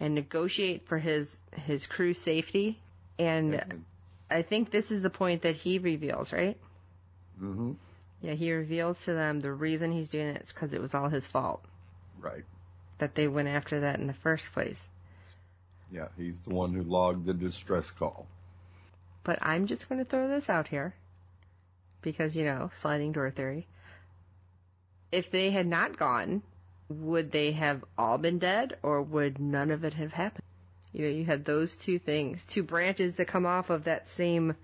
and 0.00 0.14
negotiate 0.14 0.86
for 0.88 0.98
his 0.98 1.34
his 1.54 1.86
crew 1.86 2.14
safety. 2.14 2.78
And 3.18 3.54
And- 3.54 3.84
I 4.30 4.42
think 4.42 4.70
this 4.70 4.90
is 4.90 5.02
the 5.02 5.10
point 5.10 5.42
that 5.42 5.56
he 5.56 5.78
reveals, 5.78 6.32
right? 6.32 6.56
Mm-hmm. 7.42 7.72
Yeah, 8.22 8.34
he 8.34 8.52
reveals 8.52 9.00
to 9.04 9.14
them 9.14 9.40
the 9.40 9.52
reason 9.52 9.92
he's 9.92 10.08
doing 10.10 10.28
it 10.28 10.42
is 10.42 10.52
because 10.52 10.72
it 10.72 10.80
was 10.80 10.94
all 10.94 11.08
his 11.08 11.26
fault 11.26 11.62
Right. 12.20 12.44
that 12.98 13.14
they 13.14 13.26
went 13.28 13.48
after 13.48 13.80
that 13.80 13.98
in 13.98 14.06
the 14.06 14.12
first 14.12 14.52
place. 14.52 14.78
Yeah, 15.90 16.08
he's 16.16 16.38
the 16.40 16.54
one 16.54 16.72
who 16.74 16.82
logged 16.82 17.26
the 17.26 17.34
distress 17.34 17.90
call. 17.90 18.26
But 19.24 19.38
I'm 19.42 19.66
just 19.66 19.88
going 19.88 19.98
to 19.98 20.04
throw 20.04 20.28
this 20.28 20.48
out 20.48 20.68
here 20.68 20.94
because, 22.02 22.36
you 22.36 22.44
know, 22.44 22.70
sliding 22.74 23.12
door 23.12 23.30
theory. 23.30 23.66
If 25.10 25.30
they 25.30 25.50
had 25.50 25.66
not 25.66 25.98
gone, 25.98 26.42
would 26.88 27.32
they 27.32 27.52
have 27.52 27.84
all 27.98 28.18
been 28.18 28.38
dead 28.38 28.76
or 28.82 29.02
would 29.02 29.38
none 29.40 29.70
of 29.70 29.84
it 29.84 29.94
have 29.94 30.12
happened? 30.12 30.39
You 30.92 31.04
know, 31.04 31.10
you 31.10 31.24
had 31.24 31.44
those 31.44 31.76
two 31.76 31.98
things, 31.98 32.44
two 32.44 32.62
branches 32.62 33.14
that 33.16 33.26
come 33.28 33.46
off 33.46 33.70
of 33.70 33.84
that 33.84 34.08
same, 34.08 34.56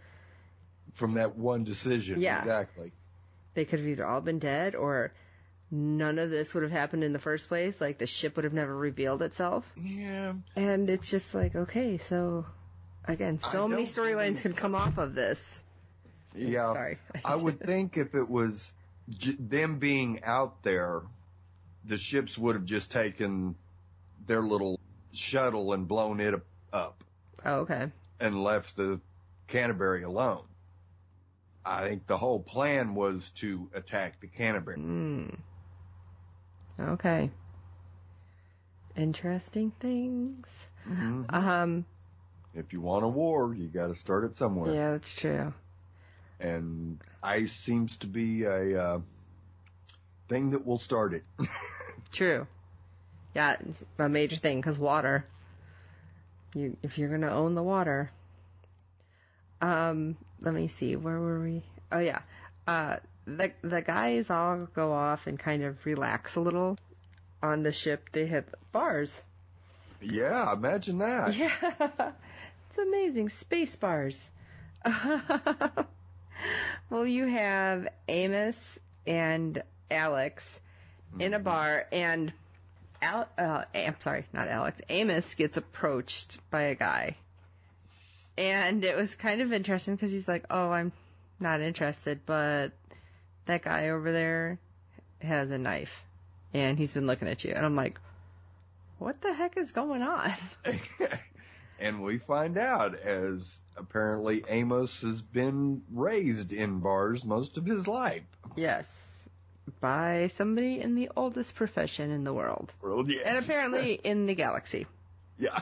From 0.95 1.14
that 1.14 1.37
one 1.37 1.64
decision. 1.64 2.20
Yeah. 2.20 2.39
Exactly. 2.41 2.93
they 3.55 3.64
could 3.64 3.79
have 3.79 3.89
either 3.89 4.07
all 4.07 4.20
been 4.20 4.39
dead 4.39 4.74
or 4.74 5.12
none 5.70 6.18
of 6.18 6.31
this 6.31 6.53
would 6.55 6.62
have 6.62 6.72
happened 6.72 7.05
in 7.05 7.12
the 7.12 7.18
first 7.18 7.49
place. 7.49 7.81
Like 7.81 7.99
the 7.99 8.07
ship 8.07 8.37
would 8.37 8.45
have 8.45 8.55
never 8.55 8.74
revealed 8.77 9.22
itself. 9.22 9.64
Yeah. 9.81 10.35
And 10.57 10.91
it's 10.91 11.09
just 11.11 11.35
like, 11.35 11.55
okay, 11.55 11.99
so 11.99 12.47
again, 13.05 13.39
I 13.45 13.53
so 13.53 13.68
many 13.68 13.85
storylines 13.85 14.41
can 14.41 14.53
come 14.53 14.74
off 14.74 14.99
of 14.99 15.14
this. 15.14 15.43
Yeah. 16.35 16.72
Sorry. 16.72 16.99
I 17.24 17.37
would 17.37 17.61
think 17.61 17.97
if 17.97 18.14
it 18.14 18.29
was 18.29 18.72
j- 19.11 19.37
them 19.39 19.79
being 19.79 20.22
out 20.24 20.62
there, 20.62 21.03
the 21.85 21.99
ships 21.99 22.37
would 22.37 22.57
have 22.57 22.64
just 22.64 22.91
taken 22.91 23.55
their 24.27 24.43
little 24.43 24.81
shuttle 25.17 25.73
and 25.73 25.87
blown 25.89 26.21
it 26.21 26.35
up 26.73 27.03
Oh, 27.45 27.61
okay. 27.61 27.91
and 28.21 28.43
left 28.43 28.77
the 28.77 29.01
Canterbury 29.49 30.03
alone. 30.03 30.45
I 31.64 31.89
think 31.89 32.07
the 32.07 32.17
whole 32.17 32.41
plan 32.41 32.95
was 32.95 33.31
to 33.37 33.69
attack 33.75 34.21
the 34.21 34.29
Canterbury. 34.29 34.77
Mm. 34.79 35.37
Okay. 36.79 37.31
Interesting 38.97 39.73
things. 39.81 40.47
Mhm. 40.89 41.33
Um, 41.33 41.85
If 42.55 42.73
you 42.73 42.81
want 42.81 43.05
a 43.05 43.09
war, 43.09 43.55
you 43.55 43.69
got 43.69 43.89
to 43.89 43.95
start 43.95 44.25
it 44.25 44.37
somewhere. 44.37 44.73
yeah, 44.75 44.93
that's 44.93 45.12
true. 45.12 45.53
And 46.41 47.01
ice 47.23 47.53
seems 47.53 47.97
to 47.99 48.07
be 48.07 48.45
a 48.45 48.81
uh, 48.83 49.01
thing 50.29 50.51
that 50.51 50.64
will 50.64 50.79
start 50.79 51.14
it. 51.14 51.25
True. 52.12 52.47
Yeah, 53.37 53.57
it's 53.68 53.84
a 53.99 54.09
major 54.09 54.37
thing 54.37 54.62
because 54.62 54.78
water. 54.78 55.26
You, 56.55 56.74
if 56.82 56.97
you're 56.97 57.11
gonna 57.11 57.34
own 57.34 57.55
the 57.55 57.62
water. 57.62 58.11
Um, 59.61 60.16
let 60.41 60.55
me 60.55 60.68
see. 60.68 60.97
Where 60.97 61.20
were 61.20 61.41
we? 61.41 61.62
Oh 61.93 61.99
yeah. 61.99 62.20
Uh, 62.66 62.97
the 63.26 63.53
the 63.61 63.82
guys 63.82 64.30
all 64.30 64.66
go 64.74 64.91
off 64.91 65.26
and 65.26 65.39
kind 65.39 65.64
of 65.64 65.84
relax 65.84 66.37
a 66.37 66.41
little 66.41 66.78
on 67.43 67.62
the 67.62 67.72
ship. 67.72 68.09
They 68.11 68.24
had 68.24 68.47
bars. 68.72 69.12
yeah, 70.01 70.51
imagine 70.55 70.97
that. 70.99 71.34
Yeah, 71.37 71.53
it's 72.70 72.78
amazing. 72.78 73.28
Space 73.28 73.76
bars. 73.76 74.18
well, 76.89 77.07
you 77.07 77.26
have 77.26 77.87
Amos 78.09 78.78
and 79.07 79.62
Alex 79.91 80.43
in 81.18 81.34
a 81.34 81.39
bar, 81.39 81.87
and 81.93 82.32
Al- 83.03 83.29
uh, 83.39 83.65
I'm 83.75 83.97
sorry, 84.01 84.25
not 84.33 84.49
Alex. 84.49 84.81
Amos 84.89 85.35
gets 85.35 85.57
approached 85.57 86.39
by 86.51 86.63
a 86.63 86.75
guy, 86.75 87.17
and 88.37 88.85
it 88.85 88.97
was 88.97 89.15
kind 89.15 89.41
of 89.41 89.53
interesting 89.53 89.95
because 89.95 90.11
he's 90.11 90.29
like, 90.29 90.45
"Oh, 90.51 90.71
I'm 90.71 90.93
not 91.41 91.61
interested, 91.61 92.21
but 92.27 92.73
that 93.47 93.63
guy 93.63 93.91
over 93.91 94.13
there 94.13 94.59
has 95.21 95.51
a 95.51 95.59
knife, 95.59 96.03
and 96.55 96.79
he's 96.79 96.93
been 96.93 97.07
looking 97.07 97.29
at 97.29 97.45
you," 97.45 97.53
and 97.55 97.65
I'm 97.65 97.77
like. 97.77 97.99
What 98.99 99.21
the 99.21 99.33
heck 99.35 99.57
is 99.59 99.73
going 99.73 100.03
on? 100.03 100.33
and 101.81 102.03
we 102.03 102.19
find 102.19 102.57
out 102.57 102.99
as 102.99 103.59
apparently 103.77 104.43
Amos 104.49 105.03
has 105.03 105.21
been 105.21 105.83
raised 105.93 106.53
in 106.53 106.81
bars 106.81 107.25
most 107.25 107.59
of 107.59 107.67
his 107.67 107.87
life. 107.87 108.23
Yes. 108.57 108.87
By 109.81 110.31
somebody 110.35 110.81
in 110.81 110.95
the 110.95 111.11
oldest 111.17 111.55
profession 111.55 112.11
in 112.11 112.25
the 112.25 112.33
world. 112.33 112.73
Well, 112.83 113.05
yes. 113.09 113.23
And 113.27 113.39
apparently 113.39 113.95
in 114.05 114.27
the 114.27 114.35
galaxy. 114.35 114.87
Yeah. 115.39 115.61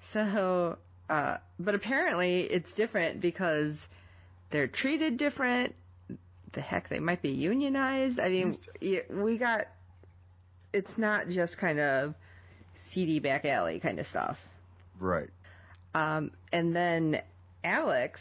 So, 0.00 0.76
uh, 1.08 1.38
but 1.58 1.74
apparently 1.74 2.42
it's 2.42 2.72
different 2.72 3.20
because 3.20 3.88
they're 4.50 4.68
treated 4.68 5.16
different. 5.16 5.74
The 6.52 6.60
heck, 6.60 6.88
they 6.88 7.00
might 7.00 7.22
be 7.22 7.30
unionized. 7.30 8.20
I 8.20 8.28
mean, 8.28 8.54
we 9.10 9.38
got, 9.38 9.66
it's 10.72 10.96
not 10.96 11.28
just 11.28 11.58
kind 11.58 11.80
of 11.80 12.14
seedy 12.76 13.18
back 13.18 13.44
alley 13.44 13.80
kind 13.80 13.98
of 13.98 14.06
stuff. 14.06 14.40
Right. 15.00 15.30
Um, 15.94 16.30
and 16.52 16.74
then 16.76 17.20
Alex, 17.64 18.20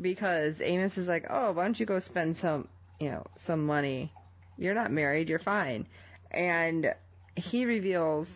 because 0.00 0.60
Amos 0.60 0.96
is 0.98 1.06
like, 1.06 1.26
oh, 1.30 1.52
why 1.52 1.64
don't 1.64 1.78
you 1.78 1.86
go 1.86 1.98
spend 1.98 2.38
some, 2.38 2.66
you 3.00 3.10
know, 3.10 3.24
some 3.44 3.66
money? 3.66 4.12
You're 4.58 4.74
not 4.74 4.90
married, 4.92 5.28
you're 5.28 5.38
fine. 5.38 5.86
And 6.30 6.94
he 7.34 7.64
reveals, 7.64 8.30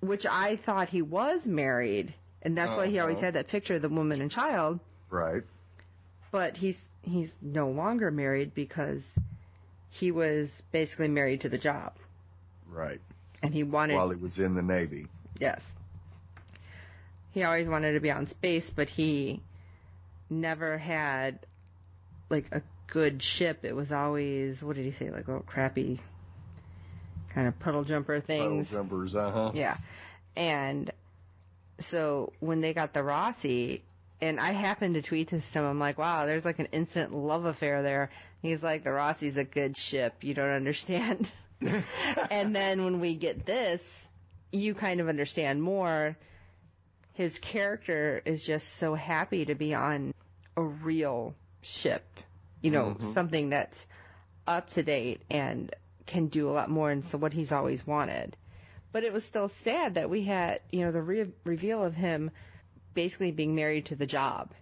which 0.00 0.26
I 0.26 0.56
thought 0.56 0.88
he 0.88 1.02
was 1.02 1.46
married, 1.46 2.12
and 2.42 2.56
that's 2.58 2.76
why 2.76 2.88
he 2.88 2.98
always 2.98 3.18
Uh-huh. 3.18 3.26
had 3.26 3.34
that 3.34 3.48
picture 3.48 3.76
of 3.76 3.82
the 3.82 3.88
woman 3.88 4.20
and 4.20 4.30
child, 4.30 4.80
Right. 5.08 5.44
but 6.32 6.56
he's, 6.56 6.78
he's 7.02 7.32
no 7.40 7.70
longer 7.70 8.10
married 8.10 8.54
because 8.54 9.02
he 9.90 10.10
was 10.10 10.62
basically 10.72 11.08
married 11.08 11.42
to 11.42 11.48
the 11.48 11.58
job. 11.58 11.92
Right. 12.68 13.00
And 13.42 13.52
he 13.54 13.62
wanted 13.62 13.94
While 13.96 14.10
he 14.10 14.16
was 14.16 14.38
in 14.38 14.54
the 14.54 14.62
Navy. 14.62 15.06
Yes. 15.38 15.62
He 17.32 17.44
always 17.44 17.68
wanted 17.68 17.92
to 17.92 18.00
be 18.00 18.10
on 18.10 18.26
space, 18.26 18.68
but 18.70 18.88
he 18.88 19.40
never 20.28 20.76
had 20.78 21.38
like 22.30 22.46
a 22.52 22.62
good 22.92 23.22
ship. 23.22 23.64
It 23.64 23.74
was 23.74 23.90
always 23.90 24.62
what 24.62 24.76
did 24.76 24.84
he 24.84 24.92
say, 24.92 25.10
like 25.10 25.26
little 25.26 25.42
crappy 25.42 25.98
kind 27.34 27.48
of 27.48 27.58
puddle 27.58 27.84
jumper 27.84 28.20
things. 28.20 28.68
Puddle 28.68 28.84
jumpers, 28.84 29.14
uh 29.14 29.30
huh. 29.30 29.52
Yeah. 29.54 29.76
And 30.36 30.90
so 31.80 32.34
when 32.40 32.60
they 32.60 32.74
got 32.74 32.92
the 32.92 33.00
Roci, 33.00 33.80
and 34.20 34.38
I 34.38 34.52
happened 34.52 34.94
to 34.94 35.02
tweet 35.02 35.30
this 35.30 35.50
to 35.52 35.60
him, 35.60 35.64
I'm 35.64 35.78
like, 35.78 35.96
wow, 35.96 36.26
there's 36.26 36.44
like 36.44 36.58
an 36.58 36.68
instant 36.70 37.14
love 37.14 37.46
affair 37.46 37.82
there. 37.82 38.10
He's 38.42 38.62
like, 38.62 38.84
the 38.84 38.90
Roci's 38.90 39.38
a 39.38 39.44
good 39.44 39.76
ship. 39.76 40.16
You 40.20 40.34
don't 40.34 40.50
understand. 40.50 41.30
and 42.30 42.54
then 42.54 42.84
when 42.84 43.00
we 43.00 43.14
get 43.14 43.46
this, 43.46 44.06
you 44.50 44.74
kind 44.74 45.00
of 45.00 45.08
understand 45.08 45.62
more. 45.62 46.16
His 47.14 47.38
character 47.38 48.20
is 48.26 48.44
just 48.44 48.76
so 48.76 48.94
happy 48.94 49.46
to 49.46 49.54
be 49.54 49.74
on 49.74 50.12
a 50.56 50.62
real 50.62 51.34
ship, 51.62 52.04
you 52.62 52.70
know, 52.70 52.96
Mhm. 52.98 53.12
something 53.14 53.50
that's 53.50 53.86
up 54.46 54.70
to 54.70 54.82
date 54.82 55.22
and 55.30 55.74
can 56.06 56.26
do 56.26 56.48
a 56.48 56.52
lot 56.52 56.68
more 56.70 56.90
and 56.90 57.04
so 57.04 57.18
what 57.18 57.32
he's 57.32 57.52
always 57.52 57.86
wanted. 57.86 58.36
But 58.92 59.04
it 59.04 59.12
was 59.12 59.24
still 59.24 59.48
sad 59.48 59.94
that 59.94 60.10
we 60.10 60.22
had, 60.24 60.60
you 60.70 60.80
know, 60.80 60.92
the 60.92 61.02
re- 61.02 61.32
reveal 61.44 61.82
of 61.82 61.94
him 61.94 62.30
basically 62.94 63.30
being 63.32 63.54
married 63.54 63.86
to 63.86 63.96
the 63.96 64.06
job. 64.06 64.52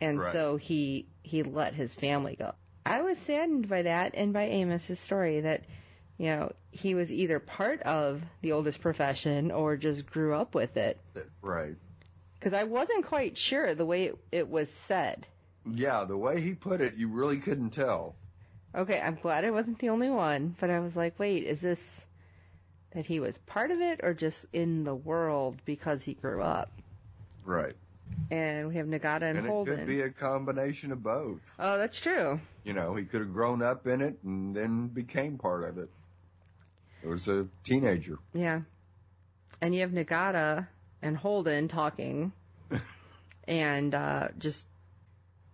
And 0.00 0.18
Right. 0.18 0.32
so 0.32 0.56
he 0.56 1.06
he 1.22 1.42
let 1.42 1.74
his 1.74 1.92
family 1.94 2.36
go. 2.36 2.52
I 2.84 3.02
was 3.02 3.18
saddened 3.18 3.68
by 3.68 3.82
that 3.82 4.12
and 4.14 4.32
by 4.32 4.44
Amos's 4.44 5.00
story 5.00 5.40
that 5.40 5.64
you 6.18 6.26
know, 6.28 6.50
he 6.70 6.94
was 6.94 7.12
either 7.12 7.38
part 7.38 7.82
of 7.82 8.22
the 8.40 8.52
oldest 8.52 8.80
profession 8.80 9.50
or 9.50 9.76
just 9.76 10.06
grew 10.06 10.34
up 10.34 10.54
with 10.54 10.78
it. 10.78 10.98
Right. 11.42 11.76
Because 12.38 12.54
I 12.54 12.64
wasn't 12.64 13.04
quite 13.04 13.36
sure 13.36 13.74
the 13.74 13.84
way 13.84 14.04
it, 14.04 14.18
it 14.32 14.48
was 14.48 14.70
said. 14.70 15.26
Yeah, 15.70 16.04
the 16.04 16.16
way 16.16 16.40
he 16.40 16.54
put 16.54 16.80
it, 16.80 16.94
you 16.96 17.08
really 17.08 17.38
couldn't 17.38 17.70
tell. 17.70 18.14
Okay, 18.74 19.00
I'm 19.00 19.16
glad 19.20 19.44
I 19.44 19.50
wasn't 19.50 19.78
the 19.78 19.88
only 19.88 20.10
one, 20.10 20.54
but 20.60 20.70
I 20.70 20.80
was 20.80 20.94
like, 20.94 21.18
wait, 21.18 21.44
is 21.44 21.60
this 21.60 22.00
that 22.92 23.06
he 23.06 23.20
was 23.20 23.36
part 23.46 23.70
of 23.70 23.80
it 23.80 24.00
or 24.02 24.14
just 24.14 24.46
in 24.52 24.84
the 24.84 24.94
world 24.94 25.56
because 25.64 26.02
he 26.02 26.14
grew 26.14 26.42
up? 26.42 26.70
Right. 27.44 27.74
And 28.30 28.68
we 28.68 28.76
have 28.76 28.86
Nagata 28.86 29.22
and, 29.22 29.38
And 29.38 29.46
it 29.46 29.50
Holden. 29.50 29.78
could 29.78 29.86
be 29.86 30.00
a 30.02 30.10
combination 30.10 30.92
of 30.92 31.02
both. 31.02 31.50
oh, 31.58 31.78
that's 31.78 32.00
true. 32.00 32.40
You 32.64 32.72
know, 32.72 32.94
he 32.94 33.04
could 33.04 33.20
have 33.20 33.32
grown 33.32 33.62
up 33.62 33.86
in 33.86 34.00
it 34.00 34.18
and 34.24 34.54
then 34.54 34.88
became 34.88 35.38
part 35.38 35.64
of 35.64 35.78
it. 35.78 35.88
It 37.02 37.08
was 37.08 37.28
a 37.28 37.46
teenager. 37.64 38.18
Yeah. 38.32 38.60
And 39.60 39.74
you 39.74 39.80
have 39.82 39.90
Nagata 39.90 40.66
and 41.02 41.16
Holden 41.16 41.68
talking 41.68 42.32
and 43.48 43.94
uh, 43.94 44.28
just 44.38 44.64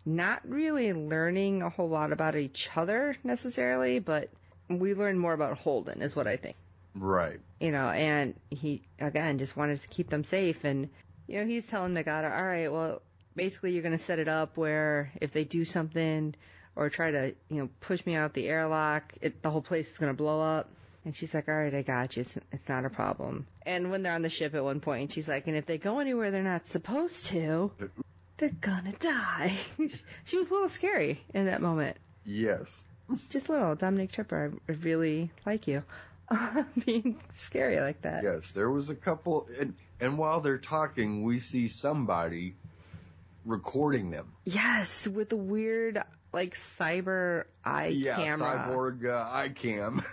not 0.05 0.41
really 0.49 0.93
learning 0.93 1.63
a 1.63 1.69
whole 1.69 1.89
lot 1.89 2.13
about 2.13 2.37
each 2.37 2.69
other 2.77 3.17
necessarily, 3.23 3.99
but 3.99 4.31
we 4.69 4.95
learn 4.95 5.19
more 5.19 5.33
about 5.33 5.59
Holden, 5.59 6.03
is 6.03 6.17
what 6.17 6.27
I 6.27 6.37
think. 6.37 6.57
Right. 6.95 7.41
You 7.61 7.73
know, 7.73 7.89
and 7.89 8.35
he, 8.51 8.83
again, 8.99 9.39
just 9.39 9.57
wanted 9.57 9.81
to 9.81 9.89
keep 9.89 10.11
them 10.11 10.25
safe. 10.25 10.65
And, 10.65 10.89
you 11.27 11.41
know, 11.41 11.47
he's 11.47 11.67
telling 11.67 11.95
Nagata, 11.95 12.37
all 12.37 12.45
right, 12.45 12.71
well, 12.71 13.03
basically 13.35 13.73
you're 13.73 13.83
going 13.83 13.97
to 13.97 14.03
set 14.03 14.19
it 14.19 14.29
up 14.29 14.57
where 14.57 15.13
if 15.21 15.33
they 15.33 15.45
do 15.45 15.65
something 15.65 16.35
or 16.77 16.91
try 16.91 17.11
to, 17.11 17.35
you 17.49 17.57
know, 17.57 17.69
push 17.81 18.05
me 18.05 18.15
out 18.15 18.35
the 18.35 18.49
airlock, 18.49 19.13
it, 19.21 19.43
the 19.43 19.51
whole 19.51 19.63
place 19.63 19.91
is 19.91 19.99
going 19.99 20.13
to 20.13 20.17
blow 20.17 20.41
up. 20.41 20.69
And 21.05 21.17
she's 21.17 21.35
like, 21.35 21.49
all 21.49 21.55
right, 21.55 21.75
I 21.75 21.83
got 21.83 22.17
you. 22.17 22.21
It's, 22.21 22.37
it's 22.53 22.69
not 22.69 22.85
a 22.85 22.91
problem. 22.91 23.47
And 23.67 23.91
when 23.91 24.03
they're 24.03 24.15
on 24.15 24.23
the 24.23 24.29
ship 24.29 24.55
at 24.55 24.63
one 24.63 24.81
point, 24.81 25.13
she's 25.13 25.27
like, 25.27 25.49
and 25.49 25.57
if 25.57 25.67
they 25.67 25.79
go 25.79 25.99
anywhere 25.99 26.31
they're 26.31 26.43
not 26.43 26.69
supposed 26.69 27.27
to, 27.27 27.73
they're 28.39 28.51
gonna 28.61 28.93
die. 28.93 29.57
she 30.25 30.37
was 30.37 30.49
a 30.51 30.53
little 30.53 30.69
scary 30.69 31.23
in 31.35 31.47
that 31.47 31.61
moment. 31.61 31.97
Yes. 32.25 32.69
Just 33.31 33.49
a 33.49 33.53
little. 33.53 33.75
Dominique 33.75 34.13
Tipper, 34.13 34.53
I 34.69 34.73
really 34.73 35.31
like 35.45 35.67
you. 35.67 35.83
Being 36.87 37.21
scary 37.35 37.81
like 37.81 38.03
that. 38.03 38.23
Yes. 38.23 38.43
There 38.55 38.71
was 38.71 38.91
a 38.91 38.95
couple, 38.95 39.49
and, 39.61 39.75
and 40.01 40.19
while 40.19 40.41
they're 40.41 40.59
talking, 40.59 41.23
we 41.23 41.41
see 41.41 41.69
somebody 41.69 42.55
recording 43.45 44.11
them. 44.11 44.33
Yes, 44.45 45.07
with 45.07 45.33
a 45.33 45.37
weird, 45.37 46.03
like, 46.33 46.55
cyber 46.79 47.45
eye 47.65 47.89
yeah, 47.89 48.17
camera. 48.17 48.67
cyborg 48.69 49.07
uh, 49.07 49.29
eye 49.31 49.51
cam. 49.55 50.03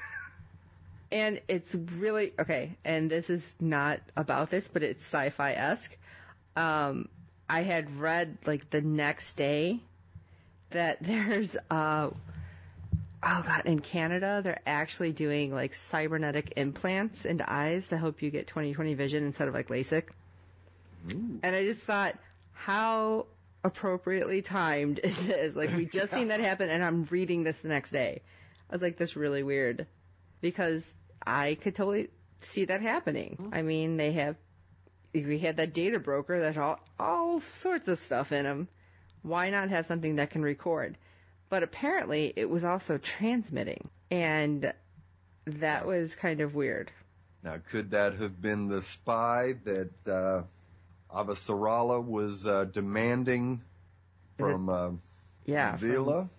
And 1.11 1.41
it's 1.47 1.73
really, 1.73 2.33
okay, 2.39 2.77
and 2.85 3.09
this 3.09 3.31
is 3.31 3.55
not 3.59 3.99
about 4.15 4.51
this, 4.51 4.67
but 4.67 4.83
it's 4.83 5.03
sci-fi 5.03 5.53
esque. 5.53 5.97
Um, 6.55 7.09
I 7.49 7.63
had 7.63 7.99
read, 7.99 8.37
like, 8.45 8.69
the 8.69 8.81
next 8.81 9.35
day 9.35 9.79
that 10.69 10.97
there's, 11.01 11.55
uh, 11.69 12.09
oh 12.11 12.13
god, 13.21 13.65
in 13.65 13.79
Canada, 13.79 14.41
they're 14.43 14.61
actually 14.65 15.11
doing, 15.11 15.53
like, 15.53 15.73
cybernetic 15.73 16.53
implants 16.57 17.25
into 17.25 17.51
eyes 17.51 17.87
to 17.89 17.97
help 17.97 18.21
you 18.21 18.29
get 18.29 18.47
20/20 18.47 18.95
vision 18.95 19.25
instead 19.25 19.47
of, 19.47 19.53
like, 19.53 19.69
LASIK. 19.69 20.03
Ooh. 21.11 21.39
And 21.41 21.55
I 21.55 21.65
just 21.65 21.81
thought, 21.81 22.15
how 22.53 23.25
appropriately 23.63 24.41
timed 24.41 24.99
is 25.03 25.25
this? 25.25 25.55
Like, 25.55 25.75
we 25.75 25.85
just 25.85 26.13
seen 26.13 26.27
that 26.29 26.39
happen, 26.49 26.69
and 26.69 26.83
I'm 26.83 27.07
reading 27.09 27.43
this 27.43 27.59
the 27.59 27.69
next 27.69 27.91
day. 27.91 28.21
I 28.69 28.75
was 28.75 28.81
like, 28.81 28.97
that's 28.97 29.15
really 29.15 29.43
weird. 29.43 29.87
Because 30.41 30.85
I 31.25 31.55
could 31.55 31.75
totally 31.75 32.09
see 32.41 32.65
that 32.65 32.81
happening. 32.81 33.49
I 33.51 33.61
mean, 33.61 33.97
they 33.97 34.13
have, 34.13 34.35
we 35.13 35.39
had 35.39 35.57
that 35.57 35.73
data 35.73 35.99
broker 35.99 36.39
that 36.41 36.57
all, 36.57 36.79
all 36.99 37.39
sorts 37.39 37.87
of 37.87 37.99
stuff 37.99 38.31
in 38.31 38.43
them. 38.43 38.67
Why 39.21 39.49
not 39.49 39.69
have 39.69 39.85
something 39.85 40.15
that 40.15 40.29
can 40.29 40.41
record? 40.41 40.97
But 41.49 41.63
apparently, 41.63 42.31
it 42.35 42.49
was 42.49 42.63
also 42.63 42.97
transmitting. 42.97 43.89
And 44.11 44.73
that 45.45 45.85
was 45.85 46.15
kind 46.15 46.41
of 46.41 46.55
weird. 46.55 46.91
Now, 47.43 47.55
could 47.71 47.91
that 47.91 48.15
have 48.15 48.41
been 48.41 48.67
the 48.67 48.81
spy 48.81 49.55
that 49.63 50.07
uh, 50.07 50.43
Avasarala 51.13 52.03
was 52.03 52.45
uh, 52.45 52.65
demanding 52.65 53.61
from 54.37 54.69
uh, 54.69 54.91
Yeah. 55.45 55.75
Vila? 55.77 56.29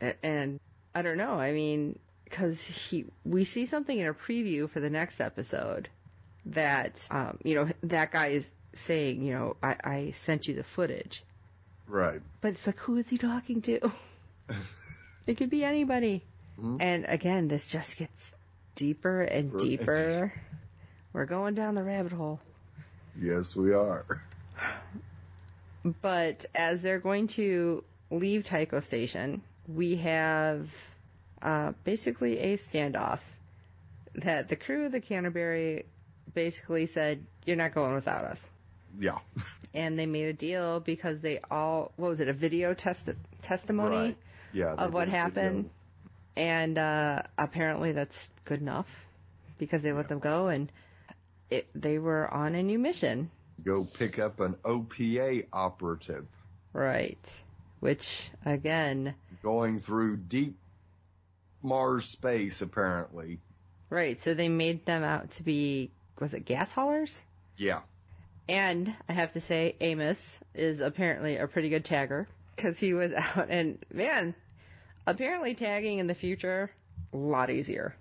A- 0.00 0.24
and 0.24 0.60
I 0.94 1.02
don't 1.02 1.16
know. 1.16 1.34
I 1.34 1.52
mean, 1.52 1.98
because 2.24 2.60
he, 2.62 3.06
we 3.24 3.44
see 3.44 3.66
something 3.66 3.98
in 3.98 4.06
a 4.06 4.14
preview 4.14 4.68
for 4.68 4.80
the 4.80 4.90
next 4.90 5.20
episode 5.20 5.88
that, 6.48 7.04
um, 7.10 7.38
you 7.44 7.54
know, 7.54 7.68
that 7.84 8.12
guy 8.12 8.28
is 8.28 8.50
saying, 8.74 9.22
you 9.22 9.32
know, 9.32 9.56
I, 9.62 9.76
I 9.82 10.10
sent 10.14 10.46
you 10.48 10.54
the 10.54 10.62
footage, 10.64 11.22
Right. 11.86 12.20
but 12.40 12.52
it's 12.52 12.66
like, 12.66 12.78
who 12.78 12.96
is 12.98 13.08
he 13.08 13.18
talking 13.18 13.62
to? 13.62 13.92
it 15.26 15.36
could 15.36 15.50
be 15.50 15.64
anybody. 15.64 16.22
Mhm. 16.60 16.78
And 16.80 17.04
again, 17.08 17.48
this 17.48 17.66
just 17.66 17.96
gets 17.96 18.32
deeper 18.74 19.22
and 19.22 19.58
deeper. 19.58 20.32
We're 21.12 21.26
going 21.26 21.54
down 21.54 21.74
the 21.74 21.82
rabbit 21.82 22.12
hole. 22.12 22.40
Yes, 23.20 23.56
we 23.56 23.72
are. 23.74 24.04
But 26.02 26.44
as 26.54 26.80
they're 26.82 26.98
going 26.98 27.28
to 27.28 27.82
leave 28.10 28.44
Tycho 28.44 28.80
Station, 28.80 29.42
we 29.66 29.96
have 29.96 30.68
uh, 31.40 31.72
basically 31.84 32.38
a 32.38 32.56
standoff 32.58 33.20
that 34.16 34.48
the 34.48 34.56
crew 34.56 34.86
of 34.86 34.92
the 34.92 35.00
Canterbury 35.00 35.86
basically 36.38 36.86
said, 36.86 37.24
"You're 37.46 37.56
not 37.64 37.74
going 37.74 37.94
without 37.94 38.24
us," 38.24 38.40
Yeah. 38.98 39.18
and 39.74 39.98
they 39.98 40.06
made 40.06 40.26
a 40.26 40.32
deal 40.32 40.80
because 40.80 41.20
they 41.20 41.40
all 41.50 41.92
what 41.96 42.08
was 42.10 42.20
it 42.20 42.28
a 42.28 42.32
video 42.32 42.74
test 42.74 43.08
testimony 43.42 43.96
Right. 43.96 44.16
Yeah. 44.52 44.72
of 44.74 44.92
what 44.92 45.06
video. 45.08 45.20
happened, 45.20 45.70
and 46.36 46.78
uh, 46.78 47.22
apparently 47.36 47.92
that's 47.92 48.28
good 48.44 48.60
enough 48.60 48.88
because 49.58 49.82
they 49.82 49.92
let 49.92 50.08
them 50.08 50.20
go 50.20 50.48
and. 50.48 50.70
it, 51.50 51.66
they 51.74 51.98
were 51.98 52.28
on 52.32 52.54
a 52.54 52.62
new 52.62 52.78
mission. 52.78 53.30
Go 53.64 53.84
pick 53.84 54.18
up 54.18 54.38
an 54.40 54.54
OPA 54.64 55.46
operative 55.52 56.26
Right. 56.74 57.18
Which, 57.80 58.30
again, 58.44 59.14
going 59.42 59.80
through 59.80 60.18
deep 60.18 60.56
Mars 61.62 62.04
space, 62.06 62.60
apparently. 62.60 63.38
right, 63.90 64.20
so 64.20 64.34
they 64.34 64.48
made 64.48 64.84
them 64.84 65.02
out 65.02 65.30
to 65.36 65.42
be, 65.42 65.90
was 66.20 66.34
it 66.34 66.44
gas 66.44 66.72
haulers? 66.72 67.20
Yeah. 67.56 67.80
And 68.48 68.94
I 69.08 69.12
have 69.12 69.32
to 69.34 69.40
say, 69.40 69.76
Amos 69.80 70.38
is 70.54 70.80
apparently 70.80 71.36
a 71.36 71.46
pretty 71.46 71.68
good 71.68 71.84
tagger 71.84 72.26
because 72.56 72.78
he 72.78 72.94
was 72.94 73.12
out 73.16 73.48
and 73.50 73.78
man, 73.92 74.34
apparently 75.06 75.54
tagging 75.54 75.98
in 75.98 76.06
the 76.06 76.14
future 76.14 76.70
a 77.12 77.16
lot 77.16 77.50
easier 77.50 77.94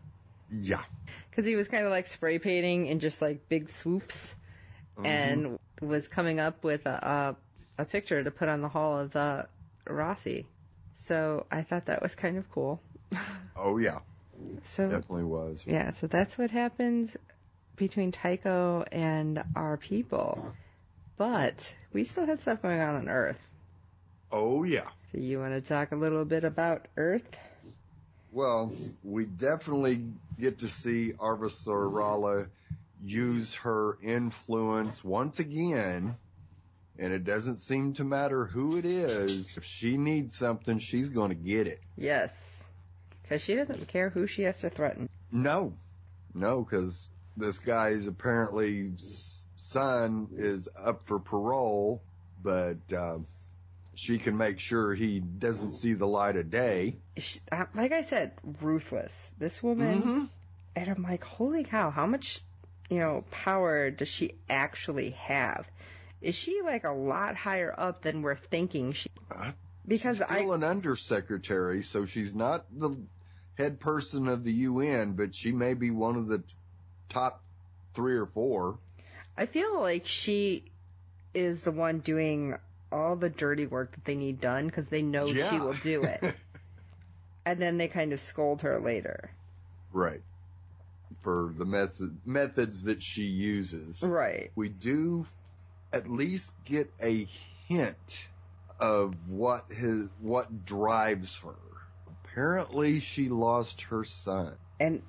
Yeah. 0.51 0.81
because 1.29 1.45
he 1.45 1.55
was 1.55 1.67
kind 1.67 1.85
of 1.85 1.91
like 1.91 2.07
spray 2.07 2.39
painting 2.39 2.87
in 2.87 2.99
just 2.99 3.21
like 3.21 3.47
big 3.49 3.69
swoops 3.69 4.35
mm-hmm. 4.97 5.05
and 5.05 5.59
was 5.81 6.07
coming 6.07 6.39
up 6.39 6.63
with 6.63 6.85
a, 6.85 7.35
a 7.77 7.81
a 7.81 7.85
picture 7.85 8.23
to 8.23 8.31
put 8.31 8.49
on 8.49 8.61
the 8.61 8.67
hull 8.69 8.97
of 8.99 9.11
the 9.11 9.47
Roci. 9.85 10.45
So 11.05 11.45
I 11.51 11.61
thought 11.61 11.85
that 11.85 12.01
was 12.01 12.15
kind 12.15 12.37
of 12.37 12.49
cool. 12.51 12.81
Oh, 13.59 13.77
yeah. 13.79 13.99
So 14.75 14.83
Definitely 14.87 15.23
was. 15.23 15.63
yeah, 15.65 15.91
so 15.99 16.05
that's 16.05 16.37
what 16.37 16.51
happens 16.51 17.09
between 17.77 18.11
Tycho 18.11 18.83
and 18.91 19.43
our 19.55 19.77
people. 19.77 20.53
But 21.15 21.73
we 21.93 22.03
still 22.03 22.25
had 22.25 22.41
stuff 22.41 22.61
going 22.61 22.79
on 22.79 22.95
on 22.95 23.09
Earth. 23.09 23.39
Oh, 24.31 24.63
yeah. 24.63 24.89
So 25.11 25.19
you 25.19 25.39
want 25.39 25.53
to 25.53 25.61
talk 25.61 25.93
a 25.93 25.95
little 25.95 26.25
bit 26.25 26.43
about 26.43 26.87
Earth? 26.97 27.27
Well, 28.31 28.73
we 29.03 29.25
definitely 29.25 30.03
get 30.37 30.59
to 30.59 30.67
see 30.67 31.13
Avasarala 31.13 32.47
use 33.03 33.55
her 33.55 33.97
influence 34.03 35.03
once 35.03 35.39
again, 35.39 36.15
and 36.99 37.13
it 37.13 37.23
doesn't 37.23 37.61
seem 37.61 37.93
to 37.93 38.03
matter 38.03 38.45
who 38.45 38.77
it 38.77 38.85
is. 38.85 39.57
If 39.57 39.63
she 39.63 39.97
needs 39.97 40.37
something, 40.37 40.79
she's 40.79 41.09
going 41.09 41.29
to 41.29 41.35
get 41.35 41.67
it. 41.67 41.79
Yes. 41.95 42.31
Because 43.21 43.41
she 43.41 43.55
doesn't 43.55 43.87
care 43.87 44.09
who 44.09 44.27
she 44.27 44.43
has 44.43 44.59
to 44.59 44.69
threaten. 44.69 45.09
No, 45.31 45.73
no, 46.33 46.61
because 46.63 47.09
this 47.37 47.59
guy's 47.59 48.07
apparently 48.07 48.91
son 49.55 50.27
is 50.37 50.67
up 50.77 51.03
for 51.03 51.19
parole, 51.19 52.01
but 52.43 52.77
uh, 52.95 53.19
she 53.93 54.17
can 54.17 54.35
make 54.37 54.59
sure 54.59 54.93
he 54.93 55.19
doesn't 55.19 55.73
see 55.73 55.93
the 55.93 56.07
light 56.07 56.35
of 56.35 56.49
day. 56.49 56.97
She, 57.17 57.39
uh, 57.51 57.65
like 57.75 57.91
I 57.91 58.01
said, 58.01 58.33
ruthless. 58.61 59.13
This 59.37 59.61
woman, 59.61 60.01
Mhm. 60.03 60.29
and 60.75 60.89
I'm 60.89 61.03
like, 61.03 61.23
holy 61.23 61.63
cow, 61.63 61.89
how 61.91 62.05
much, 62.05 62.41
you 62.89 62.99
know, 62.99 63.23
power 63.31 63.91
does 63.91 64.09
she 64.09 64.35
actually 64.49 65.11
have? 65.11 65.67
Is 66.21 66.35
she 66.35 66.61
like 66.63 66.83
a 66.83 66.91
lot 66.91 67.35
higher 67.35 67.73
up 67.77 68.01
than 68.01 68.21
we're 68.23 68.35
thinking? 68.35 68.93
She 68.93 69.09
Uh, 69.29 69.51
because 69.87 70.17
she's 70.17 70.23
I 70.23 70.39
still 70.39 70.53
an 70.53 70.63
undersecretary, 70.63 71.83
so 71.83 72.05
she's 72.05 72.33
not 72.35 72.65
the 72.71 72.97
head 73.57 73.79
person 73.79 74.27
of 74.27 74.43
the 74.43 74.53
UN, 74.53 75.13
but 75.13 75.33
she 75.33 75.51
may 75.51 75.73
be 75.73 75.91
one 75.91 76.15
of 76.15 76.27
the 76.27 76.43
top 77.09 77.41
three 77.93 78.15
or 78.15 78.25
four. 78.25 78.77
I 79.37 79.45
feel 79.45 79.79
like 79.79 80.07
she 80.07 80.71
is 81.33 81.61
the 81.61 81.71
one 81.71 81.99
doing 81.99 82.55
all 82.91 83.15
the 83.15 83.29
dirty 83.29 83.65
work 83.67 83.91
that 83.91 84.05
they 84.05 84.15
need 84.15 84.39
done 84.41 84.67
because 84.67 84.87
they 84.87 85.01
know 85.01 85.27
she 85.27 85.59
will 85.59 85.75
do 85.83 86.03
it, 86.03 86.23
and 87.45 87.61
then 87.61 87.77
they 87.77 87.87
kind 87.87 88.13
of 88.13 88.21
scold 88.21 88.61
her 88.61 88.79
later. 88.79 89.31
right. 89.91 90.21
For 91.23 91.53
the 91.57 91.65
method, 91.65 92.17
methods 92.25 92.83
that 92.83 93.03
she 93.03 93.23
uses. 93.23 94.01
Right. 94.01 94.51
we 94.55 94.69
do 94.69 95.25
at 95.91 96.09
least 96.09 96.51
get 96.63 96.89
a 97.01 97.27
hint 97.67 98.27
of 98.79 99.29
what 99.29 99.65
his 99.69 100.07
what 100.21 100.65
drives 100.65 101.37
her. 101.39 101.55
Apparently, 102.23 102.99
she 102.99 103.27
lost 103.29 103.81
her 103.81 104.05
son. 104.05 104.53
And 104.79 105.01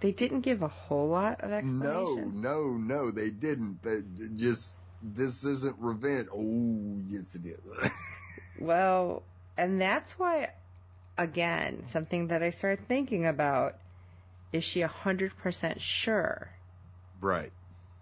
they 0.00 0.12
didn't 0.12 0.42
give 0.42 0.62
a 0.62 0.68
whole 0.68 1.08
lot 1.08 1.42
of 1.42 1.52
explanation. 1.52 2.40
no, 2.40 2.76
no, 2.76 2.76
no, 2.76 3.10
they 3.10 3.30
didn't. 3.30 3.82
They 3.82 4.00
just 4.36 4.74
this 5.02 5.44
isn't 5.44 5.76
revenge. 5.78 6.28
Oh, 6.34 7.00
yes, 7.06 7.34
it 7.34 7.46
is. 7.46 7.90
Well, 8.58 9.22
and 9.56 9.80
that's 9.80 10.12
why, 10.12 10.50
again, 11.18 11.84
something 11.86 12.28
that 12.28 12.42
I 12.42 12.50
started 12.50 12.88
thinking 12.88 13.26
about 13.26 13.74
is 14.52 14.64
she 14.64 14.82
a 14.82 14.88
100% 14.88 15.80
sure 15.80 16.48
right. 17.20 17.52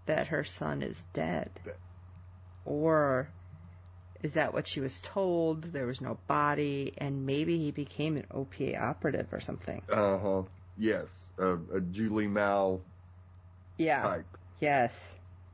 that 0.06 0.28
her 0.28 0.44
son 0.44 0.82
is 0.82 1.02
dead? 1.12 1.50
That- 1.64 1.76
Or 2.64 3.28
is 4.22 4.34
that 4.34 4.54
what 4.54 4.66
she 4.68 4.80
was 4.80 5.00
told? 5.00 5.64
There 5.64 5.86
was 5.86 6.00
no 6.00 6.18
body, 6.26 6.94
and 6.98 7.26
maybe 7.26 7.58
he 7.58 7.70
became 7.72 8.16
an 8.16 8.26
OPA 8.30 8.80
operative 8.80 9.26
or 9.32 9.40
something. 9.40 9.82
Uh 9.90 10.18
huh. 10.18 10.42
Yes, 10.78 11.08
a, 11.38 11.58
a 11.76 11.80
Julie 11.80 12.26
Mao 12.28 12.80
Yeah. 13.78 14.02
type, 14.02 14.26
Yes. 14.60 14.98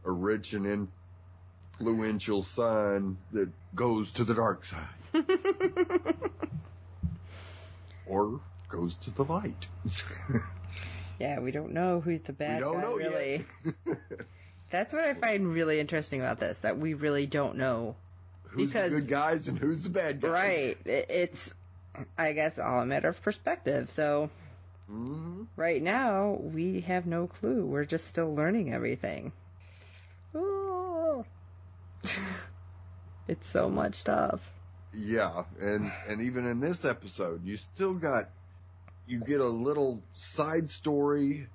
a 0.05 0.11
rich 0.11 0.53
and 0.53 0.89
influential 1.78 2.43
son 2.43 3.16
that 3.33 3.49
goes 3.74 4.12
to 4.12 4.24
the 4.24 4.35
dark 4.35 4.64
side. 4.64 4.89
or 8.07 8.41
goes 8.68 8.97
to 8.97 9.11
the 9.11 9.24
light. 9.24 9.66
Yeah, 11.18 11.41
we 11.41 11.51
don't 11.51 11.74
know 11.74 12.01
who's 12.01 12.22
the 12.22 12.33
bad 12.33 12.55
we 12.55 12.61
don't 12.64 12.76
guy, 12.76 12.81
know 12.81 12.97
really. 12.97 13.45
That's 14.70 14.95
what 14.95 15.05
I 15.05 15.12
find 15.12 15.53
really 15.53 15.78
interesting 15.78 16.20
about 16.22 16.41
this, 16.41 16.57
that 16.61 16.78
we 16.78 16.95
really 16.95 17.26
don't 17.26 17.57
know. 17.59 17.95
who's 18.45 18.68
Because- 18.68 18.91
the 18.95 19.01
good 19.03 19.11
guys 19.11 19.47
and 19.47 19.59
who's 19.59 19.83
the 19.83 19.91
bad 19.91 20.22
guys? 20.22 20.31
Right. 20.31 20.78
It's, 20.87 21.53
I 22.16 22.33
guess, 22.33 22.59
all 22.59 22.81
a 22.81 22.87
matter 22.87 23.09
of 23.09 23.20
perspective. 23.20 23.91
So, 23.91 24.31
hmm 24.91 25.45
right 25.57 25.80
now, 25.82 26.38
we 26.41 26.80
have 26.80 27.07
no 27.07 27.26
clue. 27.28 27.64
We're 27.64 27.84
just 27.84 28.07
still 28.07 28.34
learning 28.34 28.72
everything. 28.74 29.32
Ooh. 30.34 31.24
it's 33.28 33.49
so 33.49 33.68
much 33.70 33.95
stuff. 33.95 34.41
Yeah, 34.93 35.45
and 35.61 35.91
and 36.09 36.20
even 36.20 36.47
in 36.47 36.61
this 36.61 36.84
episode, 36.84 37.45
you 37.45 37.57
still 37.57 37.95
got 37.95 38.30
you 39.07 39.20
get 39.20 39.41
a 39.41 39.47
little 39.47 40.03
side 40.14 40.68
story 40.68 41.49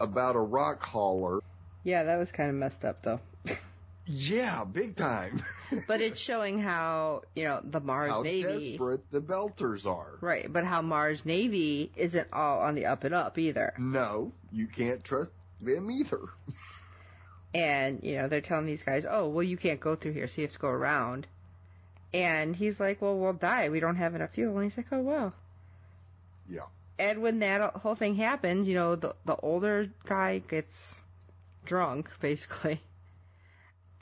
about 0.00 0.36
a 0.36 0.40
rock 0.40 0.82
hauler. 0.84 1.40
Yeah, 1.84 2.04
that 2.04 2.16
was 2.16 2.32
kind 2.32 2.50
of 2.50 2.56
messed 2.56 2.84
up, 2.84 3.02
though. 3.02 3.20
Yeah, 4.12 4.64
big 4.64 4.96
time. 4.96 5.42
But 5.86 6.00
it's 6.00 6.20
showing 6.20 6.58
how, 6.58 7.22
you 7.36 7.44
know, 7.44 7.60
the 7.62 7.78
Mars 7.78 8.10
How 8.10 8.22
Navy. 8.22 8.70
desperate 8.70 9.08
the 9.12 9.20
Belters 9.20 9.86
are. 9.86 10.18
Right, 10.20 10.52
but 10.52 10.64
how 10.64 10.82
Mars 10.82 11.24
Navy 11.24 11.92
isn't 11.94 12.26
all 12.32 12.58
on 12.58 12.74
the 12.74 12.86
up 12.86 13.04
and 13.04 13.14
up 13.14 13.38
either. 13.38 13.72
No, 13.78 14.32
you 14.50 14.66
can't 14.66 15.04
trust 15.04 15.30
them 15.60 15.90
either. 15.90 16.20
And, 17.52 18.00
you 18.04 18.16
know, 18.16 18.28
they're 18.28 18.40
telling 18.40 18.66
these 18.66 18.84
guys, 18.84 19.04
oh, 19.10 19.28
well, 19.28 19.42
you 19.42 19.56
can't 19.56 19.80
go 19.80 19.96
through 19.96 20.12
here, 20.12 20.28
so 20.28 20.40
you 20.40 20.46
have 20.46 20.52
to 20.52 20.60
go 20.60 20.68
around. 20.68 21.26
And 22.14 22.54
he's 22.54 22.78
like, 22.78 23.02
well, 23.02 23.18
we'll 23.18 23.32
die. 23.32 23.70
We 23.70 23.80
don't 23.80 23.96
have 23.96 24.14
enough 24.14 24.30
fuel. 24.30 24.56
And 24.56 24.70
he's 24.70 24.76
like, 24.76 24.86
oh, 24.92 25.00
well. 25.00 25.32
Yeah. 26.48 26.66
And 26.96 27.22
when 27.22 27.40
that 27.40 27.74
whole 27.74 27.96
thing 27.96 28.14
happens, 28.14 28.68
you 28.68 28.74
know, 28.74 28.94
the, 28.94 29.16
the 29.24 29.34
older 29.34 29.88
guy 30.06 30.38
gets 30.38 31.00
drunk, 31.64 32.08
basically. 32.20 32.80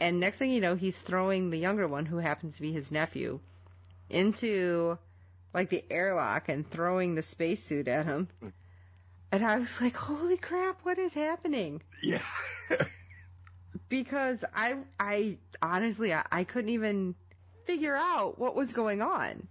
And 0.01 0.21
next 0.21 0.39
thing 0.39 0.51
you 0.51 0.61
know, 0.61 0.77
he's 0.77 0.97
throwing 0.97 1.51
the 1.51 1.59
younger 1.59 1.89
one, 1.89 2.07
who 2.07 2.19
happens 2.19 2.57
to 2.57 2.63
be 2.63 2.73
his 2.73 2.91
nephew, 2.91 3.41
into, 4.09 4.99
like, 5.53 5.71
the 5.71 5.85
airlock 5.91 6.49
and 6.49 6.69
throwing 6.71 7.15
the 7.15 7.23
spacesuit 7.23 7.89
at 7.89 8.07
him. 8.07 8.29
And 9.33 9.45
I 9.45 9.59
was 9.59 9.81
like, 9.81 9.97
holy 9.97 10.37
crap, 10.37 10.81
what 10.85 10.99
is 10.99 11.13
happening? 11.13 11.83
Yeah. 12.03 12.23
because 13.89 14.45
I 14.55 14.77
I 14.99 15.39
honestly 15.63 16.13
I, 16.13 16.25
I 16.31 16.45
couldn't 16.45 16.71
even 16.71 17.15
figure 17.65 17.97
out 17.97 18.39
what 18.39 18.55
was 18.55 18.73
going 18.73 19.03
on. 19.03 19.47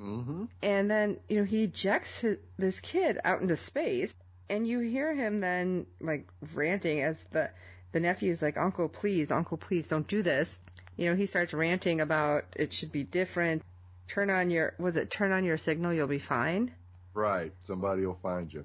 Mm-hmm. 0.00 0.44
And 0.62 0.90
then 0.90 1.18
you 1.28 1.38
know 1.38 1.44
he 1.44 1.64
ejects 1.64 2.20
his, 2.20 2.38
this 2.58 2.80
kid 2.80 3.18
out 3.24 3.40
into 3.40 3.56
space, 3.56 4.14
and 4.48 4.66
you 4.66 4.80
hear 4.80 5.14
him 5.14 5.40
then 5.40 5.86
like 6.00 6.28
ranting 6.54 7.02
as 7.02 7.16
the 7.30 7.50
the 7.92 8.00
nephew's 8.00 8.42
like, 8.42 8.56
"Uncle, 8.56 8.88
please, 8.88 9.30
Uncle, 9.30 9.56
please, 9.56 9.86
don't 9.88 10.06
do 10.08 10.22
this." 10.22 10.58
You 10.96 11.10
know 11.10 11.16
he 11.16 11.26
starts 11.26 11.54
ranting 11.54 12.00
about 12.00 12.44
it 12.56 12.72
should 12.72 12.92
be 12.92 13.04
different. 13.04 13.62
Turn 14.08 14.30
on 14.30 14.50
your 14.50 14.74
was 14.78 14.96
it 14.96 15.10
turn 15.10 15.32
on 15.32 15.44
your 15.44 15.58
signal, 15.58 15.92
you'll 15.92 16.06
be 16.06 16.18
fine. 16.18 16.72
Right. 17.14 17.52
Somebody 17.62 18.04
will 18.06 18.18
find 18.22 18.52
you. 18.52 18.64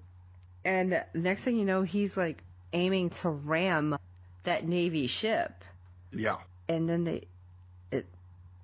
And 0.66 1.04
next 1.14 1.44
thing 1.44 1.58
you 1.58 1.66
know, 1.66 1.84
he's 1.84 2.18
like 2.18 2.44
aiming 2.74 3.12
to 3.12 3.30
ram 3.30 3.98
that 4.44 4.68
Navy 4.68 5.08
ship. 5.08 5.64
Yeah. 6.12 6.38
and 6.70 6.88
then 6.88 7.04
they 7.04 7.28
it 7.92 8.06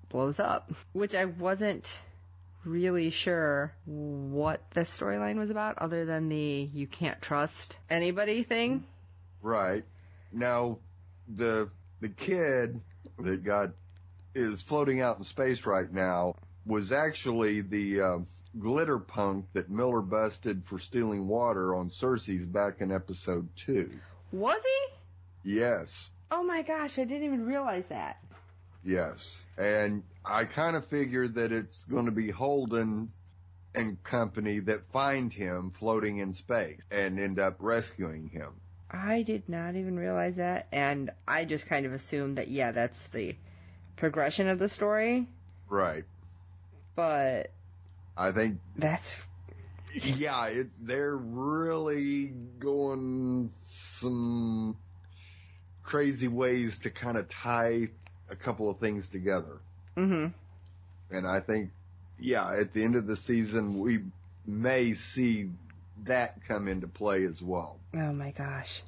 blows 0.09 0.39
up, 0.39 0.71
which 0.93 1.15
I 1.15 1.25
wasn't 1.25 1.93
really 2.65 3.09
sure 3.09 3.73
what 3.85 4.61
the 4.71 4.81
storyline 4.81 5.37
was 5.37 5.49
about 5.49 5.77
other 5.79 6.05
than 6.05 6.29
the 6.29 6.69
you 6.73 6.87
can't 6.87 7.21
trust 7.21 7.75
anybody 7.89 8.43
thing. 8.43 8.85
Right. 9.41 9.83
Now, 10.33 10.79
the 11.27 11.69
the 12.01 12.09
kid 12.09 12.83
that 13.19 13.43
got 13.43 13.71
is 14.35 14.61
floating 14.61 14.99
out 14.99 15.17
in 15.17 15.23
space 15.23 15.65
right 15.65 15.91
now 15.91 16.35
was 16.65 16.91
actually 16.91 17.61
the 17.61 18.01
um, 18.01 18.27
glitter 18.59 18.99
punk 18.99 19.45
that 19.53 19.69
Miller 19.69 20.01
busted 20.01 20.63
for 20.65 20.79
stealing 20.79 21.27
water 21.27 21.75
on 21.75 21.89
Ceres 21.89 22.45
back 22.45 22.81
in 22.81 22.91
episode 22.91 23.47
two. 23.55 23.91
Was 24.31 24.61
he? 24.63 25.55
Yes. 25.55 26.09
Oh 26.31 26.43
my 26.43 26.61
gosh, 26.61 26.97
I 26.97 27.03
didn't 27.03 27.25
even 27.25 27.45
realize 27.45 27.83
that. 27.89 28.17
Yes. 28.83 29.41
And 29.57 30.03
I 30.25 30.45
kind 30.45 30.75
of 30.75 30.87
figured 30.87 31.35
that 31.35 31.51
it's 31.51 31.83
going 31.85 32.05
to 32.05 32.11
be 32.11 32.31
Holden 32.31 33.09
and 33.75 34.01
company 34.03 34.59
that 34.59 34.91
find 34.91 35.31
him 35.31 35.71
floating 35.71 36.17
in 36.17 36.33
space 36.33 36.81
and 36.91 37.19
end 37.19 37.39
up 37.39 37.57
rescuing 37.59 38.29
him. 38.29 38.53
I 38.93 39.23
did 39.23 39.49
not 39.49 39.75
even 39.75 39.97
realize 39.97 40.35
that, 40.35 40.67
and 40.71 41.09
I 41.27 41.45
just 41.45 41.65
kind 41.65 41.85
of 41.85 41.93
assumed 41.93 42.37
that 42.37 42.47
yeah, 42.49 42.71
that's 42.71 43.01
the 43.07 43.35
progression 43.97 44.47
of 44.47 44.59
the 44.59 44.69
story. 44.69 45.27
Right. 45.67 46.03
But 46.95 47.49
I 48.15 48.31
think 48.31 48.59
that's 48.75 49.15
yeah, 49.95 50.45
it's 50.47 50.77
they're 50.79 51.15
really 51.17 52.33
going 52.59 53.49
some 53.63 54.77
crazy 55.83 56.27
ways 56.27 56.77
to 56.79 56.89
kind 56.91 57.17
of 57.17 57.27
tie 57.29 57.89
a 58.29 58.35
couple 58.35 58.69
of 58.69 58.77
things 58.79 59.07
together. 59.07 59.59
hmm 59.95 60.27
And 61.11 61.27
I 61.27 61.39
think 61.39 61.71
yeah, 62.19 62.51
at 62.59 62.73
the 62.73 62.83
end 62.83 62.95
of 62.95 63.07
the 63.07 63.15
season 63.17 63.79
we 63.79 63.99
may 64.45 64.93
see 64.93 65.49
that 66.05 66.45
come 66.47 66.67
into 66.67 66.87
play 66.87 67.25
as 67.25 67.41
well. 67.41 67.79
Oh 67.93 68.11
my 68.13 68.31
gosh. 68.31 68.83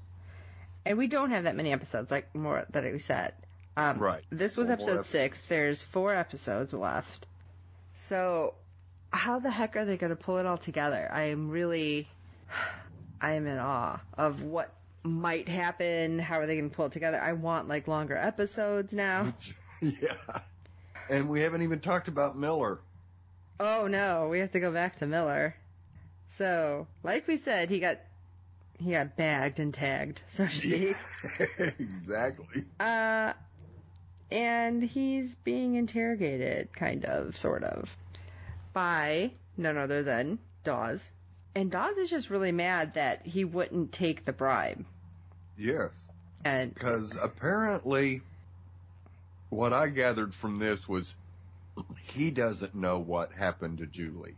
And 0.86 0.98
we 0.98 1.08
don't 1.08 1.32
have 1.32 1.44
that 1.46 1.56
many 1.56 1.72
episodes, 1.72 2.12
like 2.12 2.34
more 2.36 2.66
that 2.70 2.84
we 2.84 3.00
said. 3.00 3.34
Um, 3.78 3.98
Right. 4.00 4.24
This 4.30 4.56
was 4.56 4.70
episode 4.70 5.06
six. 5.06 5.42
There's 5.46 5.82
four 5.84 6.14
episodes 6.14 6.74
left. 6.74 7.26
So, 7.96 8.54
how 9.12 9.40
the 9.40 9.50
heck 9.50 9.76
are 9.76 9.86
they 9.86 9.98
going 9.98 10.12
to 10.12 10.16
pull 10.16 10.38
it 10.38 10.46
all 10.46 10.58
together? 10.58 11.10
I 11.12 11.24
am 11.30 11.50
really, 11.50 12.08
I 13.22 13.34
am 13.34 13.48
in 13.48 13.58
awe 13.58 14.00
of 14.18 14.42
what 14.44 14.72
might 15.04 15.48
happen. 15.50 16.20
How 16.20 16.40
are 16.40 16.46
they 16.46 16.56
going 16.56 16.70
to 16.70 16.76
pull 16.76 16.86
it 16.88 16.92
together? 16.92 17.20
I 17.20 17.34
want 17.34 17.68
like 17.68 17.88
longer 17.88 18.16
episodes 18.16 18.94
now. 18.94 19.34
yeah. 19.82 20.16
And 21.10 21.30
we 21.30 21.42
haven't 21.42 21.62
even 21.62 21.80
talked 21.80 22.08
about 22.08 22.38
Miller. 22.38 22.80
Oh 23.60 23.88
no, 23.88 24.28
we 24.30 24.40
have 24.40 24.52
to 24.52 24.60
go 24.60 24.72
back 24.72 24.98
to 24.98 25.08
Miller. 25.08 25.56
So, 26.30 26.88
like 27.04 27.28
we 27.28 27.38
said, 27.38 27.70
he 27.70 27.80
got 27.80 28.00
he 28.80 28.92
got 28.92 29.16
bagged 29.16 29.60
and 29.60 29.74
tagged, 29.74 30.22
so 30.28 30.46
to 30.46 30.58
speak. 30.58 30.98
exactly. 31.80 32.64
Uh, 32.80 33.34
and 34.32 34.84
he's 34.84 35.34
being 35.44 35.76
interrogated, 35.76 36.74
kind 36.74 37.06
of, 37.06 37.38
sort 37.38 37.64
of, 37.64 37.96
by 38.74 39.32
none 39.56 39.78
other 39.78 40.04
than 40.04 40.40
Dawes. 40.64 41.00
And 41.56 41.72
Dawes 41.72 41.96
is 41.98 42.10
just 42.10 42.30
really 42.30 42.52
mad 42.52 42.96
that 42.96 43.26
he 43.26 43.46
wouldn't 43.46 43.94
take 43.94 44.26
the 44.26 44.34
bribe. 44.34 44.84
Yes. 45.58 45.92
And 46.44 46.74
Because 46.74 47.16
apparently, 47.20 48.22
what 49.50 49.72
I 49.72 49.88
gathered 49.88 50.34
from 50.34 50.60
this 50.60 50.88
was 50.88 51.16
he 52.08 52.30
doesn't 52.30 52.76
know 52.76 53.00
what 53.00 53.32
happened 53.32 53.78
to 53.78 53.86
Julie. 53.86 54.36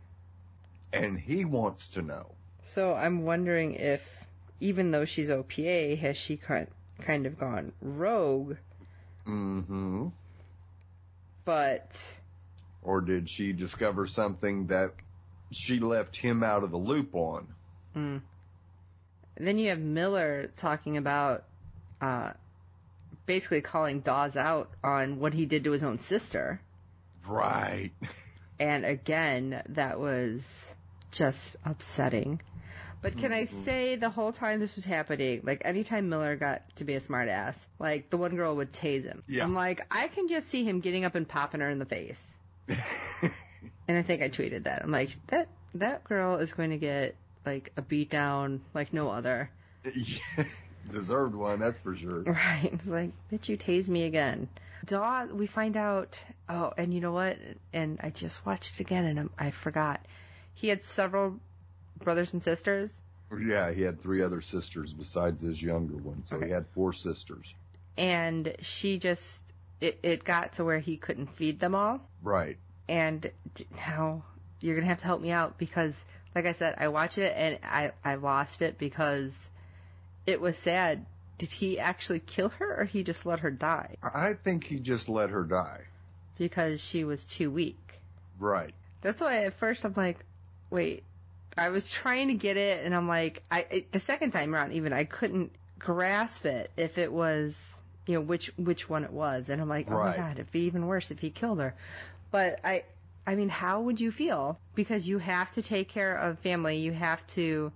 And 0.92 1.18
he 1.18 1.44
wants 1.44 1.88
to 1.88 2.02
know. 2.02 2.32
so 2.64 2.94
I'm 2.94 3.22
wondering 3.22 3.74
if, 3.74 4.02
even 4.60 4.90
though 4.90 5.04
she's 5.04 5.28
OPA, 5.28 5.98
has 5.98 6.16
she 6.16 6.36
kind 6.36 6.66
kind 7.00 7.26
of 7.26 7.38
gone 7.38 7.72
rogue? 7.80 8.56
Mm-hmm. 9.26 10.08
But 11.44 11.90
Or 12.82 13.00
did 13.00 13.28
she 13.28 13.52
discover 13.52 14.06
something 14.06 14.66
that 14.68 14.92
she 15.50 15.78
left 15.78 16.16
him 16.16 16.42
out 16.42 16.64
of 16.64 16.70
the 16.70 16.78
loop 16.78 17.14
on? 17.14 17.48
Mm. 17.96 18.20
Then 19.36 19.58
you 19.58 19.70
have 19.70 19.78
Miller 19.78 20.50
talking 20.56 20.96
about 20.96 21.44
uh, 22.00 22.32
basically 23.26 23.60
calling 23.60 24.00
Dawes 24.00 24.36
out 24.36 24.70
on 24.82 25.20
what 25.20 25.32
he 25.32 25.46
did 25.46 25.64
to 25.64 25.70
his 25.70 25.82
own 25.82 26.00
sister. 26.00 26.60
Right. 27.26 27.92
And 28.60 28.84
again, 28.84 29.62
that 29.68 30.00
was 30.00 30.42
just 31.10 31.56
upsetting. 31.64 32.40
But 33.00 33.16
can 33.16 33.32
I 33.32 33.42
Mhm. 33.42 33.64
say 33.64 33.96
the 33.96 34.10
whole 34.10 34.32
time 34.32 34.58
this 34.58 34.74
was 34.74 34.84
happening, 34.84 35.42
like 35.44 35.62
anytime 35.64 36.08
Miller 36.08 36.34
got 36.36 36.62
to 36.76 36.84
be 36.84 36.94
a 36.94 37.00
smartass, 37.00 37.54
like 37.78 38.10
the 38.10 38.16
one 38.16 38.34
girl 38.34 38.56
would 38.56 38.72
tase 38.72 39.04
him. 39.04 39.22
Yeah. 39.28 39.44
I'm 39.44 39.54
like, 39.54 39.86
I 39.90 40.08
can 40.08 40.26
just 40.28 40.48
see 40.48 40.64
him 40.64 40.80
getting 40.80 41.04
up 41.04 41.14
and 41.14 41.26
popping 41.28 41.60
her 41.60 41.70
in 41.70 41.78
the 41.78 41.86
face. 41.86 42.20
And 43.88 43.96
I 43.96 44.02
think 44.02 44.20
I 44.20 44.28
tweeted 44.28 44.64
that. 44.64 44.82
I'm 44.84 44.90
like, 44.90 45.10
that 45.28 45.48
that 45.74 46.04
girl 46.04 46.36
is 46.36 46.52
going 46.52 46.70
to 46.70 46.76
get 46.76 47.14
like 47.46 47.72
a 47.78 47.82
beat 47.82 48.10
down 48.10 48.60
like 48.74 48.92
no 48.92 49.08
other. 49.10 49.48
Deserved 50.92 51.34
one, 51.34 51.58
that's 51.58 51.78
for 51.78 51.96
sure. 51.96 52.22
Right. 52.22 52.70
It's 52.72 52.86
like, 52.86 53.10
bitch, 53.32 53.48
you 53.48 53.56
tase 53.56 53.88
me 53.88 54.04
again. 54.04 54.48
Daw, 54.84 55.24
we 55.26 55.46
find 55.46 55.76
out, 55.76 56.20
oh, 56.48 56.72
and 56.76 56.92
you 56.94 57.00
know 57.00 57.12
what? 57.12 57.38
And 57.72 57.98
I 58.02 58.10
just 58.10 58.44
watched 58.46 58.74
it 58.74 58.80
again 58.80 59.04
and 59.04 59.30
I 59.38 59.50
forgot. 59.50 60.00
He 60.60 60.66
had 60.68 60.84
several 60.84 61.38
brothers 62.02 62.32
and 62.32 62.42
sisters. 62.42 62.90
Yeah, 63.40 63.70
he 63.70 63.82
had 63.82 64.00
three 64.00 64.22
other 64.22 64.40
sisters 64.40 64.92
besides 64.92 65.40
his 65.40 65.62
younger 65.62 65.96
one, 65.96 66.24
so 66.26 66.34
Okay. 66.36 66.46
he 66.46 66.52
had 66.52 66.66
four 66.74 66.92
sisters. 66.92 67.54
And 67.96 68.56
she 68.60 68.98
just, 68.98 69.40
it, 69.80 70.00
it 70.02 70.24
got 70.24 70.54
to 70.54 70.64
where 70.64 70.80
he 70.80 70.96
couldn't 70.96 71.28
feed 71.28 71.60
them 71.60 71.76
all. 71.76 72.00
Right. 72.24 72.56
And 72.88 73.30
now 73.76 74.24
you're 74.60 74.74
going 74.74 74.82
to 74.84 74.88
have 74.88 74.98
to 74.98 75.04
help 75.06 75.20
me 75.20 75.30
out 75.30 75.58
because, 75.58 76.04
like 76.34 76.44
I 76.46 76.52
said, 76.52 76.74
I 76.78 76.88
watched 76.88 77.18
it 77.18 77.32
and 77.36 77.58
I, 77.62 77.92
I 78.04 78.16
lost 78.16 78.60
it 78.60 78.78
because 78.78 79.32
it 80.26 80.40
was 80.40 80.56
sad. 80.56 81.06
Did 81.38 81.52
he 81.52 81.78
actually 81.78 82.18
kill 82.20 82.48
her 82.48 82.80
or 82.80 82.84
he 82.84 83.04
just 83.04 83.24
let 83.24 83.40
her 83.40 83.50
die? 83.52 83.94
I 84.02 84.32
think 84.34 84.64
he 84.64 84.80
just 84.80 85.08
let 85.08 85.30
her 85.30 85.44
die. 85.44 85.82
Because 86.36 86.80
she 86.80 87.04
was 87.04 87.24
too 87.24 87.48
weak. 87.52 88.00
Right. 88.40 88.74
That's 89.02 89.20
why 89.20 89.44
at 89.44 89.54
first 89.60 89.84
I'm 89.84 89.94
like, 89.96 90.18
wait. 90.70 91.04
I 91.56 91.70
was 91.70 91.90
trying 91.90 92.28
to 92.28 92.34
get 92.34 92.56
it, 92.56 92.84
and 92.84 92.94
I'm 92.94 93.08
like, 93.08 93.42
I 93.50 93.66
it, 93.70 93.92
the 93.92 94.00
second 94.00 94.30
time 94.30 94.54
around, 94.54 94.72
even 94.72 94.92
I 94.92 95.04
couldn't 95.04 95.52
grasp 95.78 96.46
it 96.46 96.70
if 96.76 96.98
it 96.98 97.12
was, 97.12 97.56
you 98.06 98.14
know, 98.14 98.20
which 98.20 98.52
which 98.56 98.88
one 98.88 99.04
it 99.04 99.12
was, 99.12 99.48
and 99.50 99.60
I'm 99.60 99.68
like, 99.68 99.88
oh 99.90 99.94
Right. 99.94 100.16
my 100.16 100.16
god, 100.16 100.38
it'd 100.38 100.52
be 100.52 100.60
even 100.60 100.86
worse 100.86 101.10
if 101.10 101.18
he 101.18 101.30
killed 101.30 101.58
her. 101.60 101.74
But 102.30 102.60
I, 102.64 102.84
I 103.26 103.34
mean, 103.34 103.48
how 103.48 103.80
would 103.82 104.00
you 104.00 104.12
feel? 104.12 104.58
Because 104.74 105.08
you 105.08 105.18
have 105.18 105.50
to 105.52 105.62
take 105.62 105.88
care 105.88 106.16
of 106.16 106.38
family, 106.40 106.78
you 106.78 106.92
have 106.92 107.26
to 107.28 107.72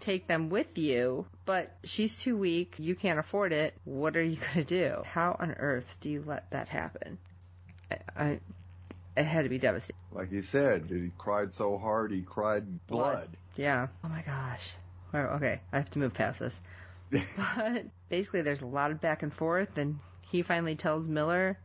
take 0.00 0.26
them 0.26 0.50
with 0.50 0.76
you, 0.78 1.26
but 1.46 1.74
she's 1.84 2.18
too 2.18 2.36
weak, 2.36 2.74
you 2.78 2.94
can't 2.94 3.18
afford 3.18 3.52
it. 3.52 3.74
What 3.84 4.16
are 4.16 4.22
you 4.22 4.36
gonna 4.36 4.64
do? 4.64 5.02
How 5.04 5.36
on 5.40 5.52
earth 5.52 5.96
do 6.00 6.10
you 6.10 6.22
let 6.26 6.50
that 6.50 6.68
happen? 6.68 7.18
I, 7.90 7.98
I 8.16 8.40
it 9.16 9.24
had 9.24 9.42
to 9.42 9.48
be 9.48 9.58
devastating. 9.58 9.96
Like 10.12 10.30
he 10.30 10.42
said, 10.42 10.86
he 10.90 11.10
cried 11.18 11.52
so 11.52 11.78
hard 11.78 12.12
he 12.12 12.22
cried 12.22 12.86
blood. 12.86 13.28
Yeah. 13.56 13.88
Oh 14.04 14.08
my 14.08 14.22
gosh. 14.22 14.74
Well, 15.12 15.26
okay, 15.36 15.60
I 15.72 15.78
have 15.78 15.90
to 15.90 15.98
move 15.98 16.14
past 16.14 16.40
this. 16.40 16.60
But 17.36 17.84
basically, 18.08 18.42
there's 18.42 18.62
a 18.62 18.66
lot 18.66 18.90
of 18.90 19.00
back 19.00 19.22
and 19.22 19.32
forth, 19.32 19.78
and 19.78 19.98
he 20.22 20.42
finally 20.42 20.74
tells 20.74 21.06
Miller, 21.06 21.56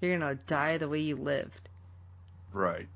"You're 0.00 0.18
gonna 0.18 0.36
die 0.46 0.78
the 0.78 0.88
way 0.88 1.00
you 1.00 1.16
lived." 1.16 1.68
right. 2.52 2.86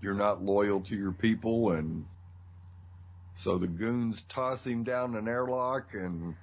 You're 0.00 0.14
not 0.14 0.44
loyal 0.44 0.80
to 0.82 0.96
your 0.96 1.10
people, 1.10 1.72
and 1.72 2.06
so 3.34 3.58
the 3.58 3.66
goons 3.66 4.22
toss 4.28 4.64
him 4.64 4.84
down 4.84 5.16
an 5.16 5.26
airlock, 5.26 5.92
and 5.92 6.36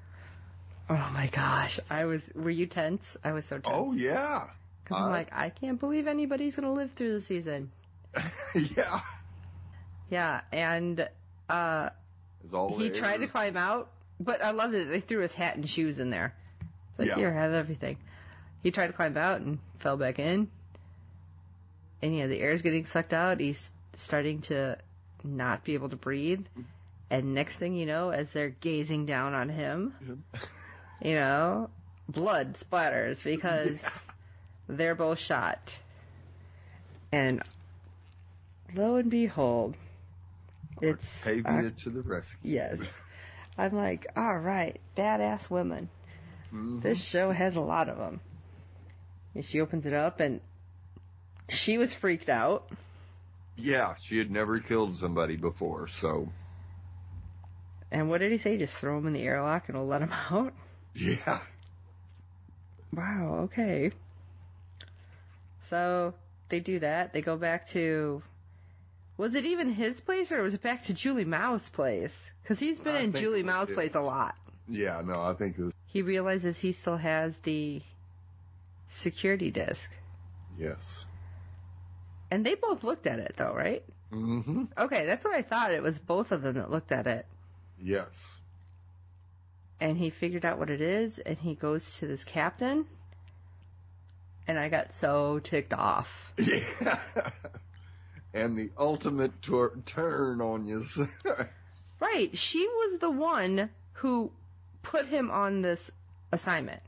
Oh 0.89 1.09
my 1.13 1.27
gosh, 1.27 1.79
I 1.89 2.05
was. 2.05 2.29
Were 2.35 2.49
you 2.49 2.67
tense? 2.67 3.17
I 3.23 3.31
was 3.31 3.45
so 3.45 3.57
tense. 3.57 3.75
oh 3.75 3.93
yeah, 3.93 4.49
Because 4.85 5.01
I'm 5.01 5.09
like, 5.11 5.29
I 5.33 5.49
can't 5.49 5.79
believe 5.79 6.05
anybody's 6.07 6.55
gonna 6.55 6.71
live 6.71 6.91
through 6.95 7.13
the 7.13 7.21
season. 7.21 7.71
yeah. 8.75 9.01
Yeah, 10.11 10.41
and 10.51 11.09
uh, 11.49 11.89
he 12.77 12.89
tried 12.91 13.17
to 13.17 13.27
climb 13.27 13.57
out, 13.57 13.89
but 14.19 14.43
I 14.43 14.51
love 14.51 14.71
that 14.71 14.85
they 14.85 14.99
threw 14.99 15.21
his 15.21 15.33
hat 15.33 15.55
and 15.55 15.67
shoes 15.67 15.97
in 15.99 16.11
there. 16.11 16.35
It's 16.91 16.99
like, 16.99 17.07
Yeah. 17.09 17.15
here, 17.15 17.33
have 17.33 17.53
everything. 17.53 17.97
He 18.61 18.69
tried 18.71 18.87
to 18.87 18.93
climb 18.93 19.17
out 19.17 19.41
and 19.41 19.57
fell 19.79 19.97
back 19.97 20.19
in. 20.19 20.49
And 22.01 22.15
yeah, 22.15 22.27
the 22.27 22.39
air's 22.39 22.61
getting 22.61 22.85
sucked 22.85 23.13
out. 23.13 23.39
He's 23.39 23.69
starting 23.95 24.41
to 24.43 24.77
not 25.23 25.63
be 25.63 25.73
able 25.73 25.89
to 25.89 25.95
breathe. 25.95 26.45
And 27.09 27.33
next 27.33 27.57
thing 27.57 27.75
you 27.75 27.85
know, 27.87 28.11
as 28.11 28.29
they're 28.31 28.49
gazing 28.49 29.07
down 29.07 29.33
on 29.33 29.49
him, 29.49 30.23
you 31.01 31.15
know, 31.15 31.69
blood 32.07 32.53
splatters 32.53 33.23
because 33.23 33.81
Yeah. 33.81 33.89
They're 34.67 34.95
both 34.95 35.19
shot. 35.19 35.77
And 37.11 37.41
lo 38.73 38.95
and 38.95 39.09
behold, 39.09 39.75
it's 40.81 41.25
Octavia 41.27 41.71
to 41.83 41.89
the 41.89 42.01
rescue. 42.01 42.37
Yes. 42.53 42.79
I'm 43.57 43.73
like, 43.73 44.07
all 44.17 44.37
right, 44.37 44.79
badass 44.97 45.49
women. 45.49 45.89
Mhm. 46.53 46.81
This 46.81 47.01
show 47.03 47.31
has 47.31 47.55
a 47.55 47.61
lot 47.61 47.87
of 47.89 47.97
them. 47.97 48.19
And 49.33 49.45
she 49.45 49.61
opens 49.61 49.85
it 49.85 49.93
up, 49.93 50.19
and 50.19 50.41
she 51.49 51.77
was 51.77 51.93
freaked 51.93 52.29
out. 52.29 52.69
Yeah, 53.57 53.95
she 54.01 54.17
had 54.17 54.29
never 54.31 54.59
killed 54.59 54.95
somebody 54.95 55.37
before, 55.37 55.87
so 55.87 56.27
And 57.91 58.09
what 58.09 58.17
did 58.19 58.31
he 58.33 58.37
say? 58.37 58.57
Just 58.57 58.73
throw 58.75 58.97
him 58.97 59.07
in 59.07 59.13
the 59.13 59.21
airlock 59.21 59.69
and 59.69 59.77
we'll 59.77 59.87
let 59.87 60.01
him 60.01 60.11
out? 60.31 60.53
yeah. 60.93 61.39
Wow, 62.93 63.41
okay. 63.45 63.91
So 65.69 66.13
they 66.49 66.59
do 66.59 66.79
that. 66.79 67.13
They 67.13 67.21
go 67.21 67.37
back 67.37 67.67
to. 67.69 68.21
Was 69.17 69.33
it 69.33 69.45
even 69.45 69.69
his 69.71 69.99
place 70.01 70.31
or 70.31 70.41
was 70.41 70.53
it 70.53 70.61
back 70.61 70.85
to 70.85 70.93
Julie 70.93 71.23
Mao's 71.25 71.69
place? 71.69 72.13
Because 72.43 72.59
he's 72.59 72.77
been 72.79 72.95
I 72.95 73.01
in 73.01 73.13
Julie 73.13 73.43
Mao's 73.43 73.71
place 73.71 73.95
a 73.95 74.01
lot. 74.01 74.35
Yeah, 74.67 75.01
no, 75.05 75.21
I 75.21 75.33
think 75.33 75.57
it 75.57 75.63
was 75.63 75.73
He 75.85 76.01
realizes 76.01 76.57
he 76.57 76.73
still 76.73 76.97
has 76.97 77.33
the 77.43 77.81
security 78.89 79.51
disc. 79.51 79.89
yes. 80.57 81.05
And 82.31 82.45
they 82.45 82.55
both 82.55 82.83
looked 82.83 83.07
at 83.07 83.19
it 83.19 83.35
though, 83.37 83.53
right? 83.53 83.83
Mm-hmm. 84.11 84.63
Okay, 84.77 85.05
that's 85.05 85.23
what 85.23 85.35
I 85.35 85.43
thought. 85.43 85.71
It 85.71 85.81
was 85.83 85.97
both 85.99 86.31
of 86.31 86.41
them 86.41 86.55
that 86.55 86.71
looked 86.71 86.91
at 86.91 87.07
it. 87.07 87.25
Yes. 87.81 88.09
And 89.79 89.97
he 89.97 90.09
figured 90.09 90.43
out 90.43 90.57
what 90.59 90.69
it 90.69 90.81
is 90.81 91.19
and 91.19 91.37
he 91.37 91.55
goes 91.55 91.97
to 91.99 92.07
this 92.07 92.23
captain. 92.23 92.85
And 94.47 94.59
I 94.59 94.69
got 94.69 94.93
so 94.95 95.39
ticked 95.39 95.73
off. 95.73 96.07
Yeah. 96.37 96.99
and 98.33 98.57
the 98.57 98.69
ultimate 98.77 99.41
tor- 99.41 99.77
turn 99.85 100.41
on 100.41 100.65
you. 100.65 100.85
Right. 101.99 102.37
She 102.37 102.67
was 102.67 102.99
the 102.99 103.09
one 103.09 103.69
who 103.93 104.29
put 104.83 105.07
him 105.07 105.31
on 105.31 105.61
this 105.61 105.89
assignment. 106.31 106.81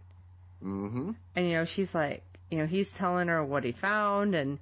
mm-hmm. 0.64 1.12
And, 1.36 1.48
you 1.48 1.54
know, 1.54 1.66
she's 1.66 1.96
like, 1.96 2.24
you 2.52 2.58
know, 2.58 2.66
he's 2.66 2.92
telling 2.92 3.30
her 3.30 3.44
what 3.44 3.64
he 3.64 3.72
found 3.72 4.36
and 4.36 4.60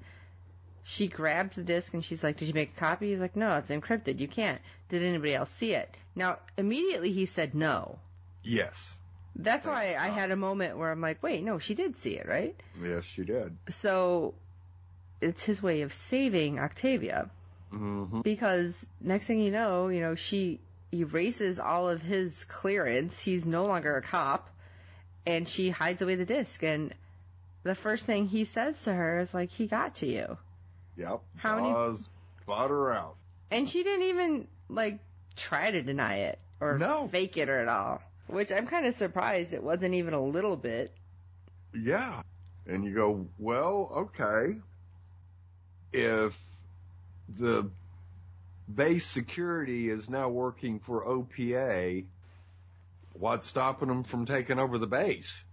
she 0.84 1.08
grabbed 1.08 1.56
the 1.56 1.64
disc 1.64 1.94
and 1.94 2.06
she's 2.06 2.24
like, 2.24 2.38
did 2.38 2.48
you 2.48 2.54
make 2.54 2.74
a 2.78 2.80
copy? 2.80 3.10
He's 3.10 3.20
like, 3.20 3.36
no, 3.36 3.58
it's 3.58 3.72
encrypted. 3.72 4.20
You 4.20 4.28
can't. 4.28 4.62
Did 4.90 5.02
anybody 5.02 5.34
else 5.34 5.50
see 5.58 5.74
it? 5.74 5.90
Now, 6.16 6.38
immediately 6.58 7.12
he 7.12 7.26
said 7.26 7.56
no. 7.56 7.98
Yes. 8.44 8.96
That's 9.36 9.66
why 9.66 9.96
I 10.00 10.08
had 10.08 10.32
a 10.32 10.36
moment 10.36 10.78
where 10.78 10.92
I'm 10.92 11.02
like, 11.02 11.22
wait, 11.22 11.44
no, 11.44 11.60
she 11.60 11.76
did 11.76 11.98
see 11.98 12.12
it, 12.12 12.28
right? 12.28 12.56
Yes, 12.82 13.04
she 13.04 13.24
did. 13.24 13.58
So 13.70 14.34
it's 15.22 15.44
his 15.44 15.62
way 15.62 15.82
of 15.82 15.94
saving 15.94 16.60
Octavia. 16.60 17.30
Mm-hmm. 17.74 18.22
because 18.22 18.74
next 19.02 19.28
thing 19.28 19.40
you 19.40 19.52
know, 19.52 19.90
you 19.90 20.00
know, 20.00 20.16
she 20.16 20.62
erases 20.94 21.60
all 21.60 21.90
of 21.90 22.02
his 22.02 22.46
clearance. 22.46 23.20
He's 23.20 23.46
no 23.46 23.66
longer 23.66 23.98
a 23.98 24.02
cop, 24.02 24.50
and 25.26 25.50
she 25.50 25.72
hides 25.72 26.02
away 26.02 26.16
the 26.16 26.24
disc. 26.26 26.64
And 26.64 26.94
the 27.64 27.76
first 27.76 28.06
thing 28.06 28.28
he 28.28 28.46
says 28.46 28.82
to 28.84 28.94
her 28.94 29.20
is 29.20 29.34
like, 29.34 29.50
"He 29.50 29.68
got 29.68 29.96
to 29.96 30.06
you," 30.06 30.38
Yep. 30.96 31.20
How 31.38 31.56
many- 31.58 31.72
Oz 31.74 32.08
bought 32.46 32.70
her 32.70 32.94
out. 32.94 33.16
and 33.52 33.68
she 33.68 33.84
didn't 33.84 34.06
even 34.06 34.48
like 34.70 35.00
try 35.36 35.70
to 35.72 35.82
deny 35.82 36.18
it 36.18 36.40
or 36.62 36.78
No. 36.78 37.10
fake 37.10 37.36
it 37.36 37.50
or 37.50 37.60
at 37.60 37.68
all. 37.68 38.02
Which 38.28 38.52
I'm 38.52 38.68
kind 38.68 38.86
of 38.86 38.96
surprised 38.96 39.54
it 39.54 39.64
wasn't 39.64 39.94
even 39.96 40.14
a 40.14 40.22
little 40.22 40.56
bit. 40.56 40.94
Yeah. 41.74 42.22
And 42.68 42.84
you 42.84 42.96
go, 42.96 43.28
well, 43.38 43.92
okay. 43.96 44.60
If 45.94 46.38
the 47.30 47.70
base 48.74 49.06
security 49.06 49.90
is 49.90 50.10
now 50.10 50.30
working 50.30 50.80
for 50.80 51.06
OPA, 51.06 52.06
what's 53.14 53.46
stopping 53.46 53.88
them 53.88 54.04
from 54.04 54.26
taking 54.26 54.60
over 54.60 54.78
the 54.78 54.88
base? 54.88 55.44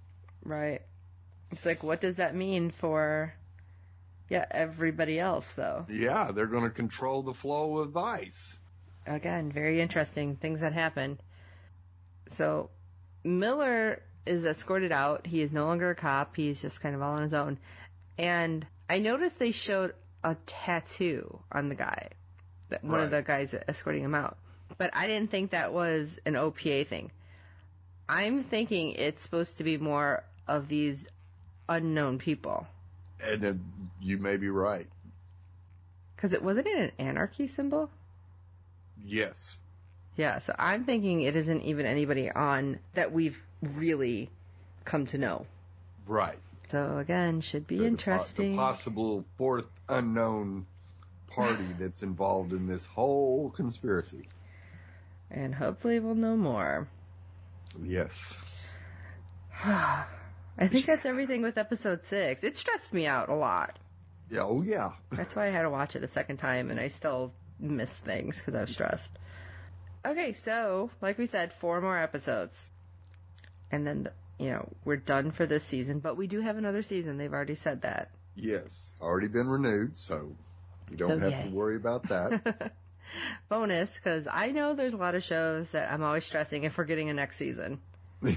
Right. 0.45 0.83
It's 1.51 1.67
like, 1.67 1.83
what 1.83 2.01
does 2.01 2.17
that 2.17 2.35
mean 2.35 2.71
for, 2.71 3.35
yeah, 4.31 4.47
everybody 4.51 5.21
else 5.21 5.53
though? 5.55 5.85
Yeah, 5.91 6.33
they're 6.33 6.47
going 6.47 6.65
to 6.65 6.71
control 6.71 7.23
the 7.23 7.35
flow 7.35 7.79
of 7.79 7.91
vice. 7.91 8.57
again, 9.07 9.53
very 9.53 9.81
interesting 9.81 10.37
things 10.37 10.61
that 10.61 10.73
happen. 10.73 11.19
So 12.37 12.71
Miller 13.25 14.03
is 14.27 14.45
escorted 14.45 14.93
out. 14.93 15.27
He 15.27 15.43
is 15.43 15.53
no 15.53 15.67
longer 15.67 15.91
a 15.91 15.95
cop. 15.95 16.37
He's 16.37 16.61
just 16.61 16.81
kind 16.81 16.95
of 16.95 17.03
all 17.03 17.15
on 17.17 17.23
his 17.23 17.35
own. 17.35 17.59
And 18.19 18.67
I 18.89 18.99
noticed 18.99 19.39
they 19.39 19.53
showed 19.53 19.95
a 20.23 20.37
tattoo 20.47 21.41
on 21.51 21.69
the 21.69 21.75
guy, 21.75 22.11
that 22.69 22.85
one 22.85 23.01
of 23.01 23.11
the 23.11 23.23
guys 23.23 23.55
escorting 23.69 24.05
him 24.05 24.15
out. 24.15 24.37
But 24.79 24.91
I 24.95 25.07
didn't 25.07 25.31
think 25.31 25.51
that 25.51 25.73
was 25.73 26.19
an 26.25 26.35
OPA 26.35 26.87
thing. 26.87 27.11
I'm 28.09 28.45
thinking 28.45 28.93
it's 28.93 29.23
supposed 29.23 29.59
to 29.59 29.65
be 29.65 29.77
more 29.77 30.25
of 30.47 30.69
these 30.69 31.05
unknown 31.69 32.19
people. 32.19 32.67
And 33.25 33.45
uh, 33.45 33.53
you 34.01 34.19
may 34.19 34.37
be 34.37 34.49
right. 34.51 34.87
Because 36.17 36.33
it 36.33 36.43
wasn't 36.43 36.67
it 36.67 36.79
an 36.79 36.93
anarchy 36.99 37.49
symbol? 37.49 37.91
Yes. 39.05 39.57
Yeah, 40.17 40.39
so 40.41 40.55
I'm 40.59 40.85
thinking 40.85 41.23
it 41.23 41.37
isn't 41.37 41.63
even 41.63 41.87
anybody 41.87 42.31
on 42.31 42.79
that 42.95 43.13
we've 43.13 43.39
really 43.63 44.31
come 44.85 45.07
to 45.07 45.19
know. 45.19 45.47
Right. 46.07 46.39
So 46.69 46.99
again, 46.99 47.41
should 47.41 47.67
be 47.67 47.79
The- 47.79 47.87
interesting. 47.87 48.53
The 48.53 48.59
possible 48.59 49.25
fourth 49.39 49.67
unknown 49.89 50.67
party 51.29 51.65
that's 51.79 52.03
involved 52.03 52.53
in 52.53 52.67
this 52.67 52.85
whole 52.87 53.51
conspiracy. 53.51 54.29
and 55.31 55.55
hopefully 55.55 55.99
we'll 55.99 56.15
know 56.15 56.37
more. 56.37 56.89
Yes. 57.83 58.35
I 59.65 60.69
think 60.69 60.87
that's 60.87 61.07
everything 61.07 61.41
with 61.43 61.57
episode 61.57 62.05
six. 62.05 62.45
It 62.45 62.59
stressed 62.59 62.93
me 62.93 63.07
out 63.07 63.29
a 63.31 63.35
lot. 63.35 63.79
Yeah. 64.31 64.43
Oh, 64.43 64.63
yeah. 64.63 64.93
That's 65.11 65.35
why 65.35 65.47
I 65.47 65.51
had 65.51 65.63
to 65.63 65.71
watch 65.71 65.97
it 65.97 66.05
a 66.05 66.09
second 66.09 66.37
time, 66.39 66.71
and 66.71 66.79
I 66.81 66.89
still 66.89 67.33
missed 67.59 68.03
things 68.05 68.39
because 68.39 68.55
I 68.55 68.61
was 68.63 68.71
stressed. 68.71 69.09
Okay, 70.05 70.33
so 70.33 70.91
like 71.01 71.19
we 71.19 71.27
said, 71.27 71.53
four 71.61 71.81
more 71.81 71.97
episodes, 71.97 72.61
and 73.71 73.87
then 73.87 74.09
you 74.39 74.51
know 74.51 74.69
we're 74.85 74.97
done 74.97 75.31
for 75.31 75.47
this 75.47 75.65
season. 75.65 76.01
But 76.01 76.17
we 76.17 76.27
do 76.27 76.41
have 76.41 76.57
another 76.57 76.83
season. 76.83 77.19
They've 77.19 77.33
already 77.33 77.55
said 77.55 77.83
that. 77.83 78.11
Yes, 78.35 78.95
already 79.01 79.29
been 79.29 79.47
renewed, 79.47 79.97
so 79.97 80.35
you 80.91 80.97
don't 80.97 81.21
So, 81.21 81.31
have 81.31 81.45
to 81.45 81.51
worry 81.51 81.77
about 81.77 82.09
that. 82.09 82.73
Bonus, 83.49 83.95
because 83.95 84.27
I 84.31 84.53
know 84.53 84.75
there's 84.75 84.95
a 84.95 84.97
lot 84.97 85.15
of 85.15 85.23
shows 85.23 85.69
that 85.71 85.93
I'm 85.93 86.03
always 86.03 86.25
stressing 86.25 86.65
if 86.65 86.79
we're 86.79 86.85
getting 86.85 87.11
a 87.11 87.15
next 87.15 87.37
season. 87.37 87.79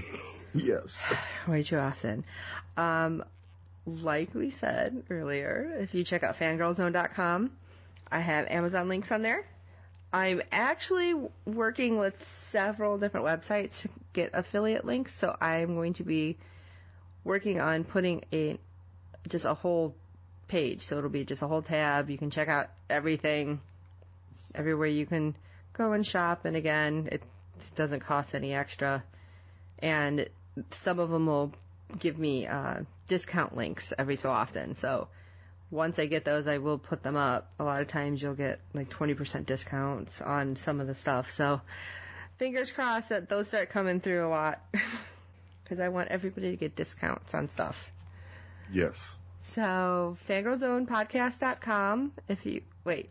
yes. 0.54 1.02
way 1.48 1.62
too 1.62 1.78
often. 1.78 2.24
Um, 2.76 3.24
like 3.86 4.34
we 4.34 4.50
said 4.50 5.02
earlier, 5.10 5.78
if 5.80 5.94
you 5.94 6.04
check 6.04 6.22
out 6.22 6.36
fangirlzone.com, 6.38 7.50
I 8.12 8.20
have 8.20 8.46
Amazon 8.48 8.88
links 8.88 9.10
on 9.10 9.22
there. 9.22 9.46
I'm 10.16 10.40
actually 10.50 11.12
working 11.44 11.98
with 11.98 12.14
several 12.50 12.96
different 12.96 13.26
websites 13.26 13.82
to 13.82 13.90
get 14.14 14.30
affiliate 14.32 14.86
links, 14.86 15.14
so 15.14 15.36
I'm 15.38 15.74
going 15.74 15.92
to 15.94 16.04
be 16.04 16.38
working 17.22 17.60
on 17.60 17.84
putting 17.84 18.24
a 18.32 18.58
just 19.28 19.44
a 19.44 19.52
whole 19.52 19.94
page. 20.48 20.86
So 20.86 20.96
it'll 20.96 21.10
be 21.10 21.26
just 21.26 21.42
a 21.42 21.46
whole 21.46 21.60
tab. 21.60 22.08
You 22.08 22.16
can 22.16 22.30
check 22.30 22.48
out 22.48 22.68
everything, 22.88 23.60
everywhere 24.54 24.88
you 24.88 25.04
can 25.04 25.36
go 25.74 25.92
and 25.92 26.06
shop. 26.06 26.46
And 26.46 26.56
again, 26.56 27.10
it 27.12 27.22
doesn't 27.74 28.00
cost 28.00 28.34
any 28.34 28.54
extra. 28.54 29.04
And 29.80 30.30
some 30.70 30.98
of 30.98 31.10
them 31.10 31.26
will 31.26 31.52
give 31.98 32.18
me 32.18 32.46
uh, 32.46 32.76
discount 33.06 33.54
links 33.54 33.92
every 33.98 34.16
so 34.16 34.30
often. 34.30 34.76
So 34.76 35.08
once 35.70 35.98
I 35.98 36.06
get 36.06 36.24
those, 36.24 36.46
I 36.46 36.58
will 36.58 36.78
put 36.78 37.02
them 37.02 37.16
up. 37.16 37.50
A 37.58 37.64
lot 37.64 37.82
of 37.82 37.88
times 37.88 38.22
you'll 38.22 38.34
get 38.34 38.60
like 38.72 38.90
20% 38.90 39.46
discounts 39.46 40.20
on 40.20 40.56
some 40.56 40.80
of 40.80 40.86
the 40.86 40.94
stuff. 40.94 41.30
So 41.30 41.60
fingers 42.38 42.70
crossed 42.70 43.08
that 43.08 43.28
those 43.28 43.48
start 43.48 43.70
coming 43.70 44.00
through 44.00 44.26
a 44.26 44.30
lot 44.30 44.60
because 45.64 45.80
I 45.80 45.88
want 45.88 46.08
everybody 46.08 46.50
to 46.50 46.56
get 46.56 46.76
discounts 46.76 47.34
on 47.34 47.48
stuff. 47.50 47.76
Yes. 48.72 49.16
So 49.54 50.16
fangirlzonepodcast.com. 50.28 52.12
If 52.28 52.46
you 52.46 52.62
wait, 52.84 53.10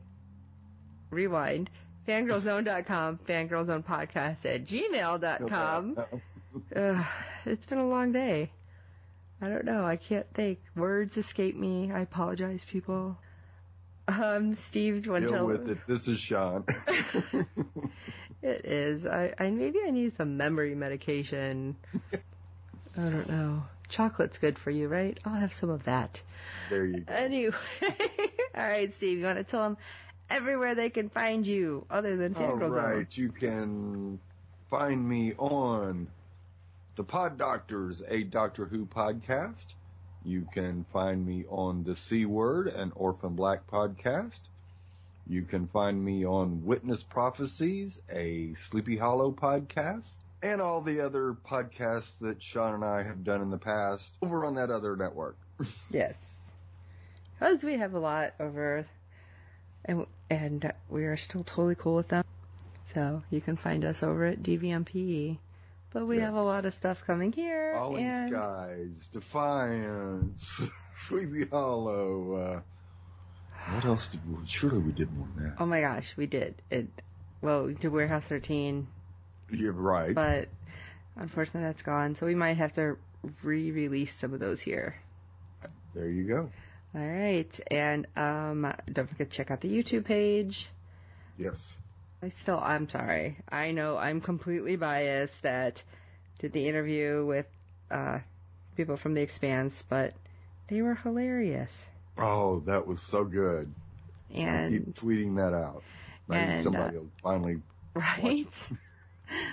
rewind. 1.10 1.70
Fangirlzone.com, 2.08 3.20
fangirlzonepodcast 3.28 4.46
at 4.46 4.66
gmail.com. 4.66 5.98
Ugh, 6.76 7.06
it's 7.46 7.66
been 7.66 7.80
a 7.80 7.88
long 7.88 8.12
day. 8.12 8.52
I 9.42 9.50
don't 9.50 9.66
know. 9.66 9.86
I 9.86 9.98
can't 9.98 10.32
think. 10.34 10.60
Words 10.76 11.18
escape 11.18 11.56
me. 11.56 11.92
I 11.92 12.02
apologize, 12.02 12.66
people. 12.70 13.18
Um, 14.08 14.54
Steve, 14.54 15.02
do 15.02 15.06
you 15.08 15.12
want 15.12 15.24
to 15.24 15.28
Deal 15.30 15.38
tell 15.38 15.48
with 15.48 15.70
it. 15.70 15.78
This 15.88 16.08
is 16.08 16.20
Sean. 16.20 16.64
It 18.46 18.64
is. 18.64 19.08
I, 19.08 19.34
I 19.40 19.50
maybe 19.50 19.80
I 19.84 19.90
need 19.90 20.16
some 20.18 20.38
memory 20.38 20.76
medication. 20.76 21.76
I 22.96 23.02
don't 23.02 23.28
know. 23.28 23.64
Chocolate's 23.90 24.38
good 24.38 24.60
for 24.60 24.70
you, 24.70 24.88
right? 24.88 25.18
I'll 25.26 25.34
have 25.34 25.52
some 25.52 25.72
of 25.72 25.84
that. 25.86 26.22
there 26.70 26.86
you 26.86 27.00
go. 27.00 27.12
Anyway, 27.12 27.56
all 28.56 28.64
right, 28.64 28.94
Steve, 28.94 29.18
you 29.18 29.26
want 29.26 29.40
to 29.40 29.44
tell 29.44 29.64
them 29.64 29.78
everywhere 30.30 30.76
they 30.76 30.92
can 30.92 31.10
find 31.10 31.46
you 31.46 31.88
other 31.90 32.18
than 32.18 32.36
All 32.36 32.44
Fangirl 32.44 32.72
Zone? 32.72 32.98
right, 32.98 33.18
you 33.18 33.32
can 33.32 34.20
find 34.70 35.08
me 35.10 35.34
on 35.40 36.08
the 36.96 37.04
Pod 37.04 37.38
Doctors, 37.38 38.02
a 38.08 38.24
Doctor 38.24 38.66
Who 38.66 38.86
podcast. 38.86 39.74
You 40.24 40.48
can 40.54 40.86
find 40.94 41.26
me 41.26 41.44
on 41.50 41.84
the 41.84 41.96
C 41.96 42.26
Word, 42.26 42.68
an 42.68 42.94
Orphan 42.96 43.36
Black 43.36 43.68
podcast. 43.68 44.40
You 45.28 45.44
can 45.44 45.68
find 45.68 46.04
me 46.04 46.26
on 46.26 46.64
Witness 46.64 47.04
Prophecies, 47.04 48.00
a 48.10 48.54
Sleepy 48.54 48.96
Hollow 48.96 49.32
podcast, 49.32 50.14
and 50.42 50.62
all 50.62 50.82
the 50.82 51.02
other 51.02 51.34
podcasts 51.34 52.18
that 52.22 52.42
Sean 52.42 52.76
and 52.76 52.86
I 52.86 53.04
have 53.04 53.24
done 53.24 53.42
in 53.42 53.50
the 53.50 53.58
past 53.58 54.14
over 54.22 54.46
on 54.46 54.56
that 54.56 54.72
other 54.72 54.96
network. 54.96 55.38
Yes. 55.90 56.16
Because 57.38 57.64
we 57.64 57.78
have 57.78 57.94
a 57.94 58.00
lot 58.00 58.34
over, 58.40 58.86
and, 59.84 60.06
and 60.30 60.72
we 60.90 61.04
are 61.06 61.18
still 61.18 61.44
totally 61.44 61.76
cool 61.76 61.96
with 61.96 62.08
them. 62.08 62.24
So 62.94 63.24
you 63.30 63.42
can 63.42 63.58
find 63.58 63.84
us 63.84 64.02
over 64.04 64.26
at 64.26 64.42
DVMP. 64.42 65.38
But 65.96 66.08
we 66.08 66.18
Yes. 66.18 66.26
have 66.26 66.34
a 66.34 66.42
lot 66.44 66.66
of 66.66 66.74
stuff 66.74 67.02
coming 67.08 67.32
here. 67.32 67.72
Falling 67.74 68.28
Skies, 68.28 69.08
Defiance, 69.14 70.62
Sleepy 70.98 71.46
Hollow. 71.46 72.34
Uh, 72.34 72.62
what 73.74 73.86
else 73.86 74.10
did 74.10 74.20
we? 74.30 74.46
Surely 74.46 74.80
we 74.80 74.92
did 74.92 75.10
more 75.14 75.26
than 75.38 75.46
that. 75.46 75.56
Oh 75.58 75.66
my 75.66 75.80
gosh, 75.80 76.14
we 76.18 76.26
did. 76.26 76.62
It 76.70 76.90
well, 77.42 77.64
we 77.64 77.76
did 77.76 77.94
Warehouse 77.94 78.28
13, 78.28 78.86
You're 79.50 79.72
right. 79.72 80.14
but 80.14 80.50
unfortunately 81.16 81.62
that's 81.70 81.82
gone. 81.84 82.16
So 82.16 82.26
we 82.26 82.36
might 82.36 82.58
have 82.58 82.74
to 82.74 82.98
re-release 83.42 84.14
some 84.16 84.34
of 84.34 84.42
those 84.42 84.60
here. 84.60 84.98
there 85.94 86.10
you 86.10 86.26
go. 86.26 86.50
All 86.94 87.08
right, 87.08 87.58
and 87.72 88.06
um, 88.18 88.74
don't 88.92 89.08
forget 89.08 89.30
to 89.32 89.38
check 89.38 89.50
out 89.50 89.62
the 89.62 89.70
YouTube 89.70 90.04
page. 90.04 90.68
Yes. 91.38 91.78
I 92.26 92.30
still, 92.30 92.60
I'm 92.60 92.90
sorry. 92.90 93.38
I 93.50 93.70
know 93.70 93.98
I'm 93.98 94.20
completely 94.20 94.78
biased 94.78 95.44
that 95.44 95.84
did 96.40 96.54
the 96.54 96.68
interview 96.68 97.24
with 97.24 97.46
uh, 97.92 98.18
people 98.76 98.98
from 98.98 99.14
The 99.14 99.22
Expanse, 99.22 99.84
but 99.88 100.16
they 100.68 100.82
were 100.82 100.96
hilarious. 100.96 101.86
Oh, 102.18 102.62
that 102.62 102.88
was 102.88 103.00
so 103.00 103.26
good. 103.26 103.72
And 104.34 104.74
Keep 104.74 104.96
tweeting 104.96 105.36
that 105.36 105.54
out. 105.54 105.84
Maybe 106.28 106.54
and, 106.54 106.64
somebody 106.64 106.98
will 106.98 107.12
finally. 107.22 107.62
right? 107.94 108.48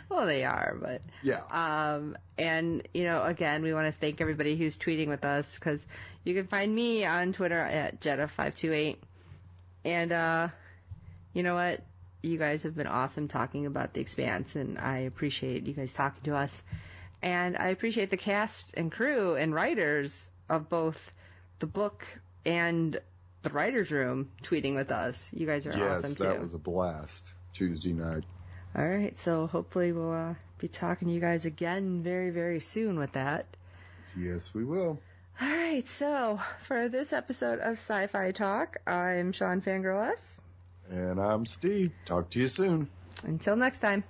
well, 0.08 0.24
they 0.24 0.44
are, 0.44 0.74
but 0.80 1.02
Yeah. 1.22 1.42
Um, 1.50 2.16
and 2.38 2.88
you 2.94 3.04
know, 3.04 3.22
again, 3.22 3.62
we 3.62 3.74
want 3.74 3.92
to 3.92 4.00
thank 4.00 4.22
everybody 4.22 4.56
who's 4.56 4.78
tweeting 4.78 5.08
with 5.08 5.26
us 5.26 5.54
because 5.56 5.80
you 6.24 6.34
can 6.34 6.46
find 6.46 6.74
me 6.74 7.04
on 7.04 7.34
Twitter 7.34 7.60
at 7.60 8.00
Jetta528. 8.00 8.96
And, 9.84 10.10
uh, 10.10 10.48
you 11.34 11.42
know 11.42 11.54
what? 11.54 11.82
You 12.22 12.38
guys 12.38 12.62
have 12.62 12.76
been 12.76 12.86
awesome 12.86 13.28
talking 13.28 13.66
about 13.66 13.94
the 13.94 14.00
expanse 14.00 14.56
and 14.56 14.78
I 14.78 14.98
appreciate 14.98 15.66
you 15.66 15.74
guys 15.74 15.92
talking 15.92 16.22
to 16.24 16.36
us. 16.36 16.62
And 17.20 17.56
I 17.56 17.68
appreciate 17.68 18.10
the 18.10 18.16
cast 18.16 18.70
and 18.74 18.90
crew 18.90 19.34
and 19.34 19.54
writers 19.54 20.26
of 20.48 20.68
both 20.68 20.98
the 21.58 21.66
book 21.66 22.06
and 22.44 22.98
the 23.42 23.50
writer's 23.50 23.90
room 23.90 24.30
tweeting 24.42 24.74
with 24.74 24.90
us. 24.90 25.30
You 25.32 25.46
guys 25.46 25.66
are 25.66 25.76
yes, 25.76 25.98
awesome 25.98 26.14
too. 26.14 26.24
that 26.24 26.40
was 26.40 26.54
a 26.54 26.58
blast. 26.58 27.32
Tuesday 27.52 27.92
night. 27.92 28.24
All 28.74 28.88
right, 28.88 29.16
so 29.18 29.46
hopefully 29.46 29.92
we'll 29.92 30.12
uh, 30.12 30.34
be 30.58 30.68
talking 30.68 31.08
to 31.08 31.14
you 31.14 31.20
guys 31.20 31.44
again 31.44 32.02
very, 32.02 32.30
very 32.30 32.60
soon 32.60 32.98
with 32.98 33.12
that. 33.12 33.46
Yes, 34.16 34.50
we 34.54 34.64
will. 34.64 34.98
All 35.40 35.48
right, 35.48 35.86
so 35.88 36.40
for 36.66 36.88
this 36.88 37.12
episode 37.12 37.58
of 37.58 37.72
Sci-Fi 37.72 38.32
Talk, 38.32 38.78
I'm 38.86 39.32
Sean 39.32 39.60
Fangirl 39.60 40.12
S. 40.12 40.40
And 40.92 41.18
I'm 41.18 41.46
Steve. 41.46 41.90
Talk 42.04 42.28
to 42.30 42.38
you 42.38 42.48
soon. 42.48 42.90
Until 43.24 43.56
next 43.56 43.78
time. 43.78 44.04